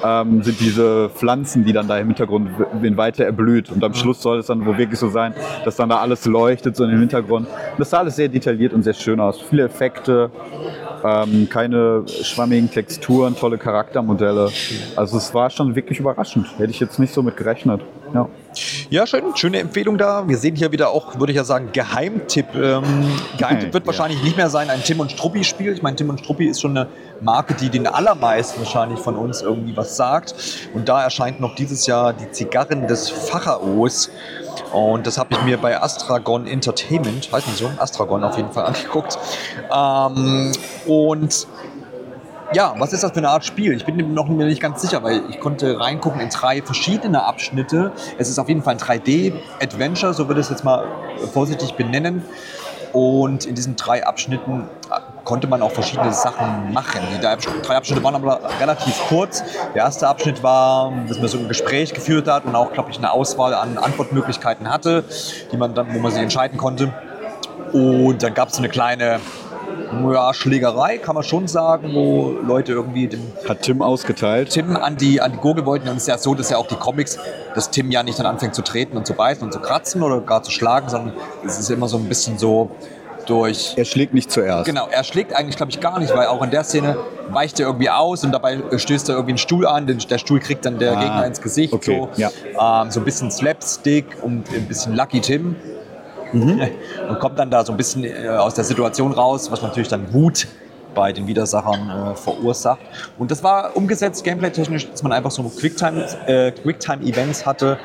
ähm, 0.03 0.43
sind 0.43 0.59
diese 0.59 1.07
Pflanzen, 1.09 1.63
die 1.63 1.71
dann 1.71 1.87
da 1.87 1.97
im 1.97 2.07
Hintergrund 2.07 2.49
w- 2.81 2.97
weiter 2.97 3.23
erblüht. 3.25 3.69
Und 3.71 3.81
am 3.83 3.93
Schluss 3.93 4.21
soll 4.21 4.39
es 4.39 4.47
dann 4.47 4.65
wohl 4.65 4.77
wirklich 4.77 4.99
so 4.99 5.07
sein, 5.09 5.33
dass 5.63 5.77
dann 5.77 5.87
da 5.87 5.97
alles 5.97 6.25
leuchtet, 6.25 6.75
so 6.75 6.83
im 6.83 6.99
Hintergrund. 6.99 7.47
Und 7.47 7.79
das 7.79 7.91
sah 7.91 7.99
alles 7.99 8.17
sehr 8.17 8.27
detailliert 8.27 8.73
und 8.73 8.83
sehr 8.83 8.95
schön 8.95 9.19
aus. 9.21 9.39
Viele 9.39 9.63
Effekte, 9.63 10.29
ähm, 11.03 11.47
keine 11.49 12.05
schwammigen 12.07 12.71
Texturen, 12.71 13.35
tolle 13.35 13.57
Charaktermodelle. 13.57 14.51
Also 14.95 15.17
es 15.17 15.33
war 15.33 15.49
schon 15.49 15.75
wirklich 15.75 15.99
überraschend. 15.99 16.47
Hätte 16.57 16.71
ich 16.71 16.79
jetzt 16.79 16.99
nicht 16.99 17.13
so 17.13 17.21
mit 17.21 17.37
gerechnet. 17.37 17.81
Ja. 18.13 18.27
Ja, 18.91 19.07
schön. 19.07 19.35
Schöne 19.35 19.57
Empfehlung 19.59 19.97
da. 19.97 20.27
Wir 20.27 20.37
sehen 20.37 20.55
hier 20.55 20.71
wieder 20.71 20.89
auch, 20.89 21.17
würde 21.19 21.31
ich 21.31 21.37
ja 21.37 21.43
sagen, 21.43 21.69
Geheimtipp. 21.73 22.53
Ähm, 22.53 22.83
Geheimtipp 23.39 23.73
wird 23.73 23.83
Ja. 23.83 23.87
wahrscheinlich 23.87 24.21
nicht 24.21 24.37
mehr 24.37 24.49
sein, 24.51 24.69
ein 24.69 24.83
Tim 24.83 24.99
und 24.99 25.11
Struppi-Spiel. 25.11 25.73
Ich 25.73 25.81
meine, 25.81 25.95
Tim 25.95 26.09
und 26.11 26.19
Struppi 26.19 26.45
ist 26.45 26.61
schon 26.61 26.77
eine 26.77 26.87
Marke, 27.21 27.55
die 27.55 27.69
den 27.69 27.87
allermeisten 27.87 28.59
wahrscheinlich 28.61 28.99
von 28.99 29.15
uns 29.15 29.41
irgendwie 29.41 29.75
was 29.75 29.95
sagt. 29.97 30.35
Und 30.75 30.87
da 30.89 31.03
erscheint 31.03 31.39
noch 31.39 31.55
dieses 31.55 31.87
Jahr 31.87 32.13
die 32.13 32.29
Zigarren 32.31 32.85
des 32.87 33.09
Pharaos. 33.09 34.11
Und 34.71 35.07
das 35.07 35.17
habe 35.17 35.29
ich 35.33 35.41
mir 35.41 35.57
bei 35.57 35.81
Astragon 35.81 36.45
Entertainment, 36.45 37.31
heißt 37.31 37.47
nicht 37.47 37.57
so, 37.57 37.71
Astragon 37.79 38.23
auf 38.23 38.37
jeden 38.37 38.51
Fall 38.51 38.65
angeguckt. 38.67 39.17
Ähm, 39.75 40.51
und 40.85 41.47
ja, 42.53 42.73
was 42.77 42.93
ist 42.93 43.03
das 43.03 43.11
für 43.11 43.17
eine 43.17 43.29
Art 43.29 43.45
Spiel? 43.45 43.73
Ich 43.73 43.85
bin 43.85 43.95
mir 43.95 44.03
noch 44.03 44.27
nicht 44.27 44.61
ganz 44.61 44.81
sicher, 44.81 45.03
weil 45.03 45.21
ich 45.29 45.39
konnte 45.39 45.79
reingucken 45.79 46.21
in 46.21 46.29
drei 46.29 46.61
verschiedene 46.61 47.23
Abschnitte. 47.23 47.91
Es 48.17 48.29
ist 48.29 48.39
auf 48.39 48.47
jeden 48.47 48.61
Fall 48.61 48.75
ein 48.75 48.79
3D-Adventure, 48.79 50.13
so 50.13 50.27
würde 50.27 50.41
ich 50.41 50.47
es 50.47 50.51
jetzt 50.51 50.63
mal 50.63 50.85
vorsichtig 51.33 51.73
benennen. 51.73 52.23
Und 52.93 53.45
in 53.45 53.55
diesen 53.55 53.75
drei 53.75 54.05
Abschnitten 54.05 54.69
äh, 54.91 54.99
konnte 55.23 55.47
man 55.47 55.63
auch 55.63 55.71
verschiedene 55.71 56.13
Sachen 56.13 56.71
machen. 56.73 57.01
Die 57.11 57.19
drei 57.19 57.75
Abschnitte 57.75 58.03
waren 58.03 58.13
aber 58.13 58.39
relativ 58.59 58.95
kurz. 59.09 59.43
Der 59.73 59.83
erste 59.83 60.07
Abschnitt 60.07 60.43
war, 60.43 60.93
dass 61.07 61.17
man 61.17 61.27
so 61.27 61.39
ein 61.39 61.47
Gespräch 61.47 61.95
geführt 61.95 62.27
hat 62.27 62.45
und 62.45 62.55
auch, 62.55 62.71
glaube 62.71 62.91
ich, 62.91 62.97
eine 62.99 63.11
Auswahl 63.11 63.55
an 63.55 63.79
Antwortmöglichkeiten 63.79 64.69
hatte, 64.69 65.03
die 65.51 65.57
man 65.57 65.73
dann, 65.73 65.91
wo 65.91 65.99
man 65.99 66.11
sich 66.11 66.21
entscheiden 66.21 66.59
konnte. 66.59 66.93
Und 67.71 68.21
dann 68.21 68.35
gab 68.35 68.49
es 68.49 68.55
so 68.57 68.59
eine 68.59 68.69
kleine 68.69 69.19
ja, 70.13 70.33
Schlägerei, 70.33 70.97
kann 70.97 71.15
man 71.15 71.23
schon 71.23 71.47
sagen, 71.47 71.93
wo 71.93 72.31
Leute 72.45 72.71
irgendwie 72.71 73.07
den 73.07 73.21
Hat 73.47 73.61
Tim 73.61 73.81
ausgeteilt. 73.81 74.49
Tim 74.51 74.75
an 74.75 74.97
die, 74.97 75.21
an 75.21 75.31
die 75.33 75.37
Gurgel 75.37 75.65
wollten. 75.65 75.87
Und 75.89 75.97
es 75.97 76.03
ist 76.03 76.07
ja 76.07 76.17
so, 76.17 76.35
dass 76.35 76.49
ja 76.49 76.57
auch 76.57 76.67
die 76.67 76.75
Comics, 76.75 77.17
dass 77.55 77.69
Tim 77.71 77.91
ja 77.91 78.03
nicht 78.03 78.19
dann 78.19 78.25
anfängt 78.25 78.55
zu 78.55 78.61
treten 78.61 78.97
und 78.97 79.05
zu 79.07 79.13
beißen 79.13 79.43
und 79.43 79.51
zu 79.53 79.59
kratzen 79.59 80.01
oder 80.03 80.19
gar 80.21 80.43
zu 80.43 80.51
schlagen, 80.51 80.89
sondern 80.89 81.13
es 81.45 81.59
ist 81.59 81.69
immer 81.69 81.87
so 81.87 81.97
ein 81.97 82.05
bisschen 82.05 82.37
so 82.37 82.71
durch. 83.27 83.73
Er 83.77 83.85
schlägt 83.85 84.13
nicht 84.13 84.31
zuerst. 84.31 84.65
Genau, 84.65 84.87
er 84.91 85.03
schlägt 85.05 85.33
eigentlich, 85.33 85.55
glaube 85.55 85.71
ich, 85.71 85.79
gar 85.79 85.97
nicht, 85.99 86.13
weil 86.15 86.27
auch 86.27 86.41
in 86.43 86.51
der 86.51 86.63
Szene 86.65 86.97
weicht 87.29 87.59
er 87.59 87.67
irgendwie 87.67 87.89
aus 87.89 88.23
und 88.25 88.33
dabei 88.33 88.57
stößt 88.75 89.07
er 89.09 89.15
irgendwie 89.15 89.31
einen 89.31 89.37
Stuhl 89.37 89.65
an. 89.65 89.87
Den, 89.87 89.97
der 89.99 90.17
Stuhl 90.17 90.39
kriegt 90.41 90.65
dann 90.65 90.77
der 90.77 90.97
Ah, 90.97 91.01
Gegner 91.01 91.25
ins 91.27 91.41
Gesicht. 91.41 91.71
okay, 91.73 92.07
so. 92.13 92.21
ja. 92.21 92.29
Ähm, 92.81 92.91
so 92.91 92.99
ein 92.99 93.05
bisschen 93.05 93.31
Slapstick 93.31 94.05
und 94.21 94.49
ein 94.53 94.67
bisschen 94.67 94.93
Lucky 94.95 95.21
Tim. 95.21 95.55
Mhm. 96.33 96.61
Und 97.09 97.19
kommt 97.19 97.39
dann 97.39 97.49
da 97.49 97.63
so 97.65 97.71
ein 97.73 97.77
bisschen 97.77 98.03
äh, 98.03 98.27
aus 98.29 98.53
der 98.53 98.63
Situation 98.63 99.11
raus, 99.11 99.51
was 99.51 99.61
natürlich 99.61 99.89
dann 99.89 100.13
Wut 100.13 100.47
bei 100.93 101.11
den 101.11 101.27
Widersachern 101.27 101.89
äh, 101.89 102.15
verursacht. 102.15 102.81
Und 103.17 103.31
das 103.31 103.43
war 103.43 103.75
umgesetzt, 103.75 104.23
gameplay-technisch, 104.23 104.89
dass 104.89 105.03
man 105.03 105.11
einfach 105.11 105.31
so 105.31 105.43
Quicktime, 105.43 106.05
äh, 106.27 106.51
Quicktime-Events 106.51 107.45
hatte. 107.45 107.77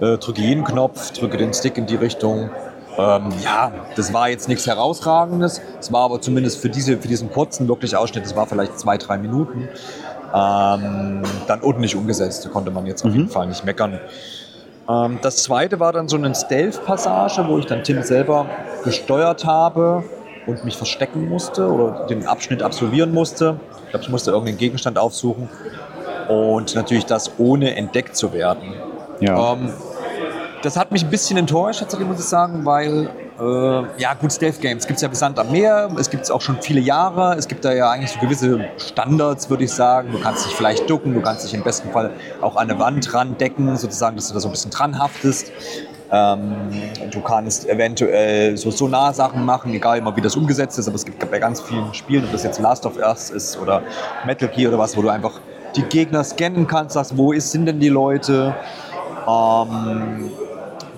Äh, 0.00 0.18
drücke 0.18 0.40
jeden 0.40 0.64
Knopf, 0.64 1.12
drücke 1.12 1.36
den 1.36 1.52
Stick 1.52 1.76
in 1.76 1.86
die 1.86 1.96
Richtung. 1.96 2.50
Ähm, 2.98 3.28
ja, 3.44 3.72
das 3.94 4.12
war 4.12 4.28
jetzt 4.28 4.48
nichts 4.48 4.66
Herausragendes. 4.66 5.60
Es 5.78 5.92
war 5.92 6.02
aber 6.02 6.20
zumindest 6.20 6.60
für, 6.60 6.68
diese, 6.68 6.98
für 6.98 7.08
diesen 7.08 7.30
kurzen 7.30 7.68
wirklich 7.68 7.96
Ausschnitt, 7.96 8.24
das 8.24 8.34
war 8.34 8.46
vielleicht 8.46 8.78
zwei, 8.78 8.98
drei 8.98 9.18
Minuten, 9.18 9.68
ähm, 10.34 11.22
dann 11.46 11.62
ordentlich 11.62 11.94
umgesetzt. 11.94 12.44
Da 12.44 12.48
konnte 12.48 12.70
man 12.72 12.86
jetzt 12.86 13.04
auf 13.04 13.12
jeden 13.12 13.28
Fall 13.28 13.46
nicht 13.46 13.64
meckern. 13.64 14.00
Ähm, 14.88 15.18
das 15.22 15.42
zweite 15.42 15.80
war 15.80 15.92
dann 15.92 16.08
so 16.08 16.16
eine 16.16 16.34
Stealth-Passage, 16.34 17.46
wo 17.48 17.58
ich 17.58 17.66
dann 17.66 17.84
Tim 17.84 18.02
selber 18.02 18.46
gesteuert 18.84 19.44
habe 19.44 20.04
und 20.46 20.64
mich 20.64 20.76
verstecken 20.76 21.28
musste 21.28 21.70
oder 21.70 22.06
den 22.06 22.26
Abschnitt 22.26 22.62
absolvieren 22.62 23.12
musste. 23.12 23.60
Ich 23.84 23.90
glaube, 23.90 24.04
ich 24.04 24.10
musste 24.10 24.30
irgendeinen 24.30 24.58
Gegenstand 24.58 24.98
aufsuchen 24.98 25.48
und 26.28 26.74
natürlich 26.74 27.06
das 27.06 27.32
ohne 27.38 27.76
entdeckt 27.76 28.16
zu 28.16 28.32
werden. 28.32 28.74
Ja. 29.20 29.52
Ähm, 29.52 29.72
das 30.62 30.76
hat 30.76 30.90
mich 30.90 31.04
ein 31.04 31.10
bisschen 31.10 31.36
enttäuscht, 31.36 31.80
tatsächlich 31.80 32.08
muss 32.08 32.18
ich 32.18 32.26
sagen, 32.26 32.64
weil 32.64 33.10
ja, 33.98 34.14
gut, 34.14 34.32
Stealth 34.32 34.60
Games 34.60 34.86
gibt 34.86 34.96
es 34.96 35.02
ja 35.02 35.08
bis 35.08 35.20
Sand 35.20 35.38
am 35.38 35.52
Meer. 35.52 35.88
Es 35.96 36.10
gibt 36.10 36.24
es 36.24 36.30
auch 36.30 36.40
schon 36.40 36.60
viele 36.60 36.80
Jahre. 36.80 37.36
Es 37.36 37.46
gibt 37.46 37.64
da 37.64 37.72
ja 37.72 37.90
eigentlich 37.90 38.10
so 38.10 38.18
gewisse 38.18 38.68
Standards, 38.78 39.48
würde 39.48 39.64
ich 39.64 39.72
sagen. 39.72 40.10
Du 40.10 40.18
kannst 40.18 40.46
dich 40.46 40.54
vielleicht 40.54 40.90
ducken, 40.90 41.14
du 41.14 41.20
kannst 41.20 41.44
dich 41.44 41.54
im 41.54 41.62
besten 41.62 41.90
Fall 41.90 42.10
auch 42.40 42.56
an 42.56 42.68
eine 42.68 42.80
Wand 42.80 43.14
randecken, 43.14 43.76
sozusagen, 43.76 44.16
dass 44.16 44.28
du 44.28 44.34
da 44.34 44.40
so 44.40 44.48
ein 44.48 44.50
bisschen 44.50 44.72
dran 44.72 44.98
haftest. 44.98 45.52
Ähm, 46.10 46.72
du 47.12 47.20
kannst 47.20 47.68
eventuell 47.68 48.56
so 48.56 48.70
Sonar-Sachen 48.70 49.44
machen, 49.44 49.72
egal 49.72 49.98
immer 49.98 50.16
wie 50.16 50.22
das 50.22 50.34
umgesetzt 50.34 50.78
ist, 50.78 50.88
aber 50.88 50.96
es 50.96 51.04
gibt 51.04 51.30
bei 51.30 51.38
ganz 51.38 51.60
vielen 51.60 51.92
Spielen, 51.92 52.24
ob 52.24 52.32
das 52.32 52.42
jetzt 52.42 52.58
Last 52.58 52.86
of 52.86 52.96
Us 52.96 53.30
ist 53.30 53.58
oder 53.60 53.82
Metal 54.24 54.48
Gear 54.48 54.70
oder 54.70 54.78
was, 54.78 54.96
wo 54.96 55.02
du 55.02 55.10
einfach 55.10 55.38
die 55.76 55.82
Gegner 55.82 56.24
scannen 56.24 56.66
kannst, 56.66 56.94
sagst, 56.94 57.16
wo 57.16 57.32
ist, 57.32 57.52
sind 57.52 57.66
denn 57.66 57.78
die 57.78 57.90
Leute? 57.90 58.54
Ähm, 59.28 60.30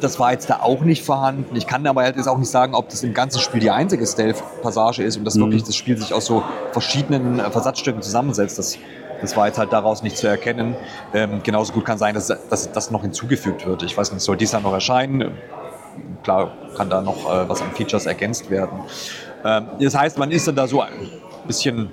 das 0.01 0.19
war 0.19 0.33
jetzt 0.33 0.51
da 0.51 0.61
auch 0.61 0.81
nicht 0.81 1.05
vorhanden. 1.05 1.55
Ich 1.57 1.67
kann 1.67 1.87
aber 1.87 2.03
halt 2.03 2.17
jetzt 2.17 2.27
auch 2.27 2.39
nicht 2.39 2.51
sagen, 2.51 2.75
ob 2.75 2.89
das 2.89 3.03
im 3.03 3.15
ganzen 3.15 3.41
Spiel 3.41 3.61
die 3.61 3.71
einzige 3.71 4.07
Stealth-Passage 4.07 5.03
ist 5.03 5.17
und 5.17 5.25
dass 5.25 5.39
wirklich 5.39 5.63
das 5.63 5.77
Spiel 5.77 5.97
sich 5.97 6.13
aus 6.13 6.27
so 6.27 6.43
verschiedenen 6.73 7.39
äh, 7.39 7.51
Versatzstücken 7.51 8.03
zusammensetzt. 8.03 8.59
Das, 8.59 8.79
das 9.21 9.37
war 9.37 9.47
jetzt 9.47 9.59
halt 9.59 9.73
daraus 9.73 10.03
nicht 10.03 10.17
zu 10.17 10.27
erkennen. 10.27 10.75
Ähm, 11.15 11.43
genauso 11.43 11.73
gut 11.73 11.85
kann 11.85 11.99
sein, 11.99 12.15
dass, 12.15 12.27
dass 12.27 12.73
das 12.73 12.91
noch 12.91 13.03
hinzugefügt 13.03 13.67
wird. 13.67 13.83
Ich 13.83 13.97
weiß 13.97 14.13
nicht, 14.13 14.23
soll 14.23 14.37
dies 14.37 14.53
Jahr 14.53 14.63
noch 14.63 14.73
erscheinen? 14.73 15.33
Klar 16.23 16.53
kann 16.77 16.91
da 16.91 17.01
noch 17.01 17.31
äh, 17.31 17.49
was 17.49 17.63
an 17.63 17.71
Features 17.73 18.07
ergänzt 18.07 18.51
werden. 18.51 18.81
Ähm, 19.45 19.67
das 19.81 19.97
heißt, 19.97 20.19
man 20.19 20.31
ist 20.31 20.49
dann 20.49 20.57
da 20.57 20.67
so 20.67 20.81
ein 20.81 20.93
bisschen 21.47 21.91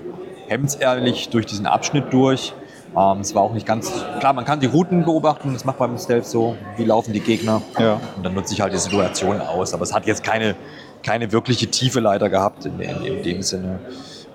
hemdsehrlich 0.48 1.30
durch 1.30 1.46
diesen 1.46 1.66
Abschnitt 1.66 2.12
durch. 2.12 2.54
Ähm, 2.98 3.22
es 3.22 3.36
war 3.36 3.44
auch 3.44 3.54
nicht 3.54 3.66
ganz 3.66 3.92
klar, 4.20 4.34
man 4.34 4.46
kann 4.46 4.60
die 4.60 4.66
Routen 4.66 5.06
beobachten, 5.06 5.54
das 5.54 5.66
macht 5.66 5.78
beim 5.78 5.98
Stealth 5.98 6.26
so, 6.26 6.56
wie 6.78 6.86
laufen 6.86 7.14
die 7.14 7.20
Gegner. 7.20 7.62
Ja. 7.78 8.00
Und 8.16 8.26
dann 8.26 8.34
nutze 8.34 8.54
ich 8.54 8.62
halt 8.62 8.74
die 8.74 8.78
Situation 8.78 9.40
aus. 9.40 9.74
Aber 9.74 9.84
es 9.84 9.94
hat 9.94 10.06
jetzt 10.06 10.24
keine, 10.24 10.56
keine 11.04 11.32
wirkliche 11.32 11.68
Tiefe 11.68 12.00
leider 12.00 12.30
gehabt 12.30 12.66
in, 12.66 12.80
in, 12.80 13.04
in 13.04 13.24
dem 13.24 13.42
Sinne. 13.44 13.80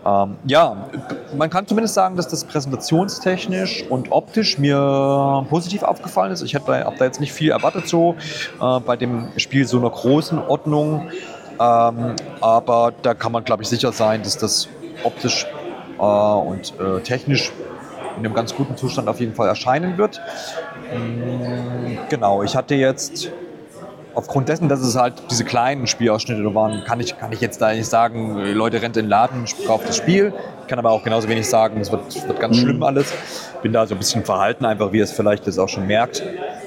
Ähm, 0.04 0.36
ja, 0.46 0.88
man 1.36 1.50
kann 1.50 1.66
zumindest 1.66 1.94
sagen, 1.94 2.16
dass 2.16 2.28
das 2.28 2.44
präsentationstechnisch 2.44 3.84
und 3.88 4.10
optisch 4.10 4.58
mir 4.58 5.46
positiv 5.48 5.82
aufgefallen 5.82 6.32
ist. 6.32 6.42
Ich 6.42 6.54
habe 6.54 6.94
da 6.98 7.04
jetzt 7.04 7.20
nicht 7.20 7.32
viel 7.32 7.50
erwartet 7.50 7.88
so 7.88 8.16
äh, 8.60 8.80
bei 8.80 8.96
dem 8.96 9.28
Spiel 9.36 9.66
so 9.66 9.78
einer 9.78 9.90
großen 9.90 10.38
Ordnung. 10.38 11.08
Ähm, 11.60 12.16
aber 12.40 12.92
da 13.02 13.14
kann 13.14 13.32
man, 13.32 13.44
glaube 13.44 13.62
ich, 13.62 13.68
sicher 13.68 13.92
sein, 13.92 14.22
dass 14.22 14.38
das 14.38 14.68
optisch 15.04 15.46
äh, 15.98 16.02
und 16.02 16.74
äh, 16.80 17.00
technisch 17.00 17.52
in 18.16 18.24
einem 18.24 18.34
ganz 18.34 18.54
guten 18.54 18.76
Zustand 18.76 19.08
auf 19.08 19.20
jeden 19.20 19.34
Fall 19.34 19.48
erscheinen 19.48 19.98
wird. 19.98 20.20
Mm, 20.92 21.98
Genau, 22.08 22.42
ich 22.42 22.56
hatte 22.56 22.74
jetzt 22.74 23.30
aufgrund 24.14 24.48
dessen, 24.48 24.68
dass 24.68 24.80
es 24.80 24.96
halt 24.96 25.14
diese 25.30 25.44
kleinen 25.44 25.86
Spielausschnitte 25.86 26.54
waren, 26.54 26.84
kann 26.84 27.00
ich, 27.00 27.18
kann 27.18 27.32
ich 27.32 27.40
jetzt 27.40 27.60
da 27.62 27.72
nicht 27.72 27.86
sagen, 27.88 28.38
äh, 28.38 28.52
Leute 28.52 28.82
rennt 28.82 28.96
in 28.96 29.04
den 29.04 29.08
Laden, 29.08 29.46
kauft 29.66 29.88
das 29.88 29.96
Spiel. 29.96 30.32
Ich 30.62 30.66
kann 30.68 30.78
aber 30.78 30.90
auch 30.90 31.02
genauso 31.02 31.28
wenig 31.28 31.48
sagen, 31.48 31.80
es 31.80 31.90
wird, 31.90 32.28
wird 32.28 32.40
ganz 32.40 32.56
schlimm 32.58 32.82
alles. 32.82 33.12
Bin 33.62 33.72
da 33.72 33.86
so 33.86 33.94
ein 33.94 33.98
bisschen 33.98 34.24
verhalten, 34.24 34.64
einfach 34.64 34.92
wie 34.92 34.98
ihr 34.98 35.04
es 35.04 35.12
vielleicht 35.12 35.46
jetzt 35.46 35.58
auch 35.58 35.68
schon 35.68 35.86
merkt. 35.86 36.22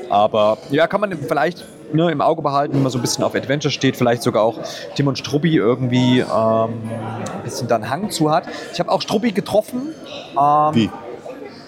Aber 0.10 0.58
ja, 0.72 0.88
kann 0.88 1.02
man 1.02 1.18
vielleicht 1.18 1.64
ne, 1.94 2.12
im 2.12 2.22
Auge 2.22 2.42
behalten, 2.42 2.74
wenn 2.76 2.84
man 2.84 2.92
so 2.92 2.98
ein 2.98 3.02
bisschen 3.02 3.24
auf 3.24 3.36
Adventure 3.36 3.72
steht, 3.72 3.96
vielleicht 3.98 4.24
sogar 4.24 4.44
auch 4.44 4.58
Tim 4.96 5.08
und 5.08 5.18
Struppi 5.18 5.56
irgendwie 5.56 6.20
ähm, 6.20 6.28
ein 6.30 7.44
bisschen 7.44 7.68
dann 7.68 7.90
Hang 7.90 8.10
zu 8.10 8.32
hat. 8.32 8.46
Ich 8.74 8.80
habe 8.80 8.92
auch 8.92 9.02
Struppi 9.02 9.32
getroffen. 9.32 9.90
Ähm, 10.40 10.74
Wie? 10.76 10.90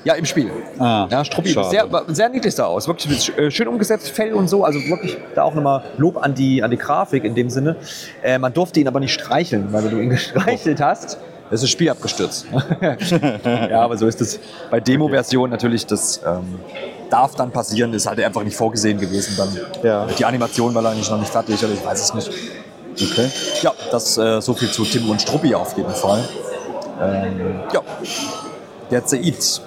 Ja, 0.03 0.13
im 0.13 0.25
Spiel. 0.25 0.49
Ah, 0.79 1.07
ja, 1.09 1.25
Struppi, 1.25 1.49
schade. 1.49 1.69
sehr, 1.69 1.87
sehr 2.07 2.29
niedlich 2.29 2.55
sah 2.55 2.65
aus. 2.65 2.87
Wirklich 2.87 3.37
äh, 3.37 3.51
schön 3.51 3.67
umgesetzt, 3.67 4.09
Fell 4.09 4.33
und 4.33 4.47
so. 4.47 4.63
Also 4.63 4.79
wirklich 4.87 5.17
da 5.35 5.43
auch 5.43 5.53
nochmal 5.53 5.83
Lob 5.97 6.17
an 6.17 6.33
die, 6.33 6.63
an 6.63 6.71
die 6.71 6.77
Grafik 6.77 7.23
in 7.23 7.35
dem 7.35 7.49
Sinne. 7.49 7.75
Äh, 8.23 8.37
man 8.39 8.53
durfte 8.53 8.79
ihn 8.79 8.87
aber 8.87 8.99
nicht 8.99 9.13
streicheln, 9.13 9.71
weil 9.71 9.83
wenn 9.83 9.91
du 9.91 9.99
ihn 9.99 10.09
gestreichelt 10.11 10.79
hast, 10.79 11.17
ist 11.49 11.63
das 11.63 11.69
Spiel 11.69 11.89
abgestürzt. 11.89 12.45
ja, 13.43 13.81
aber 13.81 13.97
so 13.97 14.07
ist 14.07 14.19
es 14.21 14.39
bei 14.69 14.79
Demo-Versionen 14.79 15.51
natürlich. 15.51 15.85
Das 15.85 16.21
ähm, 16.25 16.59
darf 17.09 17.35
dann 17.35 17.51
passieren, 17.51 17.93
ist 17.93 18.05
halt 18.05 18.19
einfach 18.21 18.43
nicht 18.43 18.55
vorgesehen 18.55 18.99
gewesen. 18.99 19.35
Dann 19.37 19.57
Ja. 19.83 20.07
Die 20.07 20.25
Animation 20.25 20.73
war 20.75 20.85
eigentlich 20.85 21.09
noch 21.09 21.19
nicht 21.19 21.31
fertig, 21.31 21.63
oder 21.63 21.73
ich 21.73 21.85
weiß 21.85 22.01
es 22.01 22.13
nicht. 22.13 22.29
Okay. 23.01 23.29
Ja, 23.61 23.73
das 23.91 24.17
äh, 24.17 24.41
so 24.41 24.53
viel 24.53 24.71
zu 24.71 24.83
Tim 24.83 25.09
und 25.09 25.21
Struppi 25.21 25.53
auf 25.53 25.77
jeden 25.77 25.93
Fall. 25.93 26.27
Ähm, 27.01 27.61
ja, 27.71 27.81
that's 28.89 29.13
it. 29.13 29.61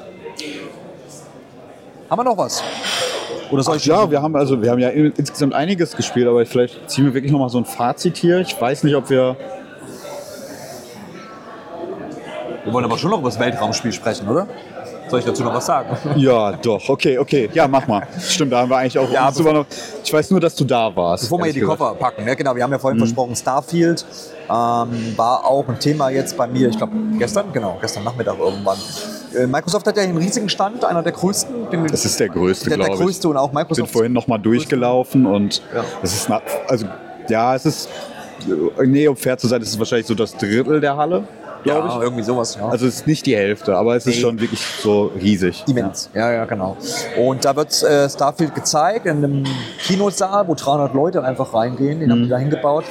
Haben 2.11 2.18
wir 2.18 2.24
noch 2.24 2.36
was? 2.36 2.62
Oder 3.50 3.62
soll 3.62 3.74
Ach 3.74 3.78
ich 3.80 3.86
ja, 3.86 4.11
wir 4.11 4.20
haben 4.20 4.34
also 4.36 4.61
wir 4.61 4.70
haben 4.70 4.78
ja 4.80 4.88
in- 4.90 5.12
insgesamt 5.16 5.54
einiges 5.54 5.96
gespielt, 5.96 6.26
aber 6.28 6.44
vielleicht 6.44 6.90
ziehen 6.90 7.04
wir 7.04 7.14
wirklich 7.14 7.32
noch 7.32 7.38
mal 7.38 7.48
so 7.48 7.58
ein 7.58 7.64
Fazit 7.64 8.16
hier. 8.16 8.40
Ich 8.40 8.61
weiß 8.61 8.82
nicht, 8.84 8.94
ob 8.96 9.08
wir 9.11 9.36
wir 12.64 12.72
wollen 12.72 12.84
aber 12.84 12.98
schon 12.98 13.11
noch 13.11 13.20
über 13.20 13.28
das 13.30 13.38
Weltraumspiel 13.38 13.92
sprechen, 13.92 14.28
oder? 14.28 14.46
Soll 15.08 15.18
ich 15.20 15.24
dazu 15.24 15.42
noch 15.42 15.54
was 15.54 15.66
sagen? 15.66 15.96
Ja, 16.16 16.52
doch. 16.52 16.88
Okay, 16.88 17.18
okay. 17.18 17.48
Ja, 17.52 17.66
mach 17.66 17.86
mal. 17.88 18.06
Stimmt, 18.20 18.52
da 18.52 18.61
haben 18.61 18.70
wir 18.70 18.76
eigentlich 18.76 18.98
auch. 18.98 19.11
Ja, 19.11 19.32
sogar 19.32 19.52
noch, 19.52 19.66
ich 20.04 20.12
weiß 20.12 20.30
nur, 20.30 20.38
dass 20.40 20.54
du 20.54 20.64
da 20.64 20.94
warst. 20.94 21.24
Bevor 21.24 21.38
wir 21.38 21.44
hier 21.46 21.52
die 21.54 21.58
ehrlich 21.61 21.70
Koffer 21.78 21.94
packen, 21.94 22.26
ja, 22.28 22.34
genau, 22.34 22.54
wir 22.54 22.62
haben 22.62 22.70
ja 22.70 22.78
vorhin 22.78 22.98
versprochen, 22.98 23.34
Starfield 23.34 24.04
ähm, 24.48 25.14
war 25.16 25.44
auch 25.44 25.66
ein 25.68 25.78
Thema 25.80 26.11
jetzt 26.11 26.36
bei 26.36 26.46
mir, 26.46 26.68
ich 26.68 26.76
glaube 26.76 26.92
gestern, 27.18 27.52
genau, 27.52 27.78
gestern 27.80 28.04
Nachmittag 28.04 28.38
irgendwann. 28.38 28.78
Äh, 29.34 29.46
Microsoft 29.46 29.86
hat 29.86 29.96
ja 29.96 30.02
einen 30.02 30.16
riesigen 30.16 30.48
Stand, 30.48 30.84
einer 30.84 31.02
der 31.02 31.12
größten. 31.12 31.54
Das 31.90 32.04
ist 32.04 32.18
der 32.20 32.28
größte, 32.28 32.68
der, 32.68 32.78
der 32.78 32.86
glaube 32.86 33.00
ich. 33.00 33.06
größte 33.06 33.28
und 33.28 33.36
auch 33.36 33.46
Ich 33.46 33.50
bin 33.52 33.60
Microsoft. 33.60 33.92
vorhin 33.92 34.12
noch 34.12 34.26
mal 34.26 34.38
durchgelaufen 34.38 35.26
und 35.26 35.62
Ja. 35.74 35.84
es 36.02 36.14
ist 36.14 36.30
also 36.68 36.86
ja, 37.28 37.54
es 37.54 37.66
ist 37.66 37.88
nee, 38.84 39.06
um 39.06 39.16
fair 39.16 39.36
zu 39.38 39.46
sein, 39.46 39.60
es 39.62 39.68
ist 39.70 39.78
wahrscheinlich 39.78 40.06
so 40.06 40.14
das 40.14 40.36
Drittel 40.36 40.80
der 40.80 40.96
Halle, 40.96 41.24
glaube 41.62 41.88
ja, 41.88 41.96
ich. 41.96 42.02
irgendwie 42.02 42.22
sowas. 42.22 42.56
Ja. 42.58 42.68
Also 42.68 42.86
es 42.86 42.96
ist 42.96 43.06
nicht 43.06 43.26
die 43.26 43.36
Hälfte, 43.36 43.76
aber 43.76 43.94
es 43.96 44.06
ist 44.06 44.16
Nee. 44.16 44.20
schon 44.22 44.40
wirklich 44.40 44.60
so 44.82 45.12
riesig. 45.20 45.62
Immens. 45.68 46.10
Ja, 46.14 46.32
ja, 46.32 46.44
genau. 46.46 46.76
Und 47.18 47.44
da 47.44 47.54
wird 47.54 47.82
äh, 47.82 48.08
Starfield 48.08 48.54
gezeigt 48.54 49.06
in 49.06 49.18
einem 49.18 49.44
Kinosaal, 49.86 50.48
wo 50.48 50.54
300 50.54 50.94
Leute 50.94 51.22
einfach 51.22 51.52
reingehen. 51.54 52.00
Den 52.00 52.10
haben 52.10 52.22
die 52.22 52.28
da 52.28 52.38
hingebaut. 52.38 52.84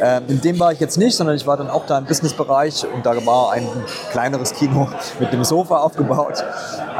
Ähm, 0.00 0.24
in 0.28 0.40
dem 0.40 0.58
war 0.60 0.72
ich 0.72 0.80
jetzt 0.80 0.98
nicht, 0.98 1.16
sondern 1.16 1.36
ich 1.36 1.46
war 1.46 1.56
dann 1.56 1.70
auch 1.70 1.86
da 1.86 1.98
im 1.98 2.04
Businessbereich 2.04 2.86
und 2.92 3.04
da 3.06 3.24
war 3.26 3.52
ein 3.52 3.66
kleineres 4.10 4.52
Kino 4.54 4.88
mit 5.20 5.32
dem 5.32 5.44
Sofa 5.44 5.78
aufgebaut. 5.78 6.44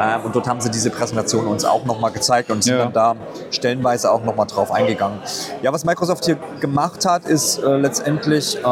Ähm, 0.00 0.22
und 0.24 0.34
dort 0.34 0.48
haben 0.48 0.60
sie 0.60 0.70
diese 0.70 0.90
Präsentation 0.90 1.46
uns 1.46 1.64
auch 1.64 1.84
nochmal 1.84 2.10
gezeigt 2.12 2.50
und 2.50 2.62
sind 2.64 2.74
Ja. 2.76 2.84
dann 2.84 2.92
da 2.92 3.16
stellenweise 3.50 4.10
auch 4.10 4.22
nochmal 4.22 4.46
drauf 4.46 4.70
eingegangen. 4.70 5.18
Ja, 5.62 5.72
was 5.72 5.84
Microsoft 5.84 6.24
hier 6.24 6.36
gemacht 6.60 7.04
hat, 7.06 7.24
ist 7.24 7.58
äh, 7.58 7.76
letztendlich 7.76 8.56
ähm, 8.56 8.62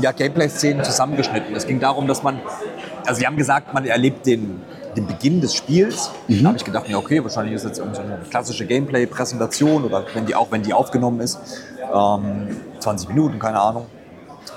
ja, 0.00 0.12
Gameplay-Szenen 0.16 0.84
zusammengeschnitten. 0.84 1.54
Es 1.54 1.66
ging 1.66 1.80
darum, 1.80 2.06
dass 2.06 2.22
man, 2.22 2.40
also 3.06 3.20
sie 3.20 3.26
haben 3.26 3.36
gesagt, 3.36 3.72
man 3.74 3.84
erlebt 3.84 4.26
den, 4.26 4.62
den 4.96 5.06
Beginn 5.06 5.40
des 5.40 5.54
Spiels. 5.54 6.10
Da 6.28 6.48
habe 6.48 6.56
ich 6.56 6.64
gedacht, 6.64 6.88
ja, 6.88 6.96
okay, 6.96 7.22
wahrscheinlich 7.22 7.54
ist 7.54 7.64
jetzt 7.64 7.76
so 7.76 7.82
eine 7.82 8.20
klassische 8.28 8.66
Gameplay-Präsentation 8.66 9.84
oder 9.84 10.04
wenn 10.14 10.26
die 10.26 10.34
auch 10.34 10.50
wenn 10.50 10.62
die 10.62 10.72
aufgenommen 10.72 11.20
ist, 11.20 11.38
ähm, 11.94 12.56
20 12.78 13.08
Minuten, 13.08 13.38
keine 13.38 13.60
Ahnung. 13.60 13.86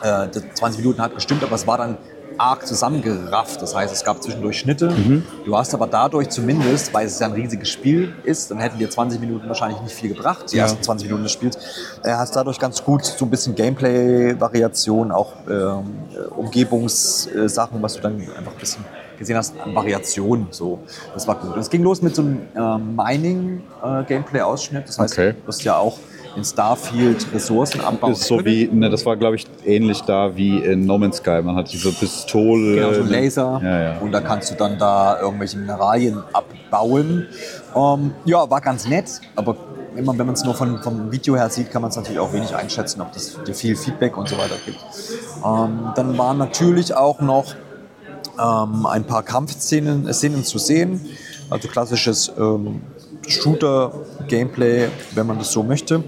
Äh, 0.01 0.27
das 0.27 0.43
20 0.55 0.81
Minuten 0.81 1.01
hat 1.01 1.15
gestimmt, 1.15 1.43
aber 1.43 1.55
es 1.55 1.67
war 1.67 1.77
dann 1.77 1.97
arg 2.37 2.65
zusammengerafft. 2.65 3.61
Das 3.61 3.75
heißt, 3.75 3.93
es 3.93 4.03
gab 4.03 4.21
zwischendurch 4.23 4.57
Schnitte. 4.59 4.93
Du 5.45 5.57
hast 5.57 5.73
aber 5.73 5.87
dadurch 5.87 6.29
zumindest, 6.29 6.93
weil 6.93 7.05
es 7.07 7.19
ja 7.19 7.27
ein 7.27 7.33
riesiges 7.33 7.69
Spiel 7.69 8.13
ist, 8.23 8.49
dann 8.51 8.59
hätten 8.59 8.79
dir 8.79 8.89
20 8.89 9.19
Minuten 9.19 9.47
wahrscheinlich 9.47 9.81
nicht 9.81 9.93
viel 9.95 10.09
gebracht, 10.09 10.51
die 10.51 10.57
Ja. 10.57 10.63
ersten 10.63 10.81
20 10.83 11.07
Minuten 11.07 11.23
des 11.23 11.31
Spiels. 11.31 11.57
Äh, 12.03 12.11
hast 12.13 12.35
dadurch 12.35 12.59
ganz 12.59 12.83
gut 12.83 13.05
so 13.05 13.25
ein 13.25 13.29
bisschen 13.29 13.55
Gameplay-Variation, 13.55 15.11
auch 15.11 15.33
ähm, 15.49 15.85
äh, 16.13 16.25
Umgebungssachen, 16.35 17.81
was 17.81 17.95
du 17.95 18.01
dann 18.01 18.19
einfach 18.37 18.53
ein 18.53 18.59
bisschen 18.59 18.85
gesehen 19.17 19.37
hast 19.37 19.53
an 19.63 19.75
Variationen. 19.75 20.47
So, 20.51 20.79
das 21.13 21.27
war 21.27 21.35
gut. 21.35 21.53
Und 21.53 21.59
es 21.61 21.69
ging 21.69 21.83
los 21.83 22.01
mit 22.01 22.15
so 22.15 22.23
einem 22.23 22.47
ähm, 22.55 22.95
Mining-Gameplay-Ausschnitt. 22.95 24.87
Das 24.87 24.99
heißt, 24.99 25.13
Okay. 25.13 25.33
du 25.33 25.47
hast 25.47 25.63
ja 25.63 25.77
auch 25.77 25.97
in 26.35 26.43
Starfield 26.43 27.25
Ressourcen 27.33 27.81
abbauen. 27.81 28.13
Ist 28.13 28.25
so 28.25 28.43
wie, 28.43 28.67
ne, 28.71 28.89
das 28.89 29.05
war 29.05 29.15
glaube 29.17 29.35
ich 29.35 29.45
ähnlich 29.65 30.01
da 30.01 30.35
wie 30.35 30.59
in 30.59 30.85
No 30.85 30.97
Man's 30.97 31.17
Sky. 31.17 31.41
Man 31.43 31.55
hat 31.55 31.71
diese 31.71 31.91
Pistole. 31.91 32.75
Genau, 32.75 32.93
so 32.93 33.01
ein 33.01 33.09
Laser. 33.09 33.61
Ja, 33.63 33.81
ja. 33.81 33.97
Und 33.99 34.11
da 34.11 34.21
kannst 34.21 34.51
du 34.51 34.55
dann 34.55 34.77
da 34.77 35.19
irgendwelche 35.19 35.57
Mineralien 35.57 36.23
abbauen. 36.33 37.27
Ähm, 37.75 38.11
ja, 38.25 38.49
war 38.49 38.61
ganz 38.61 38.87
nett, 38.87 39.21
aber 39.35 39.55
immer 39.95 40.17
wenn 40.17 40.25
man 40.25 40.33
es 40.33 40.43
nur 40.43 40.55
von, 40.55 40.81
vom 40.81 41.11
Video 41.11 41.35
her 41.35 41.49
sieht, 41.49 41.71
kann 41.71 41.81
man 41.81 41.89
es 41.89 41.97
natürlich 41.97 42.19
auch 42.19 42.33
wenig 42.33 42.55
einschätzen, 42.55 43.01
ob 43.01 43.11
das 43.13 43.37
dir 43.45 43.53
viel 43.53 43.75
Feedback 43.75 44.17
und 44.17 44.27
so 44.27 44.37
weiter 44.37 44.55
gibt. 44.65 44.79
Ähm, 45.45 45.91
dann 45.95 46.17
waren 46.17 46.37
natürlich 46.37 46.95
auch 46.95 47.21
noch 47.21 47.53
ähm, 48.39 48.85
ein 48.85 49.03
paar 49.05 49.23
Kampfszenen 49.23 50.11
Szenen 50.13 50.43
zu 50.43 50.57
sehen. 50.57 51.01
Also 51.49 51.67
klassisches 51.67 52.31
ähm, 52.37 52.81
Shooter-Gameplay, 53.27 54.89
wenn 55.15 55.27
man 55.27 55.37
das 55.39 55.51
so 55.51 55.63
möchte. 55.63 56.03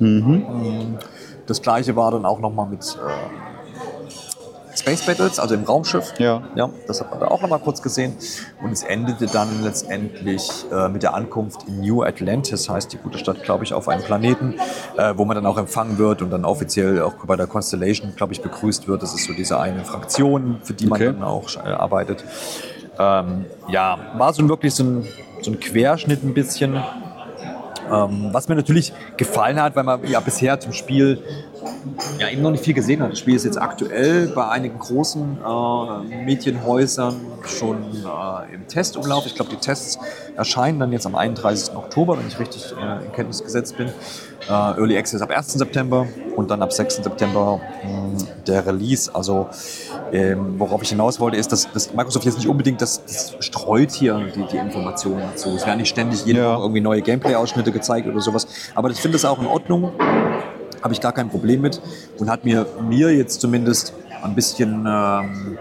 Ähm, 0.00 0.98
Das 1.46 1.60
gleiche 1.60 1.94
war 1.94 2.10
dann 2.10 2.24
auch 2.24 2.38
nochmal 2.40 2.66
mit, 2.66 2.80
äh, 2.82 4.76
Space 4.76 5.02
Battles, 5.06 5.38
also 5.38 5.54
im 5.54 5.62
Raumschiff. 5.64 6.14
Ja. 6.18 6.42
Ja, 6.56 6.68
das 6.88 7.00
hat 7.00 7.10
man 7.10 7.20
da 7.20 7.28
auch 7.28 7.40
nochmal 7.40 7.60
kurz 7.60 7.80
gesehen. 7.80 8.16
Und 8.62 8.72
es 8.72 8.82
endete 8.82 9.26
dann 9.26 9.62
letztendlich 9.62 10.48
äh, 10.72 10.88
mit 10.88 11.02
der 11.04 11.14
Ankunft 11.14 11.62
in 11.68 11.80
New 11.80 12.02
Atlantis, 12.02 12.68
heißt 12.68 12.92
die 12.92 12.96
gute 12.96 13.18
Stadt, 13.18 13.42
glaube 13.44 13.62
ich, 13.64 13.72
auf 13.72 13.88
einem 13.88 14.02
Planeten, 14.02 14.54
äh, 14.96 15.12
wo 15.16 15.24
man 15.26 15.36
dann 15.36 15.46
auch 15.46 15.58
empfangen 15.58 15.96
wird 15.98 16.22
und 16.22 16.30
dann 16.30 16.44
offiziell 16.44 17.02
auch 17.02 17.14
bei 17.24 17.36
der 17.36 17.46
Constellation, 17.46 18.14
glaube 18.16 18.32
ich, 18.32 18.42
begrüßt 18.42 18.88
wird. 18.88 19.02
Das 19.02 19.14
ist 19.14 19.26
so 19.26 19.32
diese 19.32 19.60
eine 19.60 19.84
Fraktion, 19.84 20.58
für 20.62 20.72
die 20.74 20.86
man 20.86 21.00
Okay. 21.00 21.12
dann 21.12 21.22
auch 21.22 21.54
äh, 21.56 21.68
arbeitet. 21.68 22.24
Ähm, 22.98 23.44
ja, 23.68 23.96
war 24.16 24.32
so 24.32 24.48
wirklich 24.48 24.74
so 24.74 24.82
ein, 24.84 25.06
so 25.44 25.50
ein 25.50 25.60
Querschnitt 25.60 26.22
ein 26.24 26.34
bisschen. 26.34 26.82
Ähm, 27.92 28.30
was 28.32 28.48
mir 28.48 28.54
natürlich 28.54 28.94
gefallen 29.18 29.60
hat, 29.60 29.76
weil 29.76 29.84
man 29.84 30.06
ja 30.06 30.18
bisher 30.20 30.58
zum 30.58 30.72
Spiel 30.72 31.22
ja 32.18 32.30
eben 32.30 32.40
noch 32.40 32.50
nicht 32.50 32.64
viel 32.64 32.72
gesehen 32.72 33.02
hat. 33.02 33.12
Das 33.12 33.18
Spiel 33.18 33.34
ist 33.34 33.44
jetzt 33.44 33.60
aktuell 33.60 34.28
bei 34.28 34.48
einigen 34.48 34.78
großen 34.78 35.38
äh, 35.44 36.24
Medienhäusern 36.24 37.14
schon 37.44 37.82
äh, 37.82 38.54
im 38.54 38.66
Testumlauf. 38.68 39.26
Ich 39.26 39.34
glaube, 39.34 39.50
die 39.50 39.58
Tests 39.58 39.98
erscheinen 40.34 40.78
dann 40.78 40.92
jetzt 40.92 41.04
am 41.04 41.14
31. 41.14 41.76
Oktober, 41.76 42.18
wenn 42.18 42.26
ich 42.26 42.38
richtig 42.38 42.72
äh, 42.72 43.04
in 43.04 43.12
Kenntnis 43.12 43.42
gesetzt 43.42 43.76
bin. 43.76 43.92
Äh, 44.48 44.52
Early 44.52 44.96
Access 44.98 45.22
ab 45.22 45.30
1. 45.30 45.54
September 45.54 46.06
und 46.36 46.50
dann 46.50 46.62
ab 46.62 46.72
6. 46.72 46.96
September 46.96 47.60
mh, 47.82 48.24
der 48.46 48.66
Release. 48.66 49.14
Also 49.14 49.48
ähm, 50.12 50.54
worauf 50.58 50.82
ich 50.82 50.90
hinaus 50.90 51.18
wollte, 51.20 51.36
ist, 51.36 51.50
dass, 51.52 51.70
dass 51.72 51.94
Microsoft 51.94 52.24
jetzt 52.24 52.38
nicht 52.38 52.48
unbedingt 52.48 52.80
das, 52.82 53.02
das 53.04 53.34
streut 53.40 53.92
hier 53.92 54.20
die, 54.34 54.44
die 54.46 54.56
Informationen 54.56 55.20
dazu. 55.20 55.50
Es 55.56 55.66
werden 55.66 55.78
nicht 55.78 55.88
ständig 55.88 56.24
jede 56.24 56.40
Ja. 56.40 56.58
Irgendwie 56.58 56.80
neue 56.80 57.02
Gameplay-Ausschnitte 57.02 57.72
gezeigt 57.72 58.06
oder 58.06 58.20
sowas. 58.20 58.46
Aber 58.74 58.90
ich 58.90 59.00
finde 59.00 59.16
das 59.16 59.24
auch 59.24 59.40
in 59.40 59.46
Ordnung 59.46 59.92
habe 60.84 60.92
ich 60.92 61.00
gar 61.00 61.12
kein 61.12 61.30
Problem 61.30 61.62
mit 61.62 61.80
und 62.18 62.30
hat 62.30 62.44
mir, 62.44 62.66
mir 62.82 63.10
jetzt 63.10 63.40
zumindest 63.40 63.94
ein 64.22 64.34
bisschen, 64.34 64.84
ähm, 64.86 65.58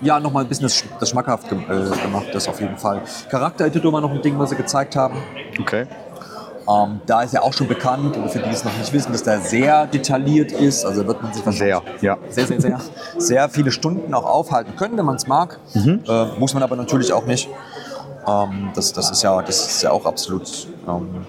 ja, 0.00 0.18
nochmal 0.18 0.42
ein 0.42 0.48
bisschen 0.48 0.64
das, 0.64 0.82
das 0.98 1.10
schmackhaft 1.10 1.52
äh, 1.52 1.54
gemacht, 1.54 2.26
das 2.32 2.48
auf 2.48 2.60
jeden 2.60 2.76
Fall. 2.76 3.02
Charaktereditor 3.30 3.92
war 3.92 4.00
noch 4.00 4.10
ein 4.10 4.20
Ding, 4.20 4.36
was 4.40 4.50
sie 4.50 4.56
gezeigt 4.56 4.96
haben. 4.96 5.16
Okay. 5.60 5.86
Ähm, 6.68 7.00
da 7.06 7.22
ist 7.22 7.34
ja 7.34 7.42
auch 7.42 7.52
schon 7.52 7.68
bekannt, 7.68 8.16
oder 8.16 8.28
für 8.28 8.38
die 8.38 8.50
es 8.50 8.64
noch 8.64 8.76
nicht 8.76 8.92
wissen, 8.92 9.12
dass 9.12 9.22
der 9.22 9.40
sehr 9.40 9.86
detailliert 9.86 10.52
ist. 10.52 10.84
Also 10.84 11.06
wird 11.06 11.22
man 11.22 11.32
sich 11.32 11.44
wahrscheinlich 11.44 11.76
Sehr, 12.00 12.16
ja. 12.16 12.18
sehr, 12.28 12.46
sehr, 12.46 12.60
sehr, 12.60 12.80
sehr 13.18 13.48
viele 13.48 13.70
Stunden 13.70 14.14
auch 14.14 14.24
aufhalten 14.24 14.76
können, 14.76 14.96
wenn 14.96 15.04
man 15.04 15.16
es 15.16 15.26
mag. 15.26 15.58
Äh, 15.74 16.26
muss 16.38 16.54
man 16.54 16.62
aber 16.62 16.76
natürlich 16.76 17.12
auch 17.12 17.26
nicht. 17.26 17.48
Ähm, 18.26 18.70
das, 18.74 18.92
das, 18.92 19.10
ist 19.10 19.22
ja, 19.22 19.40
das 19.42 19.66
ist 19.68 19.82
ja 19.82 19.90
auch 19.90 20.06
absolut 20.06 20.68
ähm, 20.86 21.26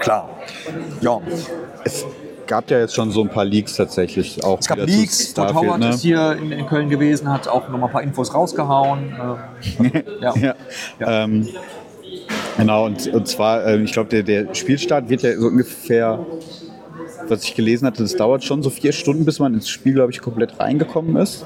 klar. 0.00 0.28
Ja, 1.00 1.20
Es 1.84 2.04
gab 2.46 2.70
ja 2.70 2.78
jetzt 2.78 2.94
schon 2.94 3.10
so 3.10 3.22
ein 3.22 3.30
paar 3.30 3.44
Leaks 3.44 3.74
tatsächlich 3.74 4.44
auch. 4.44 4.60
Es 4.60 4.68
gab 4.68 4.78
Leaks, 4.78 5.34
Todd 5.34 5.54
Howard 5.54 5.80
ne? 5.80 5.88
ist 5.90 6.02
hier 6.02 6.32
in, 6.32 6.52
in 6.52 6.66
Köln 6.66 6.88
gewesen, 6.88 7.32
hat 7.32 7.48
auch 7.48 7.68
noch 7.68 7.78
mal 7.78 7.86
ein 7.86 7.92
paar 7.92 8.02
Infos 8.02 8.34
rausgehauen. 8.34 9.16
Ähm, 9.78 9.92
ja. 10.20 10.34
Ja. 10.36 10.54
Ja. 11.00 11.24
Ähm, 11.24 11.48
genau, 12.56 12.86
und, 12.86 13.06
und 13.08 13.28
zwar, 13.28 13.66
ähm, 13.66 13.84
ich 13.84 13.92
glaube, 13.92 14.08
der, 14.10 14.22
der 14.22 14.54
Spielstart 14.54 15.08
wird 15.08 15.22
ja 15.22 15.36
so 15.38 15.46
ungefähr, 15.46 16.24
was 17.28 17.44
ich 17.44 17.54
gelesen 17.54 17.86
hatte, 17.86 18.02
das 18.02 18.16
dauert 18.16 18.44
schon 18.44 18.62
so 18.62 18.70
vier 18.70 18.92
Stunden, 18.92 19.24
bis 19.24 19.38
man 19.38 19.54
ins 19.54 19.68
Spiel, 19.68 19.94
glaube 19.94 20.12
ich, 20.12 20.20
komplett 20.20 20.58
reingekommen 20.58 21.16
ist. 21.16 21.44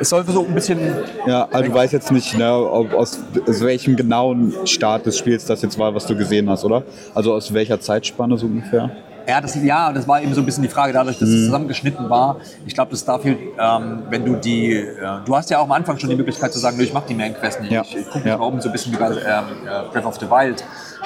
Es 0.00 0.08
soll 0.08 0.24
so 0.24 0.46
ein 0.46 0.54
bisschen, 0.54 0.78
Ja, 1.26 1.46
also 1.52 1.70
du 1.70 1.74
weißt 1.74 1.92
jetzt 1.92 2.10
nicht, 2.10 2.38
ne, 2.38 2.50
ob, 2.54 2.94
aus, 2.94 3.18
aus 3.46 3.60
welchem 3.60 3.96
genauen 3.96 4.54
Start 4.64 5.04
des 5.04 5.18
Spiels 5.18 5.44
das 5.44 5.60
jetzt 5.60 5.78
war, 5.78 5.94
was 5.94 6.06
du 6.06 6.16
gesehen 6.16 6.48
hast, 6.48 6.64
oder? 6.64 6.84
Also 7.14 7.34
aus 7.34 7.52
welcher 7.52 7.80
Zeitspanne 7.80 8.38
so 8.38 8.46
ungefähr? 8.46 8.90
Ja 9.26 9.40
das, 9.40 9.54
ja, 9.62 9.92
das 9.92 10.06
war 10.08 10.22
eben 10.22 10.34
so 10.34 10.40
ein 10.40 10.44
bisschen 10.46 10.62
die 10.62 10.68
Frage, 10.68 10.92
dadurch, 10.92 11.18
dass 11.18 11.28
Mhm. 11.28 11.34
es 11.36 11.44
zusammengeschnitten 11.46 12.08
war. 12.10 12.36
Ich 12.66 12.74
glaube, 12.74 12.90
das 12.92 13.00
Starfield, 13.00 13.38
ähm, 13.58 14.02
wenn 14.10 14.24
du 14.24 14.36
die, 14.36 14.72
äh, 14.74 14.96
du 15.24 15.36
hast 15.36 15.50
ja 15.50 15.58
auch 15.58 15.64
am 15.64 15.72
Anfang 15.72 15.98
schon 15.98 16.10
die 16.10 16.16
Möglichkeit 16.16 16.52
zu 16.52 16.58
sagen, 16.58 16.76
nö, 16.76 16.82
ich 16.84 16.92
mache 16.92 17.06
die 17.08 17.14
Main 17.14 17.34
Quest 17.34 17.60
nicht. 17.60 17.72
Ja. 17.72 17.82
Ich, 17.82 17.96
ich 17.96 18.04
gucke 18.06 18.18
mich 18.18 18.26
Ja. 18.26 18.36
um, 18.36 18.60
so 18.60 18.68
ein 18.68 18.72
bisschen 18.72 18.92
wie 18.92 18.96
bei 18.96 19.08
ähm, 19.10 19.14
äh, 19.16 19.92
Breath 19.92 20.04
of 20.06 20.16
the 20.20 20.30
Wild, 20.30 20.64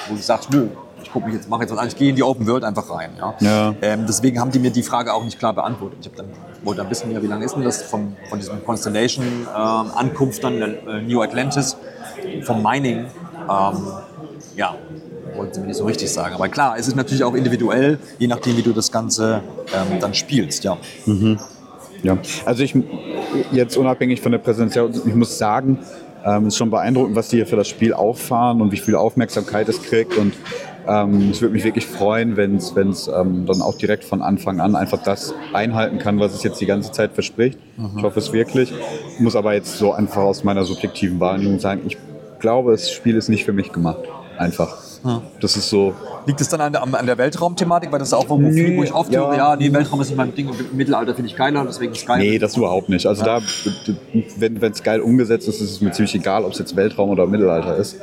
wo 0.09 0.15
du 0.15 0.21
sagst, 0.23 0.51
nö, 0.53 0.69
ich 1.03 1.13
gucke 1.13 1.27
mich 1.27 1.35
jetzt, 1.37 1.49
mache 1.49 1.63
jetzt 1.63 1.71
was 1.73 1.79
an, 1.79 1.89
ich 1.89 1.97
gehe 1.97 2.11
in 2.11 2.17
die 2.17 2.23
Open 2.23 2.47
World 2.47 2.65
einfach 2.65 2.89
rein. 2.91 3.11
Ja. 3.19 3.35
Ja. 3.41 3.75
Ähm, 3.83 4.05
deswegen 4.07 4.41
haben 4.41 4.51
die 4.51 4.59
mir 4.59 4.71
die 4.71 4.83
Frage 4.83 5.13
auch 5.13 5.23
nicht 5.25 5.39
klar 5.39 5.53
beantwortet. 5.53 5.99
Ich 6.01 6.07
hab 6.09 6.17
dann, 6.17 6.27
wollte 6.63 6.81
dann 6.83 6.91
wissen, 6.91 7.11
ja, 7.11 7.23
wie 7.23 7.27
lange 7.27 7.45
ist 7.45 7.55
denn 7.57 7.63
das 7.65 7.83
von, 7.83 8.17
von 8.31 8.39
diesem 8.39 8.65
Constellation 8.65 9.25
ähm, 9.25 9.47
Ankunft 9.95 10.43
dann 10.43 10.61
äh, 10.63 11.03
New 11.07 11.21
Atlantis 11.23 11.77
vom 12.43 12.63
Mining? 12.63 13.01
Ähm, 13.51 13.87
ja, 14.57 14.75
wollten 15.37 15.55
sie 15.55 15.61
mir 15.61 15.67
nicht 15.69 15.77
so 15.77 15.85
richtig 15.85 16.11
sagen. 16.11 16.35
Aber 16.35 16.49
klar, 16.49 16.77
es 16.79 16.89
ist 16.89 16.97
natürlich 16.97 17.25
auch 17.25 17.35
individuell, 17.35 17.99
je 18.19 18.27
nachdem, 18.27 18.57
wie 18.57 18.63
du 18.63 18.73
das 18.73 18.91
Ganze 18.91 19.43
ähm, 19.75 20.01
dann 20.01 20.15
spielst. 20.15 20.65
Ja. 20.65 20.77
Ja, 22.03 22.19
also 22.45 22.63
ich 22.63 22.77
jetzt 23.51 23.79
unabhängig 23.79 24.21
von 24.21 24.31
der 24.31 24.39
Präsentation, 24.39 24.93
ich 25.07 25.15
muss 25.15 25.39
sagen, 25.39 25.79
ähm, 26.25 26.43
es 26.43 26.55
ist 26.55 26.59
schon 26.59 26.71
beeindruckend, 26.71 27.17
was 27.17 27.29
die 27.29 27.37
hier 27.37 27.47
für 27.47 27.57
das 27.57 27.69
Spiel 27.69 27.95
auffahren 27.95 28.61
und 28.61 28.73
wie 28.73 28.77
viel 28.77 28.95
Aufmerksamkeit 28.95 29.69
es 29.71 29.83
kriegt. 29.83 30.17
Und 30.19 30.35
ähm, 30.87 31.31
es 31.31 31.41
würde 31.41 31.55
mich 31.55 31.65
wirklich 31.65 31.87
freuen, 31.87 32.37
wenn 32.37 32.57
es 32.57 33.09
ähm, 33.09 33.47
dann 33.47 33.63
auch 33.63 33.79
direkt 33.79 34.05
von 34.05 34.21
Anfang 34.21 34.61
an 34.61 34.77
einfach 34.77 35.03
das 35.03 35.35
einhalten 35.55 35.99
kann, 35.99 36.21
was 36.21 36.35
es 36.35 36.43
jetzt 36.43 36.61
die 36.61 36.67
ganze 36.67 36.93
Zeit 36.93 37.13
verspricht. 37.13 37.59
Ich 37.97 38.03
hoffe 38.03 38.19
es 38.19 38.33
wirklich. 38.33 38.73
Ich 39.15 39.21
muss 39.21 39.35
aber 39.35 39.55
jetzt 39.55 39.79
so 39.79 39.93
einfach 39.93 40.23
aus 40.23 40.45
meiner 40.45 40.65
subjektiven 40.65 41.21
Wahrnehmung 41.21 41.59
sagen, 41.59 41.83
ich 41.87 41.97
glaube, 42.39 42.73
das 42.73 42.91
Spiel 42.91 43.17
ist 43.17 43.31
nicht 43.31 43.45
für 43.45 43.55
mich 43.55 43.73
gemacht. 43.73 44.01
Einfach. 44.37 44.77
Das 45.41 45.57
ist 45.57 45.69
so, 45.69 45.93
Liegt 46.27 46.41
es 46.41 46.49
dann 46.49 46.61
an 46.63 46.73
der, 46.73 46.83
an 46.83 47.07
der 47.07 47.19
Weltraumthematik? 47.19 47.93
Weil 47.93 47.99
das 47.99 48.09
ist 48.09 48.15
auch, 48.15 48.29
wo, 48.29 48.39
Nee, 48.39 48.77
wo 48.77 48.83
ich 48.83 48.95
oft 48.95 49.13
ja. 49.13 49.21
höre, 49.21 49.37
ja, 49.37 49.57
nee, 49.57 49.71
Weltraum 49.73 50.01
ist 50.01 50.09
nicht 50.09 50.17
mein 50.17 50.35
Ding, 50.35 50.49
im 50.49 50.77
Mittelalter 50.77 51.15
finde 51.15 51.31
ich 51.31 51.37
geiler, 51.37 51.65
deswegen 51.67 51.93
ist 51.93 51.99
es 51.99 52.07
geil. 52.07 52.19
Nee, 52.19 52.39
das 52.39 52.57
überhaupt 52.57 52.89
nicht. 52.89 53.07
Also 53.07 53.23
da, 53.23 53.41
wenn 54.39 54.63
es 54.63 54.83
geil 54.83 55.01
umgesetzt 55.01 55.47
ist, 55.49 55.61
ist 55.61 55.71
es 55.73 55.81
mir 55.83 55.93
ziemlich 55.93 56.15
egal, 56.15 56.45
ob 56.45 56.53
es 56.53 56.59
jetzt 56.59 56.75
Weltraum 56.77 57.11
oder 57.11 57.27
Mittelalter 57.27 57.77
ist. 57.77 57.99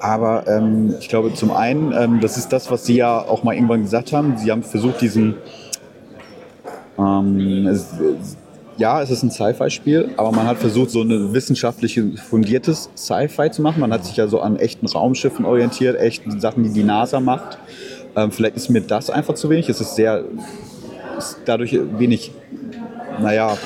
Aber 0.00 0.46
ähm, 0.46 0.94
ich 1.00 1.08
glaube, 1.08 1.32
zum 1.32 1.52
einen, 1.52 1.92
ähm, 1.92 2.20
das 2.20 2.36
ist 2.36 2.52
das, 2.52 2.70
was 2.70 2.84
Sie 2.84 2.96
ja 2.96 3.18
auch 3.18 3.44
mal 3.44 3.54
irgendwann 3.54 3.82
gesagt 3.82 4.12
haben. 4.12 4.36
Sie 4.36 4.50
haben 4.50 4.62
versucht, 4.62 5.00
diesen 5.00 5.36
ähm, 6.98 7.66
ja, 8.78 9.02
es 9.02 9.10
ist 9.10 9.22
ein 9.22 9.30
Sci-Fi-Spiel, 9.30 10.10
aber 10.16 10.32
man 10.32 10.46
hat 10.46 10.58
versucht, 10.58 10.90
so 10.90 11.02
ein 11.02 11.32
wissenschaftlich 11.32 12.00
fundiertes 12.28 12.90
Sci-Fi 12.96 13.50
zu 13.50 13.62
machen. 13.62 13.80
Man 13.80 13.92
hat 13.92 14.04
sich 14.04 14.16
ja 14.16 14.26
so 14.28 14.40
an 14.40 14.56
echten 14.56 14.86
Raumschiffen 14.86 15.44
orientiert, 15.44 15.98
echten 15.98 16.40
Sachen, 16.40 16.62
die 16.64 16.70
die 16.72 16.82
NASA 16.84 17.20
macht. 17.20 17.58
Ähm, 18.16 18.30
vielleicht 18.32 18.56
ist 18.56 18.68
mir 18.70 18.80
das 18.82 19.10
einfach 19.10 19.34
zu 19.34 19.48
wenig. 19.50 19.68
Es 19.68 19.80
ist 19.80 19.94
sehr, 19.96 20.24
ist 21.18 21.38
dadurch 21.44 21.78
wenig 21.98 22.32
naja, 23.20 23.56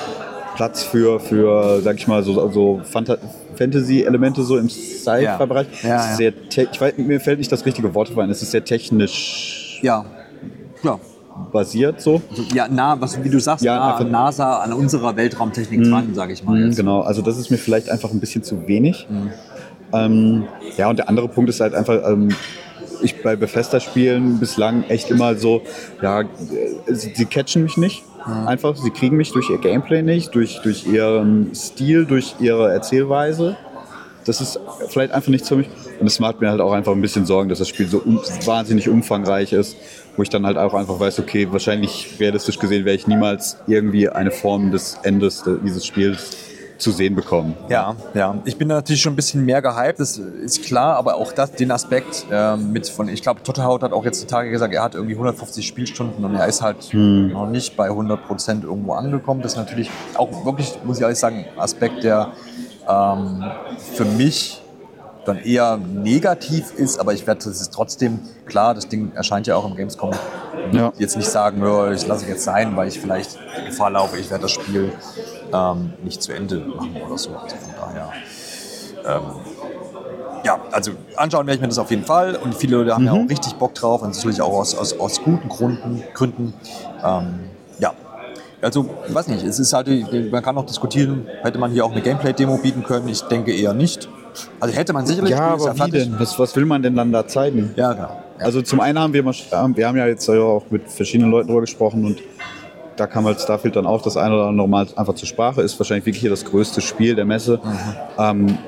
Platz 0.57 0.83
für, 0.83 1.21
für 1.21 1.81
sag 1.83 1.97
ich 1.97 2.07
mal, 2.09 2.23
so, 2.23 2.51
so 2.51 2.81
Fanta 2.85 3.19
Fantasy-Elemente 3.57 4.43
so 4.43 4.59
im 4.59 4.69
Sci-Fi-Bereich. 4.69 5.67
Ja, 5.83 5.89
ja. 5.89 6.15
sehr 6.17 6.49
te- 6.49 6.69
Ich 6.73 6.81
weiß, 6.81 6.95
mir 6.99 7.21
fällt 7.21 7.39
nicht 7.39 7.51
das 7.53 7.65
richtige 7.65 7.95
Wort 7.95 8.17
ein. 8.19 8.29
Es 8.31 8.43
ist 8.43 8.51
sehr 8.51 8.65
technisch 8.65 9.79
Ja. 9.83 10.05
Ja. 10.83 10.99
Basiert 11.53 12.01
so. 12.01 12.23
Ja, 12.55 12.69
nah, 12.69 13.01
was, 13.01 13.23
wie 13.23 13.31
du 13.31 13.41
sagst, 13.41 13.65
Ja, 13.65 13.77
nah 13.77 13.97
an 13.97 14.11
NASA, 14.11 14.59
an 14.59 14.73
unserer 14.73 15.17
Weltraumtechnik 15.17 15.85
dran, 15.85 16.15
sage 16.15 16.33
ich 16.33 16.45
mal. 16.45 16.59
Mhm, 16.59 16.67
jetzt. 16.67 16.77
genau, 16.77 17.01
also 17.01 17.23
das 17.23 17.39
ist 17.39 17.51
mir 17.51 17.59
vielleicht 17.59 17.89
einfach 17.89 18.11
ein 18.11 18.21
bisschen 18.21 18.43
zu 18.43 18.67
wenig. 18.67 19.07
Ähm, 19.93 20.45
ja, 20.77 20.91
und 20.91 20.99
der 20.99 21.09
andere 21.09 21.29
Punkt 21.29 21.51
ist 21.51 21.61
halt 21.61 21.75
einfach, 21.75 22.01
ähm, 22.09 22.29
ich 23.03 23.23
bei 23.23 23.37
Bethesda-Spielen 23.37 24.39
bislang 24.39 24.85
echt 24.85 25.11
immer 25.11 25.37
so, 25.37 25.63
ja, 26.03 26.25
sie, 26.87 27.13
sie 27.15 27.27
catchen 27.27 27.63
mich 27.63 27.77
nicht. 27.77 28.03
Einfach, 28.47 28.75
sie 28.77 28.91
kriegen 28.91 29.17
mich 29.17 29.31
durch 29.31 29.51
ihr 29.51 29.59
Gameplay 29.59 30.03
nicht, 30.03 30.35
durch, 30.35 30.61
durch 30.61 30.85
ihren 30.85 31.55
Stil, 31.55 32.07
durch 32.07 32.35
ihre 32.41 32.73
Erzählweise. 32.73 33.57
Das 34.25 34.41
ist 34.41 34.59
vielleicht 34.89 35.13
einfach 35.13 35.29
nichts 35.29 35.49
für 35.49 35.55
mich. 35.55 35.69
Und 36.01 36.09
es 36.09 36.19
macht 36.19 36.41
mir 36.41 36.51
halt 36.51 36.61
auch 36.61 36.73
einfach 36.73 36.93
ein 36.93 37.01
bisschen 37.01 37.25
Sorgen, 37.25 37.49
dass 37.49 37.61
das 37.61 37.69
Spiel 37.69 37.87
so 37.87 37.99
um, 37.99 38.19
wahnsinnig 38.45 38.89
umfangreich 38.89 39.53
ist, 39.53 39.77
wo 40.17 40.23
ich 40.23 40.31
dann 40.31 40.47
halt 40.47 40.57
auch 40.57 40.75
einfach 40.75 40.99
weiß, 40.99 41.19
okay, 41.21 41.49
wahrscheinlich 41.51 42.17
realistisch 42.19 42.59
gesehen 42.59 42.85
werde 42.85 42.97
ich 42.97 43.07
niemals 43.07 43.59
irgendwie 43.67 44.09
eine 44.09 44.31
Form 44.31 44.71
des 44.71 44.99
Endes 45.03 45.43
de- 45.43 45.59
dieses 45.63 45.85
Spiels 45.85 46.37
zu 46.79 46.91
sehen 46.91 47.15
bekommen. 47.15 47.55
Ja, 47.71 47.97
ja. 48.13 48.37
Ich 48.45 48.59
bin 48.59 48.69
natürlich 48.69 49.01
schon 49.01 49.15
ein 49.15 49.17
bisschen 49.17 49.47
mehr 49.47 49.63
gehypt, 49.63 49.99
das 49.99 50.19
ist 50.19 50.63
klar, 50.63 50.97
aber 50.97 51.15
auch 51.15 51.33
das, 51.33 51.53
den 51.53 51.71
Aspekt 51.71 52.27
ähm, 52.31 52.71
mit 52.71 52.87
von, 52.87 53.09
ich 53.09 53.23
glaube, 53.23 53.43
Tottenhaut 53.43 53.83
hat 53.83 53.93
auch 53.95 54.05
jetzt 54.05 54.23
die 54.23 54.27
Tage 54.27 54.51
gesagt, 54.51 54.75
er 54.75 54.83
hat 54.83 54.95
irgendwie 54.95 55.15
150 55.15 55.67
Spielstunden 55.67 56.23
und 56.23 56.35
er 56.35 56.47
ist 56.47 56.61
halt 56.61 56.77
Hm. 56.91 57.33
noch 57.33 57.49
nicht 57.49 57.77
bei 57.79 57.87
100 57.87 58.27
Prozent 58.27 58.65
irgendwo 58.65 58.93
angekommen. 58.93 59.41
Das 59.41 59.53
ist 59.53 59.59
natürlich 59.59 59.91
auch 60.17 60.45
wirklich, 60.45 60.79
muss 60.85 60.99
ich 60.99 61.03
ehrlich 61.03 61.19
sagen, 61.19 61.47
ein 61.55 61.59
Aspekt, 61.59 62.05
der 62.05 62.33
ähm, 62.87 63.45
für 63.95 64.05
mich 64.05 64.61
dann 65.27 65.39
eher 65.39 65.77
negativ 65.77 66.73
ist, 66.75 66.99
aber 66.99 67.13
ich 67.13 67.27
werde 67.27 67.45
das 67.45 67.61
ist 67.61 67.73
trotzdem, 67.73 68.21
klar, 68.47 68.75
das 68.75 68.89
Ding 68.89 69.13
erscheint 69.15 69.47
ja 69.47 69.57
auch 69.57 69.69
im 69.69 69.77
Gamescom. 69.77 70.13
Ja. 70.73 70.93
Jetzt 70.99 71.17
nicht 71.17 71.29
sagen, 71.29 71.63
ja, 71.63 71.93
ich 71.93 72.07
lasse 72.07 72.25
es 72.25 72.31
jetzt 72.31 72.45
sein, 72.45 72.77
weil 72.77 72.89
ich 72.89 73.01
vielleicht 73.01 73.39
Gefahr 73.67 73.91
laufe, 73.91 74.17
ich 74.17 74.31
werde 74.31 74.43
das 74.43 74.53
Spiel 74.53 74.93
ähm, 75.53 75.93
nicht 76.03 76.23
zu 76.23 76.33
Ende 76.33 76.59
machen 76.59 76.97
oder 77.05 77.19
so. 77.19 77.31
Also 77.37 77.57
von 77.57 77.75
daher. 77.79 78.13
Ähm, 79.05 79.23
ja, 80.45 80.61
also 80.71 80.93
anschauen 81.17 81.47
werde 81.47 81.57
ich 81.57 81.61
mir 81.61 81.69
das 81.69 81.79
auf 81.79 81.91
jeden 81.91 82.05
Fall 82.05 82.37
und 82.37 82.55
viele 82.55 82.77
Leute 82.77 82.95
haben 82.95 83.05
ja 83.05 83.13
auch 83.13 83.29
richtig 83.29 83.55
Bock 83.55 83.75
drauf 83.75 84.03
und 84.03 84.15
natürlich 84.15 84.41
auch 84.41 84.53
aus, 84.53 84.77
aus, 84.77 84.99
aus 84.99 85.23
guten 85.23 85.49
Gründen. 85.49 86.05
Gründen. 86.15 86.55
Ähm, 87.05 87.41
ja. 87.81 87.93
Also, 88.63 88.89
ich 89.09 89.15
weiß 89.15 89.29
nicht, 89.29 89.45
es 89.45 89.59
ist 89.59 89.73
halt, 89.73 89.89
man 90.31 90.43
kann 90.43 90.57
auch 90.57 90.67
diskutieren, 90.67 91.27
hätte 91.43 91.59
man 91.59 91.73
hier 91.73 91.85
auch 91.85 91.93
eine 91.93 92.01
Gameplay-Demo 92.01 92.59
bieten 92.59 92.85
können? 92.85 93.09
Ich 93.09 93.23
denke 93.23 93.53
eher 93.53 93.75
nicht. 93.75 94.09
Also 94.61 94.75
hätte 94.75 94.93
man 94.93 95.07
sicherlich. 95.07 95.31
Ja, 95.31 95.55
aber 95.55 95.75
wie 95.87 95.91
denn? 95.91 96.15
Was, 96.19 96.39
was 96.39 96.55
will 96.57 96.67
man 96.67 96.83
denn 96.83 96.95
dann 96.95 97.13
da 97.13 97.27
zeigen? 97.27 97.73
Ja, 97.77 97.93
genau. 97.93 98.23
Also 98.39 98.63
zum 98.63 98.81
einen 98.81 98.99
haben 98.99 99.13
wir, 99.13 99.23
mal, 99.23 99.35
wir 99.75 99.89
haben 99.89 99.97
ja 99.97 100.07
jetzt 100.07 100.29
auch 100.29 100.65
mit 100.71 100.91
verschiedenen 100.91 101.31
Leuten 101.31 101.49
drüber 101.49 101.63
gesprochen 101.63 102.05
und 102.05 102.23
da 102.97 103.07
kam 103.07 103.27
halt 103.27 103.41
Starfield 103.41 103.77
dann 103.77 103.87
auch 103.87 104.03
das 104.03 104.17
eine 104.17 104.35
oder 104.35 104.47
andere 104.47 104.69
Mal 104.69 104.87
einfach 104.97 105.15
zur 105.15 105.29
Sprache. 105.29 105.63
Ist 105.63 105.79
wahrscheinlich 105.79 106.07
wirklich 106.07 106.21
hier 106.21 106.31
das 106.31 106.45
größte 106.45 106.81
Spiel 106.81 107.15
der 107.15 107.25
Messe. 107.25 107.61
Ähm, 108.19 108.59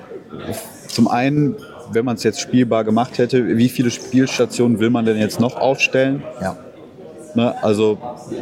zum 0.88 1.08
einen, 1.08 1.56
wenn 1.92 2.04
man 2.04 2.16
es 2.16 2.22
jetzt 2.22 2.40
spielbar 2.40 2.84
gemacht 2.84 3.18
hätte, 3.18 3.56
wie 3.56 3.68
viele 3.68 3.90
Spielstationen 3.90 4.80
will 4.80 4.90
man 4.90 5.04
denn 5.04 5.18
jetzt 5.18 5.40
noch 5.40 5.56
aufstellen? 5.56 6.22
Ja. 6.40 6.56
Ne? 7.34 7.54
Also 7.62 7.98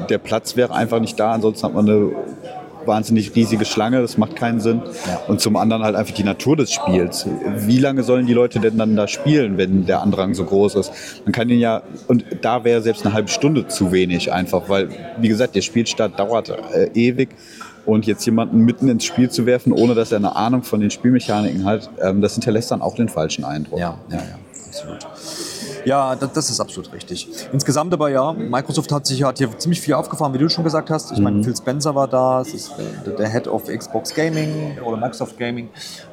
der 0.08 0.18
Platz 0.18 0.56
wäre 0.56 0.74
einfach 0.74 1.00
nicht 1.00 1.18
da, 1.18 1.32
ansonsten 1.32 1.66
hat 1.66 1.74
man 1.74 1.88
eine 1.88 2.12
wahnsinnig 2.86 3.34
riesige 3.34 3.64
Schlange, 3.64 4.00
das 4.00 4.18
macht 4.18 4.36
keinen 4.36 4.60
Sinn. 4.60 4.82
Ja. 5.06 5.20
Und 5.28 5.40
zum 5.40 5.56
anderen 5.56 5.82
halt 5.82 5.96
einfach 5.96 6.14
die 6.14 6.24
Natur 6.24 6.56
des 6.56 6.72
Spiels. 6.72 7.26
Wie 7.58 7.78
lange 7.78 8.02
sollen 8.02 8.26
die 8.26 8.32
Leute 8.34 8.60
denn 8.60 8.78
dann 8.78 8.96
da 8.96 9.08
spielen, 9.08 9.58
wenn 9.58 9.86
der 9.86 10.02
Andrang 10.02 10.34
so 10.34 10.44
groß 10.44 10.76
ist? 10.76 10.92
Man 11.24 11.32
kann 11.32 11.48
den 11.48 11.58
ja, 11.58 11.82
und 12.08 12.24
da 12.42 12.64
wäre 12.64 12.82
selbst 12.82 13.04
eine 13.04 13.14
halbe 13.14 13.28
Stunde 13.28 13.68
zu 13.68 13.92
wenig 13.92 14.32
einfach, 14.32 14.68
weil, 14.68 14.88
wie 15.20 15.28
gesagt, 15.28 15.54
der 15.54 15.62
Spielstart 15.62 16.18
dauert 16.18 16.50
äh, 16.50 16.90
ewig. 16.94 17.30
Und 17.84 18.04
jetzt 18.04 18.26
jemanden 18.26 18.64
mitten 18.64 18.88
ins 18.88 19.04
Spiel 19.04 19.30
zu 19.30 19.46
werfen, 19.46 19.72
ohne 19.72 19.94
dass 19.94 20.10
er 20.10 20.18
eine 20.18 20.34
Ahnung 20.34 20.64
von 20.64 20.80
den 20.80 20.90
Spielmechaniken 20.90 21.64
hat, 21.64 21.88
ähm, 22.02 22.20
das 22.20 22.34
hinterlässt 22.34 22.72
dann 22.72 22.82
auch 22.82 22.96
den 22.96 23.08
falschen 23.08 23.44
Eindruck. 23.44 23.78
Ja, 23.78 23.96
ja, 24.10 24.16
ja, 24.16 24.38
absolut. 24.66 25.06
Ja, 25.86 26.16
das, 26.16 26.32
das 26.32 26.50
ist 26.50 26.60
absolut 26.60 26.92
richtig. 26.92 27.28
Insgesamt 27.52 27.92
aber 27.94 28.08
ja, 28.10 28.32
Microsoft 28.32 28.90
hat 28.90 29.06
sich 29.06 29.22
hat 29.22 29.38
hier 29.38 29.56
ziemlich 29.56 29.80
viel 29.80 29.94
aufgefahren, 29.94 30.34
wie 30.34 30.38
du 30.38 30.48
schon 30.48 30.64
gesagt 30.64 30.90
hast. 30.90 31.12
Ich 31.12 31.20
meine, 31.20 31.44
Phil 31.44 31.56
Spencer 31.56 31.94
war 31.94 32.08
da, 32.08 32.40
das 32.40 32.48
ist 32.52 32.72
äh, 32.78 33.14
der 33.16 33.28
Head 33.28 33.46
of 33.46 33.64
Xbox 33.66 34.12
Gaming 34.12 34.78
oder 34.84 34.96
Microsoft 34.96 35.38
Gaming. 35.38 35.70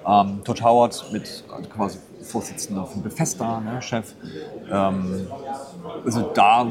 Ähm, 0.08 0.42
Todd 0.44 0.62
Howard 0.64 1.06
mit 1.12 1.44
quasi 1.76 1.98
Vorsitzender 2.22 2.86
von 2.86 3.02
Bethesda, 3.02 3.60
ne, 3.62 3.82
Chef. 3.82 4.14
Ähm, 4.72 5.28
also 6.06 6.22
da, 6.36 6.68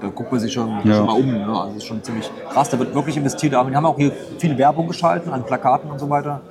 da 0.00 0.08
guckt 0.08 0.30
man 0.30 0.40
sich 0.40 0.52
schon, 0.52 0.68
Ja. 0.84 0.96
schon 0.96 1.06
mal 1.06 1.16
um. 1.18 1.32
Ne? 1.32 1.46
Also 1.46 1.66
das 1.68 1.76
ist 1.78 1.84
schon 1.86 2.02
ziemlich 2.04 2.30
krass. 2.52 2.68
Da 2.68 2.78
wird 2.78 2.94
wirklich 2.94 3.16
investiert. 3.16 3.54
Aber 3.54 3.70
wir 3.70 3.76
haben 3.76 3.86
auch 3.86 3.96
hier 3.96 4.12
viel 4.38 4.56
Werbung 4.58 4.86
geschalten 4.86 5.32
an 5.32 5.44
Plakaten 5.46 5.90
und 5.90 5.98
so 5.98 6.10
weiter. 6.10 6.42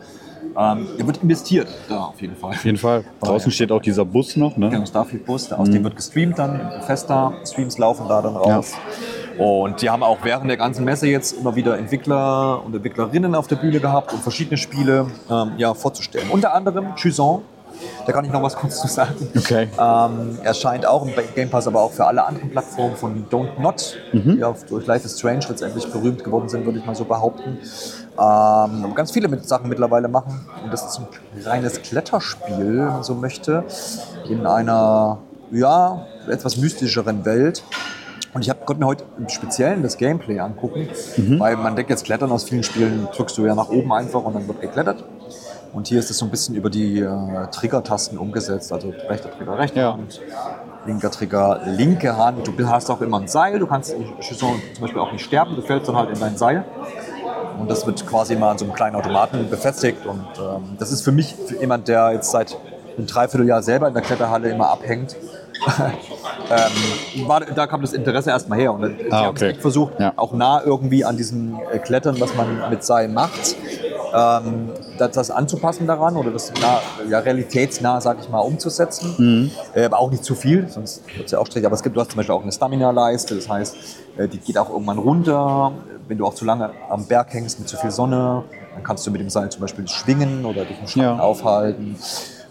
Ähm, 0.57 0.87
da 0.97 1.07
wird 1.07 1.17
investiert, 1.23 1.67
da 1.87 2.05
auf 2.05 2.21
jeden 2.21 2.35
Fall. 2.35 2.51
Auf 2.51 2.65
jeden 2.65 2.77
Fall. 2.77 3.03
Draußen 3.21 3.51
steht 3.51 3.71
auch 3.71 3.81
dieser 3.81 4.05
Bus 4.05 4.35
noch, 4.35 4.57
ne? 4.57 4.69
Genau, 4.69 4.85
Starfield 4.85 5.25
Bus, 5.25 5.51
aus 5.51 5.69
dem 5.69 5.83
wird 5.83 5.95
gestreamt 5.95 6.37
dann, 6.37 6.81
Festa, 6.85 7.33
Streams 7.45 7.77
laufen 7.77 8.07
da 8.07 8.21
dann 8.21 8.35
raus. 8.35 8.73
Und 9.37 9.81
die 9.81 9.89
haben 9.89 10.03
auch 10.03 10.17
während 10.23 10.49
der 10.49 10.57
ganzen 10.57 10.83
Messe 10.83 11.07
jetzt 11.07 11.31
immer 11.31 11.55
wieder 11.55 11.77
Entwickler 11.77 12.61
und 12.65 12.75
Entwicklerinnen 12.75 13.35
auf 13.35 13.47
der 13.47 13.55
Bühne 13.55 13.79
gehabt, 13.79 14.11
um 14.11 14.19
verschiedene 14.19 14.57
Spiele 14.57 15.07
ähm, 15.29 15.53
ja, 15.57 15.73
vorzustellen. 15.73 16.29
Unter 16.29 16.53
anderem 16.53 16.93
Chuson, 16.95 17.43
da 18.05 18.11
kann 18.11 18.25
ich 18.25 18.31
noch 18.31 18.43
was 18.43 18.55
kurz 18.55 18.81
zu 18.81 18.87
sagen. 18.87 19.15
Okay. 19.37 19.69
Ähm, 19.79 20.39
erscheint 20.43 20.85
auch 20.85 21.05
im 21.05 21.13
Game 21.35 21.49
Pass, 21.49 21.67
aber 21.67 21.81
auch 21.81 21.91
für 21.91 22.05
alle 22.05 22.25
anderen 22.25 22.49
Plattformen 22.49 22.97
von 22.97 23.25
Don't 23.29 23.61
Not, 23.61 23.97
die 24.11 24.43
auch 24.43 24.55
durch 24.67 24.85
Life 24.87 25.05
is 25.05 25.17
Strange 25.17 25.45
letztendlich 25.47 25.89
berühmt 25.89 26.21
geworden 26.23 26.49
sind, 26.49 26.65
würde 26.65 26.79
ich 26.79 26.85
mal 26.85 26.95
so 26.95 27.05
behaupten. 27.05 27.59
Ähm, 28.19 28.93
ganz 28.95 29.11
viele 29.11 29.27
mit 29.27 29.47
Sachen 29.47 29.69
mittlerweile 29.69 30.07
machen. 30.07 30.45
Und 30.63 30.73
das 30.73 30.85
ist 30.85 30.99
ein 30.99 31.07
reines 31.45 31.81
Kletterspiel, 31.81 32.77
wenn 32.79 32.87
man 32.87 33.03
so 33.03 33.15
möchte, 33.15 33.63
in 34.27 34.45
einer 34.45 35.19
ja, 35.51 36.05
etwas 36.27 36.57
mystischeren 36.57 37.25
Welt. 37.25 37.63
Und 38.33 38.41
ich 38.41 38.49
hab, 38.49 38.65
konnte 38.65 38.81
mir 38.81 38.87
heute 38.87 39.05
im 39.17 39.27
Speziellen 39.29 39.81
das 39.81 39.97
Gameplay 39.97 40.39
angucken, 40.39 40.87
weil 41.39 41.55
man 41.57 41.75
denkt 41.75 41.89
jetzt 41.89 42.05
Klettern 42.05 42.31
aus 42.31 42.43
vielen 42.43 42.63
Spielen, 42.63 43.07
drückst 43.15 43.37
du 43.37 43.45
ja 43.45 43.55
nach 43.55 43.69
oben 43.69 43.91
einfach 43.91 44.23
und 44.23 44.35
dann 44.35 44.47
wird 44.47 44.61
geklettert. 44.61 45.03
Und 45.73 45.87
hier 45.87 45.99
ist 45.99 46.09
es 46.09 46.17
so 46.17 46.25
ein 46.25 46.31
bisschen 46.31 46.55
über 46.55 46.69
die 46.69 46.99
äh, 46.99 47.47
Trigger-Tasten 47.51 48.17
umgesetzt. 48.17 48.71
Also 48.73 48.93
rechter 49.07 49.31
Trigger, 49.31 49.57
rechte 49.57 49.79
Ja. 49.79 49.93
Hand, 49.93 50.21
linker 50.85 51.11
Trigger, 51.11 51.61
linke 51.65 52.17
Hand. 52.17 52.47
Du 52.47 52.67
hast 52.67 52.89
auch 52.89 53.01
immer 53.01 53.19
ein 53.19 53.27
Seil. 53.27 53.59
Du 53.59 53.67
kannst 53.67 53.95
zum 54.37 54.59
Beispiel 54.81 54.99
auch 54.99 55.11
nicht 55.11 55.23
sterben. 55.23 55.55
Du 55.55 55.61
fällst 55.61 55.87
dann 55.87 55.95
halt 55.95 56.09
in 56.09 56.19
dein 56.19 56.37
Seil. 56.37 56.65
Und 57.59 57.69
das 57.69 57.85
wird 57.85 58.05
quasi 58.07 58.33
immer 58.33 58.49
an 58.49 58.57
so 58.57 58.65
einem 58.65 58.73
kleinen 58.73 58.95
Automaten 58.95 59.49
befestigt. 59.49 60.05
Und 60.05 60.25
ähm, 60.37 60.75
das 60.79 60.91
ist 60.91 61.01
für 61.01 61.11
mich, 61.11 61.35
für 61.35 61.55
jemand, 61.59 61.87
der 61.87 62.11
jetzt 62.13 62.31
seit 62.31 62.57
einem 62.97 63.07
Dreivierteljahr 63.07 63.61
selber 63.63 63.87
in 63.87 63.93
der 63.93 64.03
Kletterhalle 64.03 64.49
immer 64.49 64.69
abhängt, 64.69 65.15
ähm, 66.49 67.27
war, 67.27 67.41
da 67.41 67.67
kam 67.67 67.81
das 67.81 67.93
Interesse 67.93 68.29
erstmal 68.29 68.59
her. 68.59 68.73
Und 68.73 68.95
Ah, 69.11 69.27
okay. 69.29 69.49
echt 69.51 69.61
versucht, 69.61 69.99
Ja. 69.99 70.13
auch 70.15 70.31
nah 70.33 70.61
irgendwie 70.63 71.03
an 71.05 71.17
diesem 71.17 71.59
Klettern, 71.83 72.19
was 72.19 72.33
man 72.35 72.69
mit 72.69 72.83
Seil 72.83 73.09
macht, 73.09 73.55
ähm, 74.13 74.73
das, 74.97 75.29
anzupassen 75.31 75.87
daran 75.87 76.17
oder 76.17 76.31
das 76.31 76.51
nah, 76.59 76.81
ja, 77.07 77.19
realitätsnah, 77.19 78.01
sag 78.01 78.19
ich 78.19 78.29
mal, 78.29 78.39
umzusetzen. 78.39 79.15
Mhm. 79.17 79.51
Äh, 79.73 79.85
aber 79.85 79.99
auch 79.99 80.11
nicht 80.11 80.23
zu 80.23 80.35
viel, 80.35 80.67
sonst 80.67 81.01
wird 81.15 81.25
es 81.27 81.31
ja 81.31 81.39
auch 81.39 81.47
schlecht. 81.47 81.65
Aber 81.65 81.75
es 81.75 81.83
gibt, 81.83 81.95
du 81.95 82.01
hast 82.01 82.11
zum 82.11 82.17
Beispiel 82.17 82.35
auch 82.35 82.43
eine 82.43 82.51
Stamina-Leiste, 82.51 83.35
das 83.35 83.47
heißt, 83.49 83.77
äh, 84.17 84.27
die 84.27 84.39
geht 84.39 84.57
auch 84.57 84.69
irgendwann 84.69 84.97
runter. 84.97 85.73
Wenn 86.07 86.17
du 86.17 86.25
auch 86.25 86.33
zu 86.33 86.45
lange 86.45 86.73
am 86.89 87.05
Berg 87.05 87.33
hängst 87.33 87.59
mit 87.59 87.69
zu 87.69 87.77
viel 87.77 87.91
Sonne, 87.91 88.43
dann 88.73 88.83
kannst 88.83 89.05
du 89.05 89.11
mit 89.11 89.21
dem 89.21 89.29
Seil 89.29 89.49
zum 89.49 89.61
Beispiel 89.61 89.87
schwingen 89.87 90.45
oder 90.45 90.65
dich 90.65 90.79
im 90.79 90.87
Schatten 90.87 91.01
Ja. 91.01 91.19
aufhalten. 91.19 91.97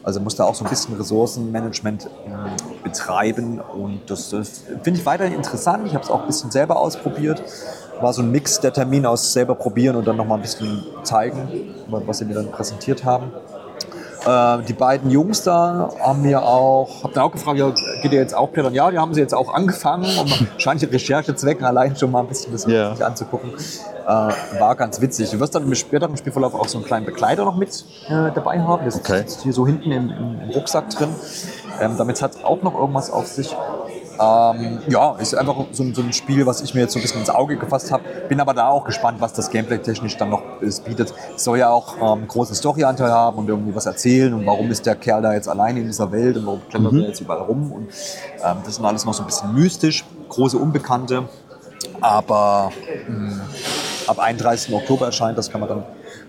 Also 0.02 0.20
musst 0.20 0.38
da 0.38 0.44
auch 0.44 0.54
so 0.54 0.64
ein 0.64 0.70
bisschen 0.70 0.94
Ressourcenmanagement 0.96 2.08
ähm, 2.24 2.56
betreiben 2.82 3.60
und 3.60 4.08
das, 4.08 4.30
das 4.30 4.62
finde 4.82 5.00
ich 5.00 5.04
weiterhin 5.06 5.34
interessant. 5.34 5.86
Ich 5.86 5.94
habe 5.94 6.04
es 6.04 6.10
auch 6.10 6.20
ein 6.22 6.26
bisschen 6.26 6.50
selber 6.50 6.78
ausprobiert. 6.78 7.42
War 8.00 8.12
so 8.12 8.22
ein 8.22 8.30
Mix 8.30 8.60
der 8.60 8.72
Termin 8.72 9.06
aus 9.06 9.32
selber 9.32 9.54
probieren 9.54 9.96
und 9.96 10.06
dann 10.06 10.16
nochmal 10.16 10.38
ein 10.38 10.42
bisschen 10.42 10.84
zeigen, 11.02 11.74
was 11.88 12.18
sie 12.18 12.24
mir 12.24 12.34
dann 12.34 12.50
präsentiert 12.50 13.04
haben. 13.04 13.32
Äh, 14.26 14.64
die 14.64 14.72
beiden 14.72 15.10
Jungs 15.10 15.42
da 15.44 15.90
haben 16.00 16.22
mir 16.22 16.42
auch, 16.42 17.04
hab 17.04 17.12
dann 17.12 17.24
auch 17.24 17.32
gefragt, 17.32 17.58
ja, 17.58 17.70
geht 18.02 18.12
ihr 18.12 18.18
jetzt 18.20 18.34
auch 18.34 18.52
klettern? 18.52 18.74
Ja, 18.74 18.90
die 18.90 18.98
haben 18.98 19.14
sie 19.14 19.20
jetzt 19.20 19.34
auch 19.34 19.52
angefangen, 19.54 20.04
um 20.20 20.28
wahrscheinlich 20.52 20.90
Recherchezwecken 20.92 21.64
allein 21.64 21.96
schon 21.96 22.10
mal 22.10 22.20
ein 22.20 22.26
bisschen 22.26 22.52
das 22.52 22.62
sich 22.62 23.04
anzugucken. 23.04 23.52
Äh, 24.06 24.10
war 24.58 24.74
ganz 24.76 25.00
witzig. 25.00 25.30
Du 25.30 25.38
wirst 25.40 25.54
dann 25.54 25.62
im 25.64 25.74
späteren 25.74 26.16
Spielverlauf 26.16 26.54
auch 26.54 26.66
so 26.68 26.78
einen 26.78 26.86
kleinen 26.86 27.06
Begleiter 27.06 27.44
noch 27.44 27.56
mit 27.56 27.84
äh, 28.08 28.30
dabei 28.34 28.60
haben. 28.60 28.84
Das 28.84 28.96
Okay. 28.96 29.22
ist 29.24 29.42
hier 29.42 29.52
so 29.52 29.66
hinten 29.66 29.92
im, 29.92 30.10
im, 30.10 30.40
im 30.42 30.50
Rucksack 30.50 30.90
drin. 30.90 31.10
Ähm, 31.80 31.94
damit 31.96 32.20
hat 32.20 32.32
es 32.34 32.44
auch 32.44 32.62
noch 32.62 32.74
irgendwas 32.74 33.10
auf 33.10 33.26
sich. 33.28 33.54
Ähm, 34.20 34.80
ja, 34.88 35.14
ist 35.16 35.34
einfach 35.34 35.56
so, 35.70 35.82
ein- 35.84 35.94
so 35.94 36.02
ein 36.02 36.12
Spiel, 36.12 36.44
was 36.46 36.60
ich 36.60 36.74
mir 36.74 36.80
jetzt 36.80 36.92
so 36.92 36.98
ein 36.98 37.02
bisschen 37.02 37.20
ins 37.20 37.30
Auge 37.30 37.56
gefasst 37.56 37.90
habe. 37.92 38.02
Bin 38.28 38.40
aber 38.40 38.52
da 38.54 38.68
auch 38.68 38.84
gespannt, 38.84 39.20
was 39.20 39.32
das 39.32 39.50
Gameplay-technisch 39.50 40.16
dann 40.16 40.30
noch 40.30 40.42
es 40.60 40.80
bietet. 40.80 41.14
Es 41.36 41.44
soll 41.44 41.58
ja 41.58 41.70
auch 41.70 41.96
ähm, 41.98 42.02
einen 42.20 42.28
großen 42.28 42.54
Storyanteil 42.56 43.12
haben 43.12 43.38
und 43.38 43.48
irgendwie 43.48 43.74
was 43.74 43.86
erzählen 43.86 44.34
und 44.34 44.44
warum 44.44 44.70
ist 44.70 44.86
der 44.86 44.96
Kerl 44.96 45.22
da 45.22 45.34
jetzt 45.34 45.48
alleine 45.48 45.80
in 45.80 45.86
dieser 45.86 46.10
Welt 46.10 46.36
und 46.36 46.46
warum 46.46 46.62
klettert 46.68 46.92
er 46.94 47.08
jetzt 47.08 47.20
überall 47.20 47.42
rum. 47.42 47.70
Und 47.72 47.88
ähm, 48.44 48.56
das 48.64 48.78
ist 48.78 48.84
alles 48.84 49.04
noch 49.04 49.14
so 49.14 49.22
ein 49.22 49.26
bisschen 49.26 49.54
mystisch, 49.54 50.04
große 50.28 50.58
Unbekannte. 50.58 51.28
Aber 52.00 52.72
mh, 53.06 53.40
ab 54.06 54.18
31. 54.18 54.72
Oktober 54.74 55.06
erscheint, 55.06 55.38
das 55.38 55.50
kann 55.50 55.60
man 55.60 55.68
dann 55.68 55.82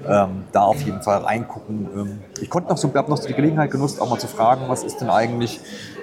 ähm, 0.08 0.44
da 0.52 0.62
auf 0.64 0.82
jeden 0.82 1.02
Fall 1.02 1.18
reingucken. 1.20 1.90
Ähm, 1.96 2.20
ich 2.42 2.50
konnte 2.50 2.70
noch 2.70 2.78
so, 2.78 2.92
habe 2.94 3.10
noch 3.10 3.18
so 3.18 3.28
die 3.28 3.34
Gelegenheit 3.34 3.72
genutzt, 3.72 4.02
auch 4.02 4.10
mal 4.10 4.20
zu 4.20 4.28
fragen, 4.28 4.64
was 4.68 4.84
ist 4.84 5.02
denn 5.02 5.10
eigentlich 5.10 5.60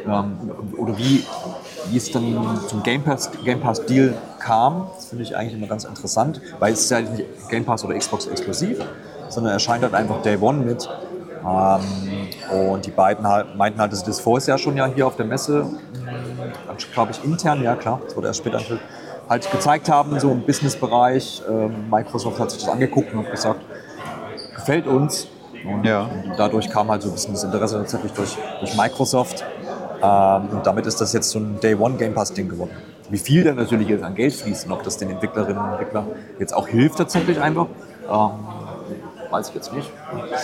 ähm, 0.06 0.50
oder 0.76 0.96
wie, 0.98 1.24
wie 1.90 1.96
es 1.96 2.10
dann 2.10 2.56
zum 2.66 2.82
Game 2.82 3.04
Pass, 3.04 3.30
Game 3.42 3.60
Pass 3.60 3.84
Deal 3.86 4.16
kam. 4.38 4.90
Das 4.94 5.06
finde 5.06 5.24
ich 5.24 5.36
eigentlich 5.36 5.54
immer 5.54 5.66
ganz 5.66 5.84
interessant, 5.84 6.40
weil 6.58 6.72
es 6.72 6.80
ist 6.82 6.90
ja 6.90 7.00
nicht 7.00 7.26
Game 7.48 7.64
Pass 7.64 7.84
oder 7.84 7.96
Xbox 7.98 8.26
exklusiv, 8.26 8.78
sondern 9.28 9.52
erscheint 9.52 9.82
halt 9.82 9.94
einfach 9.94 10.18
Day 10.22 10.36
One 10.40 10.62
mit. 10.62 10.90
Ähm, 11.44 12.28
und 12.48 12.86
die 12.86 12.90
beiden 12.90 13.26
halt, 13.26 13.54
meinten 13.56 13.80
halt, 13.80 13.92
dass 13.92 14.00
sie 14.00 14.06
das 14.06 14.20
vorher 14.20 14.46
ja 14.54 14.58
schon 14.58 14.76
ja 14.76 14.86
hier 14.86 15.06
auf 15.06 15.16
der 15.16 15.26
Messe, 15.26 15.66
glaube 16.92 17.12
ich, 17.12 17.22
intern, 17.24 17.62
ja 17.62 17.76
klar, 17.76 18.02
das 18.04 18.16
wurde 18.16 18.28
erst 18.28 18.38
später 18.38 18.58
enthüllt, 18.58 18.80
halt 19.28 19.50
gezeigt 19.50 19.88
haben, 19.88 20.18
so 20.18 20.32
im 20.32 20.42
Businessbereich. 20.44 21.42
Ähm, 21.48 21.88
Microsoft 21.90 22.38
hat 22.38 22.50
sich 22.50 22.64
das 22.64 22.72
angeguckt 22.72 23.12
und 23.12 23.18
hat 23.20 23.30
gesagt, 23.30 23.66
gefällt 24.54 24.86
uns. 24.86 25.28
Und 25.64 25.84
Ja. 25.84 26.10
dadurch 26.36 26.68
kam 26.70 26.90
halt 26.90 27.02
so 27.02 27.08
ein 27.08 27.12
bisschen 27.12 27.34
das 27.34 27.42
Interesse 27.42 27.76
tatsächlich 27.76 28.12
durch, 28.12 28.38
durch 28.60 28.74
Microsoft. 28.76 29.44
Ähm, 30.02 30.48
und 30.50 30.66
damit 30.66 30.86
ist 30.86 31.00
das 31.00 31.12
jetzt 31.12 31.30
so 31.30 31.38
ein 31.38 31.60
Day 31.60 31.74
One 31.74 31.96
Game 31.96 32.14
Pass 32.14 32.32
Ding 32.32 32.48
geworden. 32.48 32.70
Wie 33.08 33.18
viel 33.18 33.44
dann 33.44 33.56
natürlich 33.56 33.88
jetzt 33.88 34.02
an 34.02 34.14
Geld 34.14 34.34
fließt 34.34 34.66
und 34.66 34.72
ob 34.72 34.82
das 34.82 34.96
den 34.96 35.10
Entwicklerinnen 35.10 35.62
und 35.62 35.70
Entwicklern 35.72 36.08
jetzt 36.38 36.52
auch 36.52 36.66
hilft 36.66 36.98
tatsächlich 36.98 37.40
einfach, 37.40 37.66
ähm, 38.10 38.30
weiß 39.30 39.48
ich 39.50 39.54
jetzt 39.54 39.72
nicht. 39.72 39.90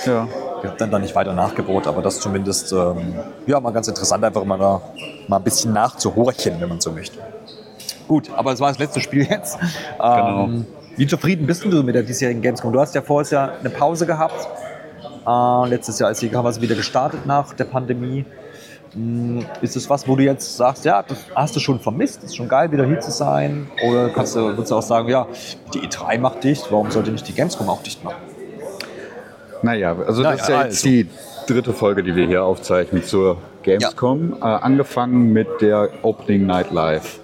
Ja. 0.06 0.28
Ich 0.60 0.68
habe 0.68 0.76
dann 0.78 0.90
da 0.90 0.98
nicht 0.98 1.14
weiter 1.14 1.32
nachgebohrt, 1.32 1.88
aber 1.88 2.02
das 2.02 2.20
zumindest 2.20 2.72
ähm, 2.72 3.14
ja, 3.46 3.58
mal 3.58 3.72
ganz 3.72 3.88
interessant, 3.88 4.24
einfach 4.24 4.44
mal 4.44 4.58
da 4.58 4.80
mal 5.26 5.38
ein 5.38 5.42
bisschen 5.42 5.72
nachzuhorchen, 5.72 6.60
wenn 6.60 6.68
man 6.68 6.80
so 6.80 6.92
möchte. 6.92 7.18
Gut, 8.06 8.30
aber 8.36 8.52
es 8.52 8.60
war 8.60 8.68
das 8.68 8.78
letzte 8.78 9.00
Spiel 9.00 9.26
jetzt. 9.28 9.58
Genau. 9.96 10.44
Ähm, 10.44 10.66
wie 10.96 11.06
zufrieden 11.06 11.46
bist 11.46 11.64
du 11.64 11.82
mit 11.82 11.94
der 11.94 12.02
diesjährigen 12.02 12.42
Gamescom? 12.42 12.72
Du 12.72 12.80
hast 12.80 12.94
ja 12.94 13.02
vorher 13.02 13.30
Jahr 13.30 13.52
eine 13.58 13.70
Pause 13.70 14.06
gehabt. 14.06 14.48
Äh, 15.26 15.68
letztes 15.68 15.98
Jahr 15.98 16.10
ist 16.10 16.20
die 16.22 16.28
Cover 16.28 16.54
wieder 16.60 16.74
gestartet 16.74 17.26
nach 17.26 17.54
der 17.54 17.64
Pandemie. 17.64 18.24
Mh, 18.94 19.44
Ist 19.62 19.76
es 19.76 19.88
was, 19.88 20.06
wo 20.06 20.16
du 20.16 20.22
jetzt 20.22 20.56
sagst, 20.56 20.84
ja, 20.84 21.02
das 21.02 21.18
hast 21.34 21.56
du 21.56 21.60
schon 21.60 21.80
vermisst, 21.80 22.22
ist 22.24 22.36
schon 22.36 22.48
geil, 22.48 22.70
wieder 22.72 22.84
hier 22.86 23.00
zu 23.00 23.10
sein? 23.10 23.68
Oder 23.88 24.10
kannst 24.10 24.36
du, 24.36 24.40
würdest 24.40 24.70
du 24.70 24.76
auch 24.76 24.82
sagen, 24.82 25.08
ja, 25.08 25.26
die 25.72 25.80
E3 25.80 26.18
macht 26.18 26.44
dicht, 26.44 26.66
warum 26.70 26.90
sollte 26.90 27.10
nicht 27.10 27.26
die 27.26 27.32
Gamescom 27.32 27.68
auch 27.68 27.82
dicht 27.82 28.04
machen? 28.04 28.16
Naja, 29.62 29.96
also 30.06 30.22
Naja, 30.22 30.36
das 30.36 30.42
ist 30.42 30.48
ja 30.48 30.64
jetzt 30.64 30.74
also. 30.84 30.88
die 30.88 31.08
dritte 31.46 31.72
Folge, 31.72 32.02
die 32.02 32.14
wir 32.16 32.26
hier 32.26 32.44
aufzeichnen 32.44 33.02
zur 33.04 33.38
Gamescom. 33.62 34.34
Äh, 34.40 34.44
angefangen 34.44 35.32
mit 35.32 35.48
der 35.60 35.88
Opening 36.02 36.46
Night 36.46 36.70
Live. 36.72 37.20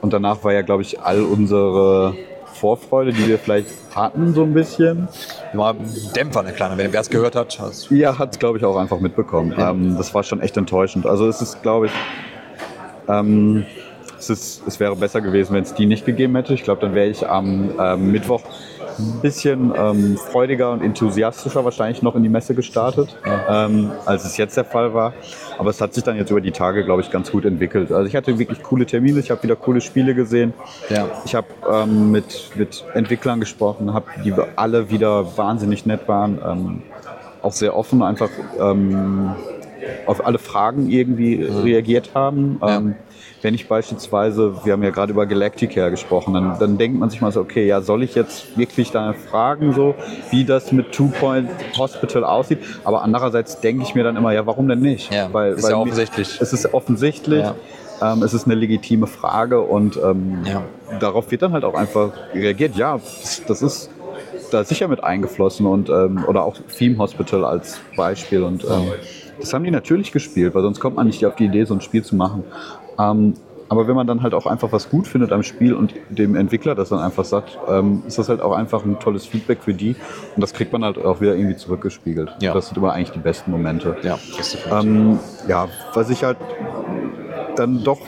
Und 0.00 0.12
danach 0.12 0.44
war 0.44 0.52
ja, 0.52 0.62
glaube 0.62 0.82
ich, 0.82 1.00
all 1.00 1.22
unsere 1.22 2.14
Vorfreude, 2.58 3.12
die 3.12 3.26
wir 3.28 3.38
vielleicht 3.38 3.68
hatten, 3.94 4.34
so 4.34 4.42
ein 4.42 4.52
bisschen. 4.54 5.08
War 5.52 5.74
Dämpfer, 6.16 6.40
eine 6.40 6.52
kleine, 6.52 6.76
wer 6.76 7.00
es 7.00 7.08
gehört 7.10 7.34
hat. 7.36 7.58
hast- 7.60 7.90
Ihr 7.90 8.18
hat 8.18 8.32
es, 8.32 8.38
glaube 8.38 8.58
ich, 8.58 8.64
auch 8.64 8.76
einfach 8.76 9.00
mitbekommen. 9.00 9.54
Ähm, 9.58 9.96
das 9.96 10.14
war 10.14 10.22
schon 10.22 10.40
echt 10.40 10.56
enttäuschend. 10.56 11.06
Also 11.06 11.28
es 11.28 11.40
ist, 11.40 11.62
glaube 11.62 11.86
ich, 11.86 11.92
ähm, 13.08 13.64
es, 14.18 14.30
ist, 14.30 14.62
es 14.66 14.80
wäre 14.80 14.96
besser 14.96 15.20
gewesen, 15.20 15.54
wenn 15.54 15.62
es 15.62 15.74
die 15.74 15.86
nicht 15.86 16.04
gegeben 16.04 16.34
hätte. 16.36 16.52
Ich 16.54 16.62
glaube, 16.64 16.80
dann 16.80 16.94
wäre 16.94 17.06
ich 17.08 17.26
am 17.28 17.70
ähm, 17.80 18.10
Mittwoch 18.12 18.42
ein 18.98 19.20
bisschen 19.20 19.72
ähm, 19.76 20.16
freudiger 20.16 20.72
und 20.72 20.82
enthusiastischer 20.82 21.64
wahrscheinlich 21.64 22.02
noch 22.02 22.14
in 22.14 22.22
die 22.22 22.28
Messe 22.28 22.54
gestartet, 22.54 23.16
ähm, 23.48 23.90
als 24.04 24.24
es 24.24 24.36
jetzt 24.36 24.56
der 24.56 24.64
Fall 24.64 24.94
war. 24.94 25.14
Aber 25.58 25.70
es 25.70 25.80
hat 25.80 25.94
sich 25.94 26.04
dann 26.04 26.16
jetzt 26.16 26.30
über 26.30 26.40
die 26.40 26.52
Tage, 26.52 26.84
glaube 26.84 27.02
ich, 27.02 27.10
ganz 27.10 27.30
gut 27.30 27.44
entwickelt. 27.44 27.90
Also 27.92 28.06
ich 28.06 28.14
hatte 28.14 28.38
wirklich 28.38 28.62
coole 28.62 28.86
Termine, 28.86 29.20
ich 29.20 29.30
habe 29.30 29.42
wieder 29.42 29.56
coole 29.56 29.80
Spiele 29.80 30.14
gesehen. 30.14 30.52
Ja. 30.88 31.06
Ich 31.24 31.34
habe 31.34 31.46
ähm, 31.70 32.10
mit, 32.10 32.50
mit 32.54 32.84
Entwicklern 32.94 33.40
gesprochen, 33.40 33.92
hab, 33.94 34.04
die 34.22 34.32
alle 34.56 34.90
wieder 34.90 35.36
wahnsinnig 35.36 35.86
nett 35.86 36.08
waren, 36.08 36.38
ähm, 36.44 36.82
auch 37.42 37.52
sehr 37.52 37.76
offen 37.76 38.02
einfach 38.02 38.30
ähm, 38.58 39.34
auf 40.06 40.24
alle 40.26 40.38
Fragen 40.38 40.90
irgendwie 40.90 41.42
reagiert 41.42 42.10
haben. 42.14 42.60
Ähm, 42.62 42.94
wenn 43.42 43.54
ich 43.54 43.68
beispielsweise, 43.68 44.54
wir 44.64 44.72
haben 44.72 44.82
ja 44.82 44.90
gerade 44.90 45.12
über 45.12 45.26
Galactica 45.26 45.88
gesprochen, 45.90 46.34
dann, 46.34 46.58
dann 46.58 46.76
denkt 46.78 46.98
man 46.98 47.08
sich 47.10 47.20
mal 47.20 47.30
so, 47.30 47.40
okay, 47.40 47.66
ja, 47.66 47.80
soll 47.80 48.02
ich 48.02 48.14
jetzt 48.14 48.58
wirklich 48.58 48.90
da 48.90 49.12
fragen, 49.12 49.72
so, 49.72 49.94
wie 50.30 50.44
das 50.44 50.72
mit 50.72 50.92
Two 50.92 51.08
Point 51.20 51.48
Hospital 51.76 52.24
aussieht? 52.24 52.58
Aber 52.84 53.02
andererseits 53.02 53.60
denke 53.60 53.82
ich 53.84 53.94
mir 53.94 54.02
dann 54.04 54.16
immer, 54.16 54.32
ja, 54.32 54.44
warum 54.46 54.66
denn 54.68 54.80
nicht? 54.80 55.12
Ja, 55.12 55.26
ist 55.44 55.68
ja 55.68 55.76
mir- 55.76 55.82
offensichtlich. 55.82 56.38
Es 56.40 56.52
ist 56.52 56.74
offensichtlich. 56.74 57.44
Ja. 57.44 57.54
Ähm, 58.00 58.22
es 58.22 58.32
ist 58.34 58.46
eine 58.46 58.54
legitime 58.54 59.06
Frage 59.08 59.60
und 59.60 59.96
ähm, 59.96 60.38
Ja. 60.44 60.62
darauf 61.00 61.30
wird 61.30 61.42
dann 61.42 61.52
halt 61.52 61.64
auch 61.64 61.74
einfach 61.74 62.10
reagiert. 62.34 62.76
Ja, 62.76 62.94
das, 62.98 63.42
das 63.46 63.62
ist 63.62 63.90
da 64.52 64.62
sicher 64.64 64.88
mit 64.88 65.02
eingeflossen 65.02 65.66
und 65.66 65.88
ähm, 65.90 66.24
oder 66.26 66.44
auch 66.44 66.56
Theme 66.76 66.96
Hospital 66.98 67.44
als 67.44 67.80
Beispiel 67.96 68.42
und 68.44 68.64
ähm, 68.64 68.92
das 69.40 69.52
haben 69.52 69.62
die 69.64 69.70
natürlich 69.70 70.10
gespielt, 70.10 70.54
weil 70.54 70.62
sonst 70.62 70.80
kommt 70.80 70.96
man 70.96 71.06
nicht 71.06 71.24
auf 71.26 71.36
die 71.36 71.44
Idee, 71.44 71.64
so 71.64 71.74
ein 71.74 71.80
Spiel 71.80 72.02
zu 72.02 72.16
machen. 72.16 72.42
Ähm, 72.98 73.34
aber 73.68 73.86
wenn 73.86 73.94
man 73.94 74.06
dann 74.06 74.22
halt 74.22 74.34
auch 74.34 74.46
einfach 74.46 74.72
was 74.72 74.88
gut 74.88 75.06
findet 75.06 75.30
am 75.32 75.42
Spiel 75.42 75.74
und 75.74 75.94
dem 76.08 76.34
Entwickler 76.36 76.74
das 76.74 76.88
dann 76.88 77.00
einfach 77.00 77.24
sagt, 77.24 77.58
ähm, 77.68 78.02
ist 78.06 78.18
das 78.18 78.28
halt 78.28 78.40
auch 78.40 78.52
einfach 78.52 78.84
ein 78.84 78.98
tolles 78.98 79.26
Feedback 79.26 79.62
für 79.62 79.74
die 79.74 79.94
und 80.34 80.40
das 80.40 80.54
kriegt 80.54 80.72
man 80.72 80.84
halt 80.84 80.96
auch 80.98 81.20
wieder 81.20 81.34
irgendwie 81.34 81.56
zurückgespiegelt. 81.56 82.34
Ja. 82.40 82.54
Das 82.54 82.68
sind 82.68 82.78
immer 82.78 82.92
eigentlich 82.92 83.10
die 83.10 83.18
besten 83.18 83.50
Momente. 83.50 83.96
Ja, 84.02 84.18
das 84.36 84.54
ist. 84.54 84.66
Ähm, 84.70 85.18
ja, 85.46 85.68
was 85.92 86.08
ich 86.08 86.24
halt 86.24 86.38
dann 87.56 87.84
doch, 87.84 88.00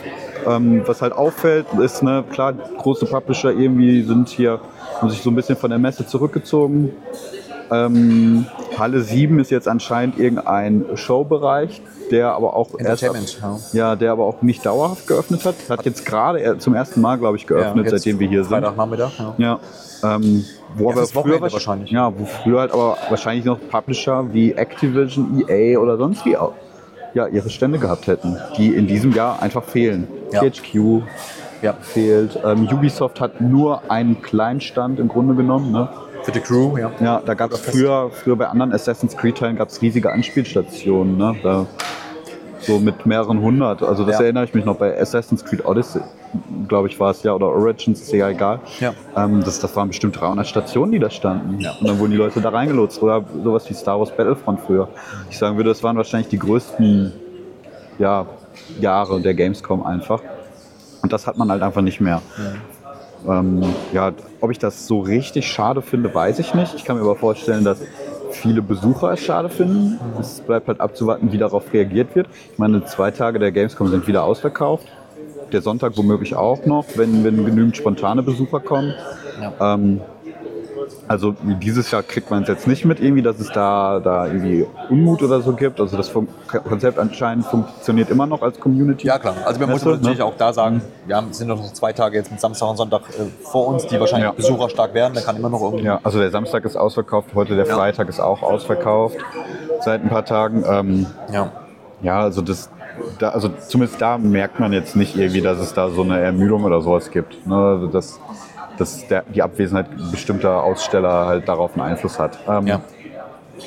ähm, 0.47 0.81
was 0.85 1.01
halt 1.01 1.13
auffällt, 1.13 1.67
ist, 1.79 2.01
ne, 2.01 2.23
klar, 2.31 2.53
große 2.53 3.05
Publisher 3.05 3.51
irgendwie 3.51 4.01
sind 4.01 4.29
hier, 4.29 4.59
haben 4.99 5.09
sich 5.09 5.21
so 5.21 5.29
ein 5.29 5.35
bisschen 5.35 5.57
von 5.57 5.69
der 5.69 5.79
Messe 5.79 6.07
zurückgezogen. 6.07 6.91
Ähm, 7.71 8.45
Halle 8.77 9.01
7 9.01 9.39
ist 9.39 9.49
jetzt 9.49 9.67
anscheinend 9.67 10.19
irgendein 10.19 10.85
Showbereich, 10.95 11.81
der 12.11 12.33
aber 12.33 12.55
auch 12.55 12.69
erst 12.77 13.03
ab, 13.05 13.15
ja, 13.71 13.95
der 13.95 14.11
aber 14.11 14.25
auch 14.25 14.41
nicht 14.41 14.65
dauerhaft 14.65 15.07
geöffnet 15.07 15.45
hat. 15.45 15.55
Hat 15.69 15.85
jetzt 15.85 16.05
gerade 16.05 16.39
er- 16.41 16.59
zum 16.59 16.73
ersten 16.75 16.99
Mal, 16.99 17.17
glaube 17.17 17.37
ich, 17.37 17.47
geöffnet, 17.47 17.85
jetzt 17.85 17.91
seitdem 18.03 18.19
wir 18.19 18.27
hier 18.27 18.43
sind. 18.43 18.51
Freitagnachmittag, 18.63 19.11
ja. 19.19 19.33
Ja. 19.37 19.59
Ähm, 20.15 20.43
wo 20.75 20.89
Ja, 20.89 20.97
aber 20.97 21.05
früher 21.07 21.41
wahrscheinlich. 21.41 21.91
Ja, 21.91 22.11
wo 22.17 22.25
früher 22.25 22.59
halt 22.61 22.73
aber 22.73 22.97
wahrscheinlich 23.09 23.45
noch 23.45 23.59
Publisher 23.69 24.25
wie 24.33 24.51
Activision, 24.53 25.43
EA 25.47 25.77
oder 25.79 25.97
sonst 25.97 26.25
wie 26.25 26.35
auch 26.35 26.53
ja, 27.13 27.27
ihre 27.27 27.49
Stände 27.49 27.77
gehabt 27.77 28.07
hätten, 28.07 28.37
die 28.57 28.73
in 28.73 28.87
diesem 28.87 29.13
Jahr 29.13 29.41
einfach 29.41 29.63
fehlen. 29.63 30.07
Ja. 30.31 30.41
THQ 30.41 31.03
Ja. 31.61 31.73
fehlt. 31.81 32.39
Ähm, 32.43 32.67
Ubisoft 32.71 33.19
hat 33.21 33.39
nur 33.41 33.81
einen 33.89 34.21
kleinen 34.21 34.61
Stand 34.61 34.99
im 34.99 35.07
Grunde 35.09 35.35
genommen. 35.35 35.71
Ne? 35.71 35.89
Für 36.23 36.31
die 36.31 36.39
Crew, 36.39 36.77
ja. 36.77 36.91
Ja, 36.99 37.21
da 37.25 37.33
gab 37.33 37.51
es 37.51 37.59
früher, 37.61 38.09
früher 38.11 38.35
bei 38.35 38.47
anderen 38.47 38.73
Assassin's 38.73 39.15
Creed-Teilen 39.17 39.55
gab 39.57 39.69
es 39.69 39.81
riesige 39.81 40.11
Anspielstationen. 40.11 41.17
Ne? 41.17 41.35
Da, 41.41 41.65
so 42.59 42.77
mit 42.79 43.07
mehreren 43.07 43.41
hundert. 43.41 43.81
Also 43.81 44.05
das 44.05 44.17
Ja. 44.19 44.25
erinnere 44.25 44.43
ich 44.43 44.53
mich 44.53 44.65
noch 44.65 44.75
bei 44.75 44.99
Assassin's 44.99 45.43
Creed 45.43 45.65
Odyssey, 45.65 46.01
glaube 46.67 46.87
ich, 46.89 46.99
war 46.99 47.09
es 47.09 47.23
ja, 47.23 47.33
oder 47.33 47.47
Origins, 47.47 48.01
ist 48.01 48.11
ja 48.13 48.29
egal. 48.29 48.59
Ja. 48.79 48.93
Ähm, 49.17 49.43
das, 49.43 49.59
das 49.59 49.75
waren 49.75 49.87
bestimmt 49.87 50.19
300 50.19 50.45
Stationen, 50.45 50.91
die 50.91 50.99
da 50.99 51.09
standen. 51.09 51.59
Ja. 51.59 51.71
Und 51.79 51.87
dann 51.89 51.97
wurden 51.97 52.11
die 52.11 52.17
Leute 52.17 52.39
da 52.39 52.49
reingelotst. 52.49 53.01
Oder 53.01 53.23
sowas 53.43 53.67
wie 53.67 53.73
Star 53.73 53.99
Wars 53.99 54.15
Battlefront 54.15 54.59
früher. 54.59 54.89
Ich 55.31 55.39
sagen 55.39 55.57
würde, 55.57 55.69
das 55.71 55.81
waren 55.81 55.97
wahrscheinlich 55.97 56.29
die 56.29 56.37
größten 56.39 57.11
ja, 57.97 58.27
Jahre 58.79 59.19
der 59.21 59.33
Gamescom 59.33 59.83
einfach. 59.83 60.21
Und 61.01 61.11
das 61.11 61.25
hat 61.25 61.37
man 61.37 61.49
halt 61.49 61.63
einfach 61.63 61.81
nicht 61.81 61.99
mehr. 61.99 62.21
Ähm, 63.27 63.63
ja, 63.93 64.11
ob 64.39 64.51
ich 64.51 64.59
das 64.59 64.87
so 64.87 64.99
richtig 64.99 65.47
schade 65.47 65.81
finde, 65.81 66.13
weiß 66.13 66.39
ich 66.39 66.53
nicht. 66.53 66.73
Ich 66.75 66.85
kann 66.85 66.97
mir 66.97 67.03
aber 67.03 67.15
vorstellen, 67.15 67.63
dass 67.63 67.79
viele 68.31 68.61
Besucher 68.61 69.13
es 69.13 69.21
schade 69.21 69.49
finden. 69.49 69.99
Es 70.19 70.41
bleibt 70.41 70.67
halt 70.67 70.79
abzuwarten, 70.79 71.31
wie 71.31 71.37
darauf 71.37 71.71
reagiert 71.73 72.15
wird. 72.15 72.27
Ich 72.51 72.57
meine, 72.57 72.83
zwei 72.85 73.11
Tage 73.11 73.39
der 73.39 73.51
Gamescom 73.51 73.89
sind 73.89 74.07
wieder 74.07 74.23
ausverkauft. 74.23 74.87
Der 75.51 75.61
Sonntag 75.61 75.97
womöglich 75.97 76.35
auch 76.35 76.65
noch, 76.65 76.85
wenn, 76.95 77.23
wenn 77.23 77.45
genügend 77.45 77.75
spontane 77.75 78.23
Besucher 78.23 78.59
kommen. 78.59 78.93
Ja. 79.41 79.75
Ähm, 79.75 80.01
also 81.11 81.35
dieses 81.61 81.91
Jahr 81.91 82.03
kriegt 82.03 82.31
man 82.31 82.43
es 82.43 82.47
jetzt 82.47 82.67
nicht 82.67 82.85
mit, 82.85 83.01
irgendwie, 83.01 83.21
dass 83.21 83.37
es 83.37 83.51
da, 83.51 83.99
da 83.99 84.27
irgendwie 84.27 84.65
Unmut 84.89 85.21
oder 85.21 85.41
so 85.41 85.51
gibt. 85.51 85.81
Also 85.81 85.97
das 85.97 86.07
Fun 86.07 86.29
Konzept 86.47 86.97
anscheinend 86.97 87.45
funktioniert 87.45 88.09
immer 88.09 88.25
noch 88.25 88.41
als 88.41 88.57
Community. 88.57 89.07
Ja, 89.07 89.19
klar. 89.19 89.35
Also, 89.45 89.59
wir 89.59 89.67
müssen 89.67 89.89
natürlich 89.91 90.19
ne? 90.19 90.25
auch 90.25 90.37
da 90.37 90.53
sagen, 90.53 90.81
wir 91.05 91.17
haben, 91.17 91.33
sind 91.33 91.49
noch 91.49 91.61
zwei 91.73 91.91
Tage 91.91 92.15
jetzt 92.17 92.31
mit 92.31 92.39
Samstag 92.39 92.69
und 92.69 92.77
Sonntag 92.77 93.01
äh, 93.09 93.23
vor 93.43 93.67
uns, 93.67 93.85
die 93.87 93.99
wahrscheinlich 93.99 94.29
Ja. 94.29 94.31
besucherstark 94.31 94.93
werden. 94.93 95.13
Da 95.13 95.19
kann 95.21 95.35
immer 95.35 95.49
noch 95.49 95.61
irgendwie. 95.61 95.83
Ja, 95.83 95.99
also 96.01 96.17
der 96.17 96.31
Samstag 96.31 96.63
ist 96.63 96.77
ausverkauft, 96.77 97.35
heute 97.35 97.57
der 97.57 97.67
Ja. 97.67 97.75
Freitag 97.75 98.07
ist 98.07 98.21
auch 98.21 98.41
ausverkauft 98.41 99.17
seit 99.81 100.03
ein 100.03 100.09
paar 100.09 100.23
Tagen. 100.23 100.63
Ähm, 100.65 101.07
Ja. 101.29 101.51
ja, 102.01 102.21
also 102.21 102.41
das, 102.41 102.69
da, 103.19 103.29
also 103.29 103.49
zumindest 103.67 104.01
da 104.01 104.17
merkt 104.17 104.61
man 104.61 104.71
jetzt 104.71 104.95
nicht 104.95 105.17
irgendwie, 105.17 105.41
dass 105.41 105.59
es 105.59 105.73
da 105.73 105.89
so 105.89 106.03
eine 106.03 106.21
Ermüdung 106.21 106.63
oder 106.63 106.79
sowas 106.81 107.11
gibt. 107.11 107.45
Ne? 107.45 107.55
Also 107.55 107.87
dass, 108.77 109.07
der, 109.07 109.23
die 109.33 109.41
Abwesenheit 109.41 109.87
bestimmter 110.11 110.63
Aussteller 110.63 111.25
halt 111.25 111.47
darauf 111.47 111.73
einen 111.73 111.83
Einfluss 111.83 112.19
hat. 112.19 112.39
Ähm, 112.47 112.67
Ja. 112.67 112.81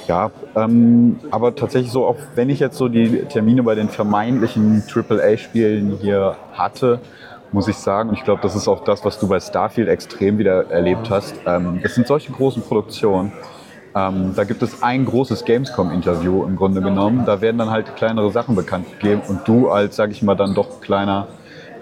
Ja, 0.08 0.30
ähm, 0.56 1.20
aber 1.30 1.54
tatsächlich 1.54 1.92
so, 1.92 2.04
auch 2.04 2.16
wenn 2.34 2.50
ich 2.50 2.58
jetzt 2.58 2.76
so 2.76 2.88
die 2.88 3.24
Termine 3.26 3.62
bei 3.62 3.74
den 3.74 3.88
vermeintlichen 3.88 4.82
AAA-Spielen 4.92 5.98
hier 6.00 6.36
hatte, 6.52 6.98
muss 7.52 7.68
ich 7.68 7.76
sagen, 7.76 8.08
und 8.08 8.16
ich 8.16 8.24
glaube, 8.24 8.42
das 8.42 8.56
ist 8.56 8.66
auch 8.66 8.82
das, 8.84 9.04
was 9.04 9.18
du 9.18 9.28
bei 9.28 9.38
Starfield 9.38 9.88
extrem 9.88 10.38
wieder 10.38 10.70
erlebt 10.70 11.10
hast, 11.10 11.36
ähm, 11.46 11.80
das 11.82 11.94
sind 11.94 12.06
solche 12.06 12.32
großen 12.32 12.62
Produktionen. 12.62 13.32
Ähm, 13.94 14.32
da 14.34 14.42
gibt 14.42 14.60
es 14.62 14.82
ein 14.82 15.04
großes 15.04 15.44
Gamescom-Interview 15.44 16.44
im 16.44 16.56
Grunde 16.56 16.82
genommen. 16.82 17.24
Da 17.24 17.40
werden 17.40 17.58
dann 17.58 17.70
halt 17.70 17.94
kleinere 17.94 18.32
Sachen 18.32 18.56
bekannt 18.56 18.86
gegeben 18.98 19.22
und 19.28 19.46
du 19.46 19.68
als, 19.68 19.94
sag 19.94 20.10
ich 20.10 20.22
mal, 20.22 20.34
dann 20.34 20.54
doch 20.54 20.80
kleiner 20.80 21.28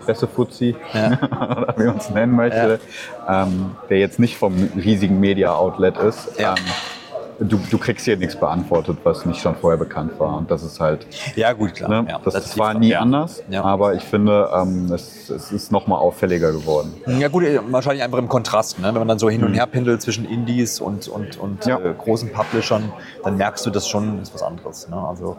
Pressefuzzi, 0.05 0.77
oder 0.93 1.75
wie 1.77 1.85
man 1.85 1.97
es 1.99 2.11
nennen 2.11 2.35
möchte, 2.37 2.81
ähm, 3.29 3.73
der 3.89 3.99
jetzt 3.99 4.19
nicht 4.19 4.37
vom 4.37 4.55
riesigen 4.77 5.21
Media-Outlet 5.21 5.97
ist, 5.99 6.39
Ja. 6.39 6.55
ähm, 6.55 7.49
du, 7.49 7.59
du 7.71 7.79
kriegst 7.79 8.05
hier 8.05 8.17
nichts 8.17 8.37
beantwortet, 8.37 8.99
was 9.03 9.27
nicht 9.27 9.41
schon 9.41 9.55
vorher 9.57 9.79
bekannt 9.79 10.13
war. 10.19 10.37
Und 10.37 10.51
das 10.51 10.63
ist 10.63 10.79
halt, 10.81 11.07
Ja, 11.35 11.53
gut, 11.53 11.75
klar. 11.75 11.89
ne, 12.03 12.07
ja, 12.09 12.21
das, 12.23 12.53
die 12.53 12.59
war 12.61 12.75
nie 12.75 12.91
ja. 12.91 13.01
anders, 13.01 13.43
Ja. 13.51 13.65
aber 13.65 13.95
ich 13.95 14.03
finde, 14.05 14.49
ähm, 14.55 14.93
es, 14.93 15.29
es 15.31 15.51
ist 15.51 15.73
noch 15.73 15.87
mal 15.87 15.97
auffälliger 15.97 16.53
geworden. 16.53 16.95
Ja 17.07 17.29
gut, 17.29 17.43
äh, 17.45 17.59
wahrscheinlich 17.71 18.03
einfach 18.05 18.19
im 18.19 18.29
Kontrast. 18.29 18.79
Ne? 18.79 18.87
Wenn 18.89 18.95
man 19.01 19.09
dann 19.09 19.19
so 19.19 19.29
hin 19.29 19.43
und 19.45 19.55
her 19.55 19.67
pendelt 19.67 20.03
zwischen 20.03 20.25
Indies 20.29 20.81
und, 20.81 21.09
und, 21.09 21.37
und 21.39 21.65
Mhm. 21.67 21.71
Ja. 21.71 21.79
äh, 21.81 21.95
großen 21.97 22.31
Publishern, 22.33 22.93
dann 23.25 23.37
merkst 23.37 23.65
du 23.67 23.71
das 23.71 23.89
schon, 23.89 24.21
ist 24.23 24.33
was 24.35 24.43
anderes. 24.43 24.89
Ne? 24.89 24.97
Also 24.97 25.37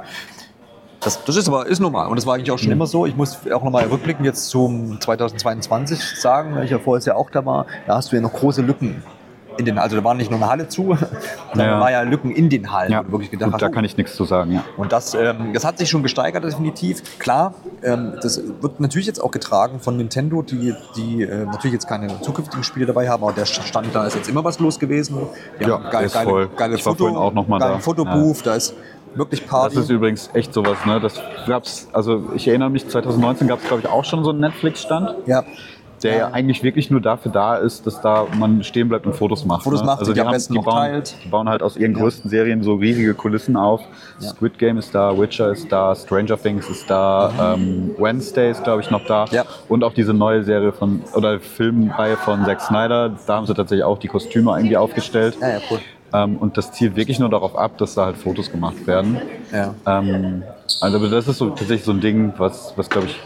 das, 1.04 1.24
das 1.24 1.36
ist 1.36 1.48
aber 1.48 1.66
ist 1.68 1.80
normal 1.80 2.08
und 2.08 2.16
das 2.18 2.26
war 2.26 2.36
eigentlich 2.36 2.52
auch 2.52 2.58
schon 2.60 2.68
Mhm. 2.68 2.74
immer 2.74 2.88
so. 2.88 3.06
Ich 3.06 3.16
muss 3.16 3.38
auch 3.54 3.64
nochmal 3.64 3.86
rückblicken 3.86 4.26
jetzt 4.26 4.50
zum 4.50 5.00
2022 5.00 6.00
sagen, 6.20 6.56
weil 6.56 6.66
ich 6.66 6.72
ja 6.72 6.80
vorher 6.80 7.04
ja 7.06 7.16
auch 7.16 7.30
da 7.30 7.46
war, 7.46 7.66
da 7.88 7.96
hast 7.96 8.12
du 8.12 8.16
ja 8.16 8.22
noch 8.22 8.34
große 8.34 8.62
Lücken. 8.62 9.04
In 9.56 9.66
den, 9.66 9.78
also 9.78 9.96
da 9.96 10.04
war 10.04 10.16
nicht 10.16 10.32
nur 10.32 10.40
eine 10.40 10.50
Halle 10.50 10.68
zu, 10.68 10.98
da 11.54 11.64
Ja. 11.64 11.80
war 11.80 11.92
ja 11.92 12.02
Lücken 12.02 12.32
in 12.32 12.50
den 12.50 12.72
Hallen. 12.72 12.92
Ja, 12.92 13.04
wirklich 13.12 13.30
gedacht 13.30 13.52
gut, 13.52 13.62
da 13.62 13.68
hast, 13.68 13.74
kann 13.74 13.86
ich 13.86 13.96
nichts 13.98 14.16
zu 14.16 14.24
sagen. 14.26 14.52
Ja. 14.52 14.64
und 14.78 14.92
das, 14.92 15.14
ähm, 15.14 15.52
das 15.54 15.64
hat 15.64 15.78
sich 15.78 15.92
schon 15.92 16.02
gesteigert, 16.02 16.44
definitiv. 16.44 17.20
Klar, 17.20 17.54
ähm, 17.84 18.14
das 18.20 18.42
wird 18.62 18.80
natürlich 18.80 19.06
jetzt 19.06 19.22
auch 19.22 19.30
getragen 19.30 19.80
von 19.80 19.96
Nintendo, 19.96 20.42
die, 20.42 20.74
die 20.96 21.22
äh, 21.22 21.46
natürlich 21.46 21.74
jetzt 21.74 21.88
keine 21.88 22.20
zukünftigen 22.22 22.64
Spiele 22.64 22.88
dabei 22.88 23.08
haben, 23.10 23.22
aber 23.24 23.34
der 23.34 23.46
Stand 23.46 23.94
da 23.94 24.08
ist 24.08 24.16
jetzt 24.16 24.28
immer 24.28 24.44
was 24.44 24.58
los 24.60 24.80
gewesen. 24.80 25.18
Die 25.60 25.66
Ja, 25.66 25.74
haben 25.74 25.84
geil, 25.92 26.10
geile, 26.12 26.30
voll. 26.30 26.50
geile 26.58 26.76
Ich 26.76 26.82
Foto, 26.84 27.08
auch 27.16 27.34
noch 27.34 27.48
mal 27.48 27.60
geilen 27.60 27.74
da. 27.74 27.80
Fotobooth, 27.80 28.44
da 28.48 28.56
ist 28.56 28.74
wirklich 29.16 29.48
Party. 29.48 29.76
Das 29.76 29.86
ist 29.86 29.90
übrigens 29.90 30.30
echt 30.34 30.54
sowas, 30.54 30.78
ne? 30.86 31.00
Das 31.00 31.20
gab's, 31.48 31.88
also 31.94 32.32
ich 32.36 32.48
erinnere 32.48 32.70
mich, 32.70 32.88
2019 32.88 33.48
gab 33.48 33.60
es, 33.60 33.68
glaube 33.68 33.82
ich, 33.82 33.90
auch 33.90 34.06
schon 34.06 34.24
so 34.24 34.32
einen 34.32 34.40
Netflix-Stand. 34.40 35.16
ja. 35.26 35.44
der 36.04 36.18
ja. 36.18 36.32
eigentlich 36.32 36.64
wirklich 36.64 36.92
nur 36.92 37.00
dafür 37.00 37.32
da 37.32 37.56
ist, 37.56 37.88
dass 37.88 38.02
da 38.02 38.28
man 38.38 38.64
stehen 38.64 38.90
bleibt 38.90 39.06
und 39.06 39.14
Fotos 39.14 39.46
macht. 39.46 39.64
Fotos 39.64 39.80
ne? 39.82 39.86
macht, 39.86 40.06
die 40.06 40.20
am 40.20 40.32
besten 40.32 40.54
noch 40.56 40.66
bauen, 40.66 40.76
teilt. 40.76 41.16
die 41.24 41.30
bauen 41.30 41.48
halt 41.48 41.64
aus 41.64 41.78
ihren 41.78 41.94
größten 41.94 42.30
Serien 42.30 42.62
so 42.62 42.76
riesige 42.76 43.14
Kulissen 43.14 43.56
auf. 43.56 43.82
Ja. 44.20 44.30
Squid 44.30 44.60
Game 44.60 44.78
ist 44.78 44.94
da, 44.94 45.18
Witcher 45.18 45.52
ist 45.52 45.72
da, 45.72 45.96
Stranger 45.96 46.38
Things 46.38 46.70
ist 46.70 46.90
da, 46.90 47.56
ähm, 47.56 47.96
Wednesday 47.98 48.52
ist 48.52 48.64
glaube 48.64 48.82
ich 48.82 48.92
noch 48.92 49.06
da 49.06 49.26
Ja. 49.32 49.46
und 49.70 49.84
auch 49.84 49.94
diese 49.94 50.14
neue 50.14 50.44
Serie 50.44 50.74
von 50.74 51.04
oder 51.16 51.40
Filmreihe 51.40 52.18
von 52.18 52.44
Zack 52.44 52.62
Snyder. 52.62 53.16
Da 53.26 53.36
haben 53.36 53.46
sie 53.46 53.54
tatsächlich 53.54 53.86
auch 53.86 53.98
die 53.98 54.10
Kostüme 54.10 54.52
irgendwie 54.58 54.78
aufgestellt. 54.78 55.38
Ja, 55.40 55.52
ja, 55.52 55.60
cool. 55.72 55.80
Ähm, 56.14 56.38
und 56.38 56.58
das 56.58 56.72
zielt 56.72 56.96
wirklich 56.96 57.20
nur 57.20 57.30
darauf 57.30 57.58
ab, 57.58 57.78
dass 57.78 57.96
da 57.96 58.06
halt 58.06 58.18
Fotos 58.18 58.52
gemacht 58.52 58.86
werden. 58.86 59.18
Ja. 59.52 59.74
Ähm, 59.86 60.44
also 60.80 61.08
das 61.10 61.28
ist 61.28 61.38
so 61.38 61.50
tatsächlich 61.50 61.84
so 61.84 61.92
ein 61.92 62.02
Ding, 62.02 62.34
was, 62.38 62.74
was 62.78 62.90
glaube 62.90 63.08
ich 63.08 63.20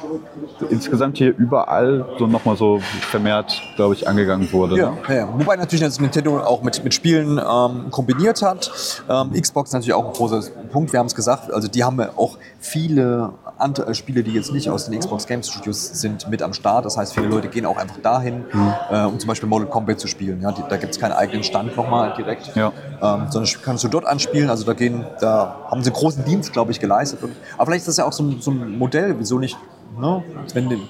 insgesamt 0.69 1.17
hier 1.17 1.35
überall 1.38 2.05
so 2.17 2.27
nochmal 2.27 2.55
so 2.55 2.79
vermehrt, 2.79 3.61
glaube 3.75 3.93
ich, 3.93 4.07
angegangen 4.07 4.51
wurde. 4.51 4.77
Ja, 4.77 4.91
ne? 4.91 4.97
ja, 5.07 5.15
ja. 5.15 5.29
Wobei 5.33 5.55
natürlich 5.55 5.81
jetzt 5.81 6.01
Nintendo 6.01 6.39
auch 6.39 6.63
mit, 6.63 6.83
mit 6.83 6.93
Spielen 6.93 7.39
ähm, 7.39 7.91
kombiniert 7.91 8.41
hat. 8.41 8.71
Ähm, 9.09 9.31
Xbox 9.39 9.71
natürlich 9.73 9.93
auch 9.93 10.07
ein 10.07 10.13
großer 10.13 10.41
Punkt, 10.71 10.93
wir 10.93 10.99
haben 10.99 11.07
es 11.07 11.15
gesagt. 11.15 11.51
Also 11.51 11.67
die 11.67 11.83
haben 11.83 11.99
ja 11.99 12.09
auch 12.15 12.38
viele 12.59 13.33
andere 13.60 13.95
Spiele, 13.95 14.24
die 14.24 14.32
jetzt 14.32 14.51
nicht 14.51 14.70
aus 14.70 14.86
den 14.89 14.97
Xbox 14.99 15.26
Game 15.28 15.43
Studios 15.43 15.88
sind, 15.99 16.30
mit 16.30 16.41
am 16.41 16.53
Start. 16.53 16.86
Das 16.86 16.97
heißt, 16.97 17.14
viele 17.14 17.28
Leute 17.28 17.47
gehen 17.47 17.66
auch 17.66 17.78
einfach 17.78 17.97
dahin, 17.97 18.45
Mhm. 18.51 18.74
äh, 18.89 19.03
um 19.05 19.20
zum 19.20 19.28
Beispiel 19.28 19.49
Mortal 19.49 19.68
Kombat 19.70 19.99
zu 19.99 20.08
spielen. 20.08 20.41
Ja, 20.41 20.51
die, 20.51 20.62
da 20.70 20.78
gibt 20.78 20.93
es 20.93 20.99
keinen 20.99 21.14
eigenen 21.14 21.43
Stand 21.43 21.76
nochmal 21.76 22.14
direkt. 22.18 22.55
Ja. 22.55 22.72
Ähm, 23.01 23.28
sondern 23.30 23.51
kannst 23.64 23.84
du 23.84 23.88
dort 23.88 24.05
anspielen. 24.05 24.49
Also 24.49 24.66
da 24.66 24.74
gehen, 24.74 25.05
da 25.20 25.58
haben 25.70 25.82
sie 25.84 25.89
einen 25.89 25.95
großen 25.99 26.24
Dienst, 26.26 26.53
glaube 26.53 26.72
ich, 26.72 26.80
geleistet. 26.80 27.22
Und, 27.24 27.36
aber 27.58 27.66
vielleicht 27.68 27.82
ist 27.82 27.88
das 27.89 27.97
ja 27.97 28.05
auch 28.05 28.14
so 28.14 28.24
ein, 28.24 28.41
so 28.41 28.51
ein 28.51 28.78
Modell, 28.78 29.16
wieso 29.20 29.39
nicht, 29.39 29.58
ne? 29.99 30.23
wenn 30.53 30.69
die, 30.69 30.81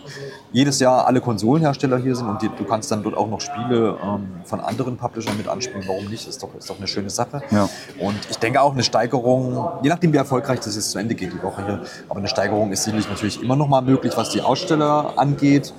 jedes 0.52 0.80
Jahr 0.80 1.06
alle 1.06 1.22
Konsolenhersteller 1.22 1.98
hier 1.98 2.16
sind 2.16 2.28
und 2.28 2.42
die, 2.42 2.50
du 2.50 2.64
kannst 2.64 2.92
dann 2.92 3.04
dort 3.04 3.18
auch 3.18 3.28
noch 3.28 3.42
Spiele 3.42 3.98
ähm, 4.04 4.28
von 4.46 4.60
anderen 4.60 4.98
Publishern 4.98 5.38
mit 5.38 5.48
anspielen. 5.48 5.84
Warum 5.88 6.06
nicht? 6.06 6.28
Ist 6.28 6.42
doch, 6.42 6.54
ist 6.56 6.70
doch 6.70 6.78
eine 6.78 6.88
schöne 6.88 7.10
Sache. 7.10 7.42
Ja. 7.52 7.70
Und 8.00 8.18
ich 8.30 8.38
denke 8.38 8.62
auch 8.62 8.74
eine 8.74 8.84
Steigerung, 8.84 9.68
je 9.82 9.90
nachdem 9.90 10.14
wie 10.14 10.18
erfolgreich 10.18 10.60
das 10.60 10.76
jetzt 10.76 10.92
zu 10.92 11.00
Ende 11.00 11.16
geht 11.16 11.34
die 11.34 11.44
Woche 11.44 11.66
hier, 11.66 11.82
aber 12.10 12.20
eine 12.20 12.28
Steigerung 12.28 12.72
ist 12.72 12.84
sicherlich 12.84 13.10
natürlich 13.10 13.42
immer 13.42 13.56
noch 13.56 13.68
mal 13.68 13.82
möglich, 13.82 14.14
was 14.16 14.30
die 14.30 14.42
Aussteller 14.42 15.14
angeht. 15.18 15.74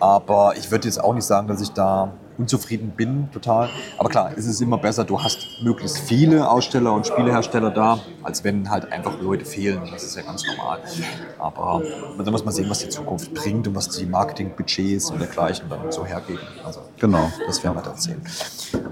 Aber 0.00 0.54
ich 0.56 0.70
würde 0.70 0.86
jetzt 0.86 1.02
auch 1.02 1.14
nicht 1.14 1.24
sagen, 1.24 1.48
dass 1.48 1.60
ich 1.60 1.70
da 1.70 2.12
unzufrieden 2.38 2.92
bin, 2.96 3.28
total. 3.32 3.68
Aber 3.98 4.08
klar, 4.08 4.30
es 4.36 4.46
ist 4.46 4.60
immer 4.60 4.78
besser, 4.78 5.04
du 5.04 5.20
hast 5.20 5.46
möglichst 5.62 5.98
viele 5.98 6.48
Aussteller 6.48 6.92
und 6.92 7.06
Spielehersteller 7.06 7.70
da, 7.70 7.98
als 8.22 8.44
wenn 8.44 8.70
halt 8.70 8.90
einfach 8.92 9.20
Leute 9.20 9.44
fehlen. 9.44 9.80
Das 9.90 10.04
ist 10.04 10.16
ja 10.16 10.22
ganz 10.22 10.44
normal. 10.46 10.78
Aber 11.38 11.82
da 12.24 12.30
muss 12.30 12.44
man 12.44 12.54
sehen, 12.54 12.70
was 12.70 12.78
die 12.80 12.88
Zukunft 12.88 13.34
bringt 13.34 13.66
und 13.66 13.74
was 13.74 13.88
die 13.88 14.06
Marketingbudgets 14.06 15.10
und 15.10 15.18
dergleichen 15.20 15.68
dann 15.68 15.90
so 15.90 16.04
hergeben. 16.06 16.40
Also, 16.64 16.80
Genau. 16.98 17.30
das 17.46 17.62
werden 17.64 17.76
wir 17.76 17.82
dann 17.82 17.96
sehen. 17.96 18.22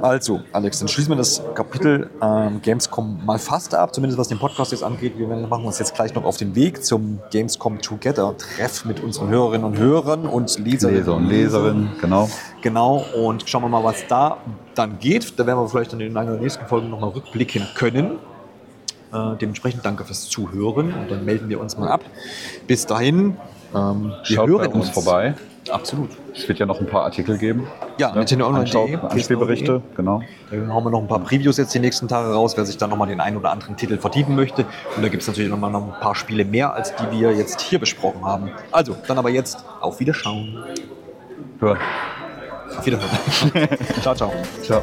Also, 0.02 0.40
Alex, 0.52 0.78
dann 0.78 0.88
schließen 0.88 1.10
wir 1.12 1.16
das 1.16 1.42
Kapitel 1.54 2.10
ähm, 2.22 2.60
Gamescom 2.62 3.24
mal 3.24 3.38
fast 3.38 3.74
ab, 3.74 3.94
zumindest 3.94 4.18
was 4.18 4.28
den 4.28 4.38
Podcast 4.38 4.72
jetzt 4.72 4.82
angeht. 4.82 5.18
Wir 5.18 5.26
machen 5.28 5.64
uns 5.64 5.78
jetzt 5.78 5.94
gleich 5.94 6.14
noch 6.14 6.24
auf 6.24 6.36
den 6.36 6.54
Weg 6.54 6.84
zum 6.84 7.20
Gamescom 7.30 7.80
Together 7.80 8.34
Treff 8.36 8.84
mit 8.84 9.00
unseren 9.00 9.28
Hörerinnen 9.28 9.64
und 9.64 9.78
Hörern 9.78 10.26
und 10.26 10.58
Leserinnen 10.58 10.96
Leser 10.96 11.14
und 11.14 11.26
Leserinnen, 11.28 11.90
genau. 12.00 12.28
Genau, 12.62 13.04
und 13.14 13.35
schauen 13.46 13.62
wir 13.62 13.68
mal, 13.68 13.84
was 13.84 14.06
da 14.06 14.38
dann 14.74 14.98
geht. 14.98 15.38
Da 15.38 15.46
werden 15.46 15.58
wir 15.58 15.68
vielleicht 15.68 15.92
dann 15.92 16.00
in 16.00 16.16
einer 16.16 16.32
der 16.32 16.40
nächsten 16.40 16.66
Folgen 16.66 16.90
nochmal 16.90 17.10
rückblicken 17.10 17.66
können. 17.74 18.18
Äh, 19.12 19.36
dementsprechend 19.40 19.84
danke 19.84 20.04
fürs 20.04 20.28
Zuhören 20.28 20.92
und 20.94 21.10
dann 21.10 21.24
melden 21.24 21.48
wir 21.48 21.60
uns 21.60 21.76
mal 21.78 21.88
ab. 21.88 22.00
Bis 22.66 22.86
dahin, 22.86 23.36
ähm, 23.74 24.12
wir 24.26 24.36
Schaut 24.36 24.48
hören 24.48 24.70
bei 24.70 24.78
uns 24.78 24.90
vorbei. 24.90 25.34
Absolut. 25.70 26.10
Es 26.32 26.46
wird 26.48 26.60
ja 26.60 26.66
noch 26.66 26.78
ein 26.80 26.86
paar 26.86 27.02
Artikel 27.02 27.38
geben. 27.38 27.66
Ja, 27.98 28.12
Nintendo 28.12 28.46
Online.de, 28.46 28.96
Anschau- 28.96 29.08
Anspielberichte, 29.08 29.82
genau. 29.96 30.22
Da 30.50 30.56
hauen 30.72 30.84
wir 30.84 30.90
noch 30.90 31.00
ein 31.00 31.08
paar 31.08 31.18
Previews 31.20 31.56
jetzt 31.56 31.74
die 31.74 31.80
nächsten 31.80 32.06
Tage 32.06 32.32
raus, 32.32 32.56
wer 32.56 32.64
sich 32.64 32.76
dann 32.76 32.90
nochmal 32.90 33.08
den 33.08 33.20
einen 33.20 33.36
oder 33.36 33.50
anderen 33.50 33.76
Titel 33.76 33.96
vertiefen 33.98 34.36
möchte. 34.36 34.64
Und 34.96 35.02
da 35.02 35.08
gibt 35.08 35.22
es 35.22 35.28
natürlich 35.28 35.50
nochmal 35.50 35.72
noch 35.72 35.82
ein 35.94 36.00
paar 36.00 36.14
Spiele 36.14 36.44
mehr, 36.44 36.72
als 36.72 36.94
die 36.94 37.18
wir 37.18 37.32
jetzt 37.32 37.60
hier 37.60 37.80
besprochen 37.80 38.24
haben. 38.24 38.50
Also, 38.70 38.94
dann 39.08 39.18
aber 39.18 39.30
jetzt 39.30 39.64
auf 39.80 39.98
Wiederschauen. 39.98 40.62
Hör. 41.58 41.78
Auf 42.78 42.86
Wiederhören. 42.86 43.10
ciao, 44.02 44.14
ciao. 44.14 44.32
Ciao. 44.62 44.82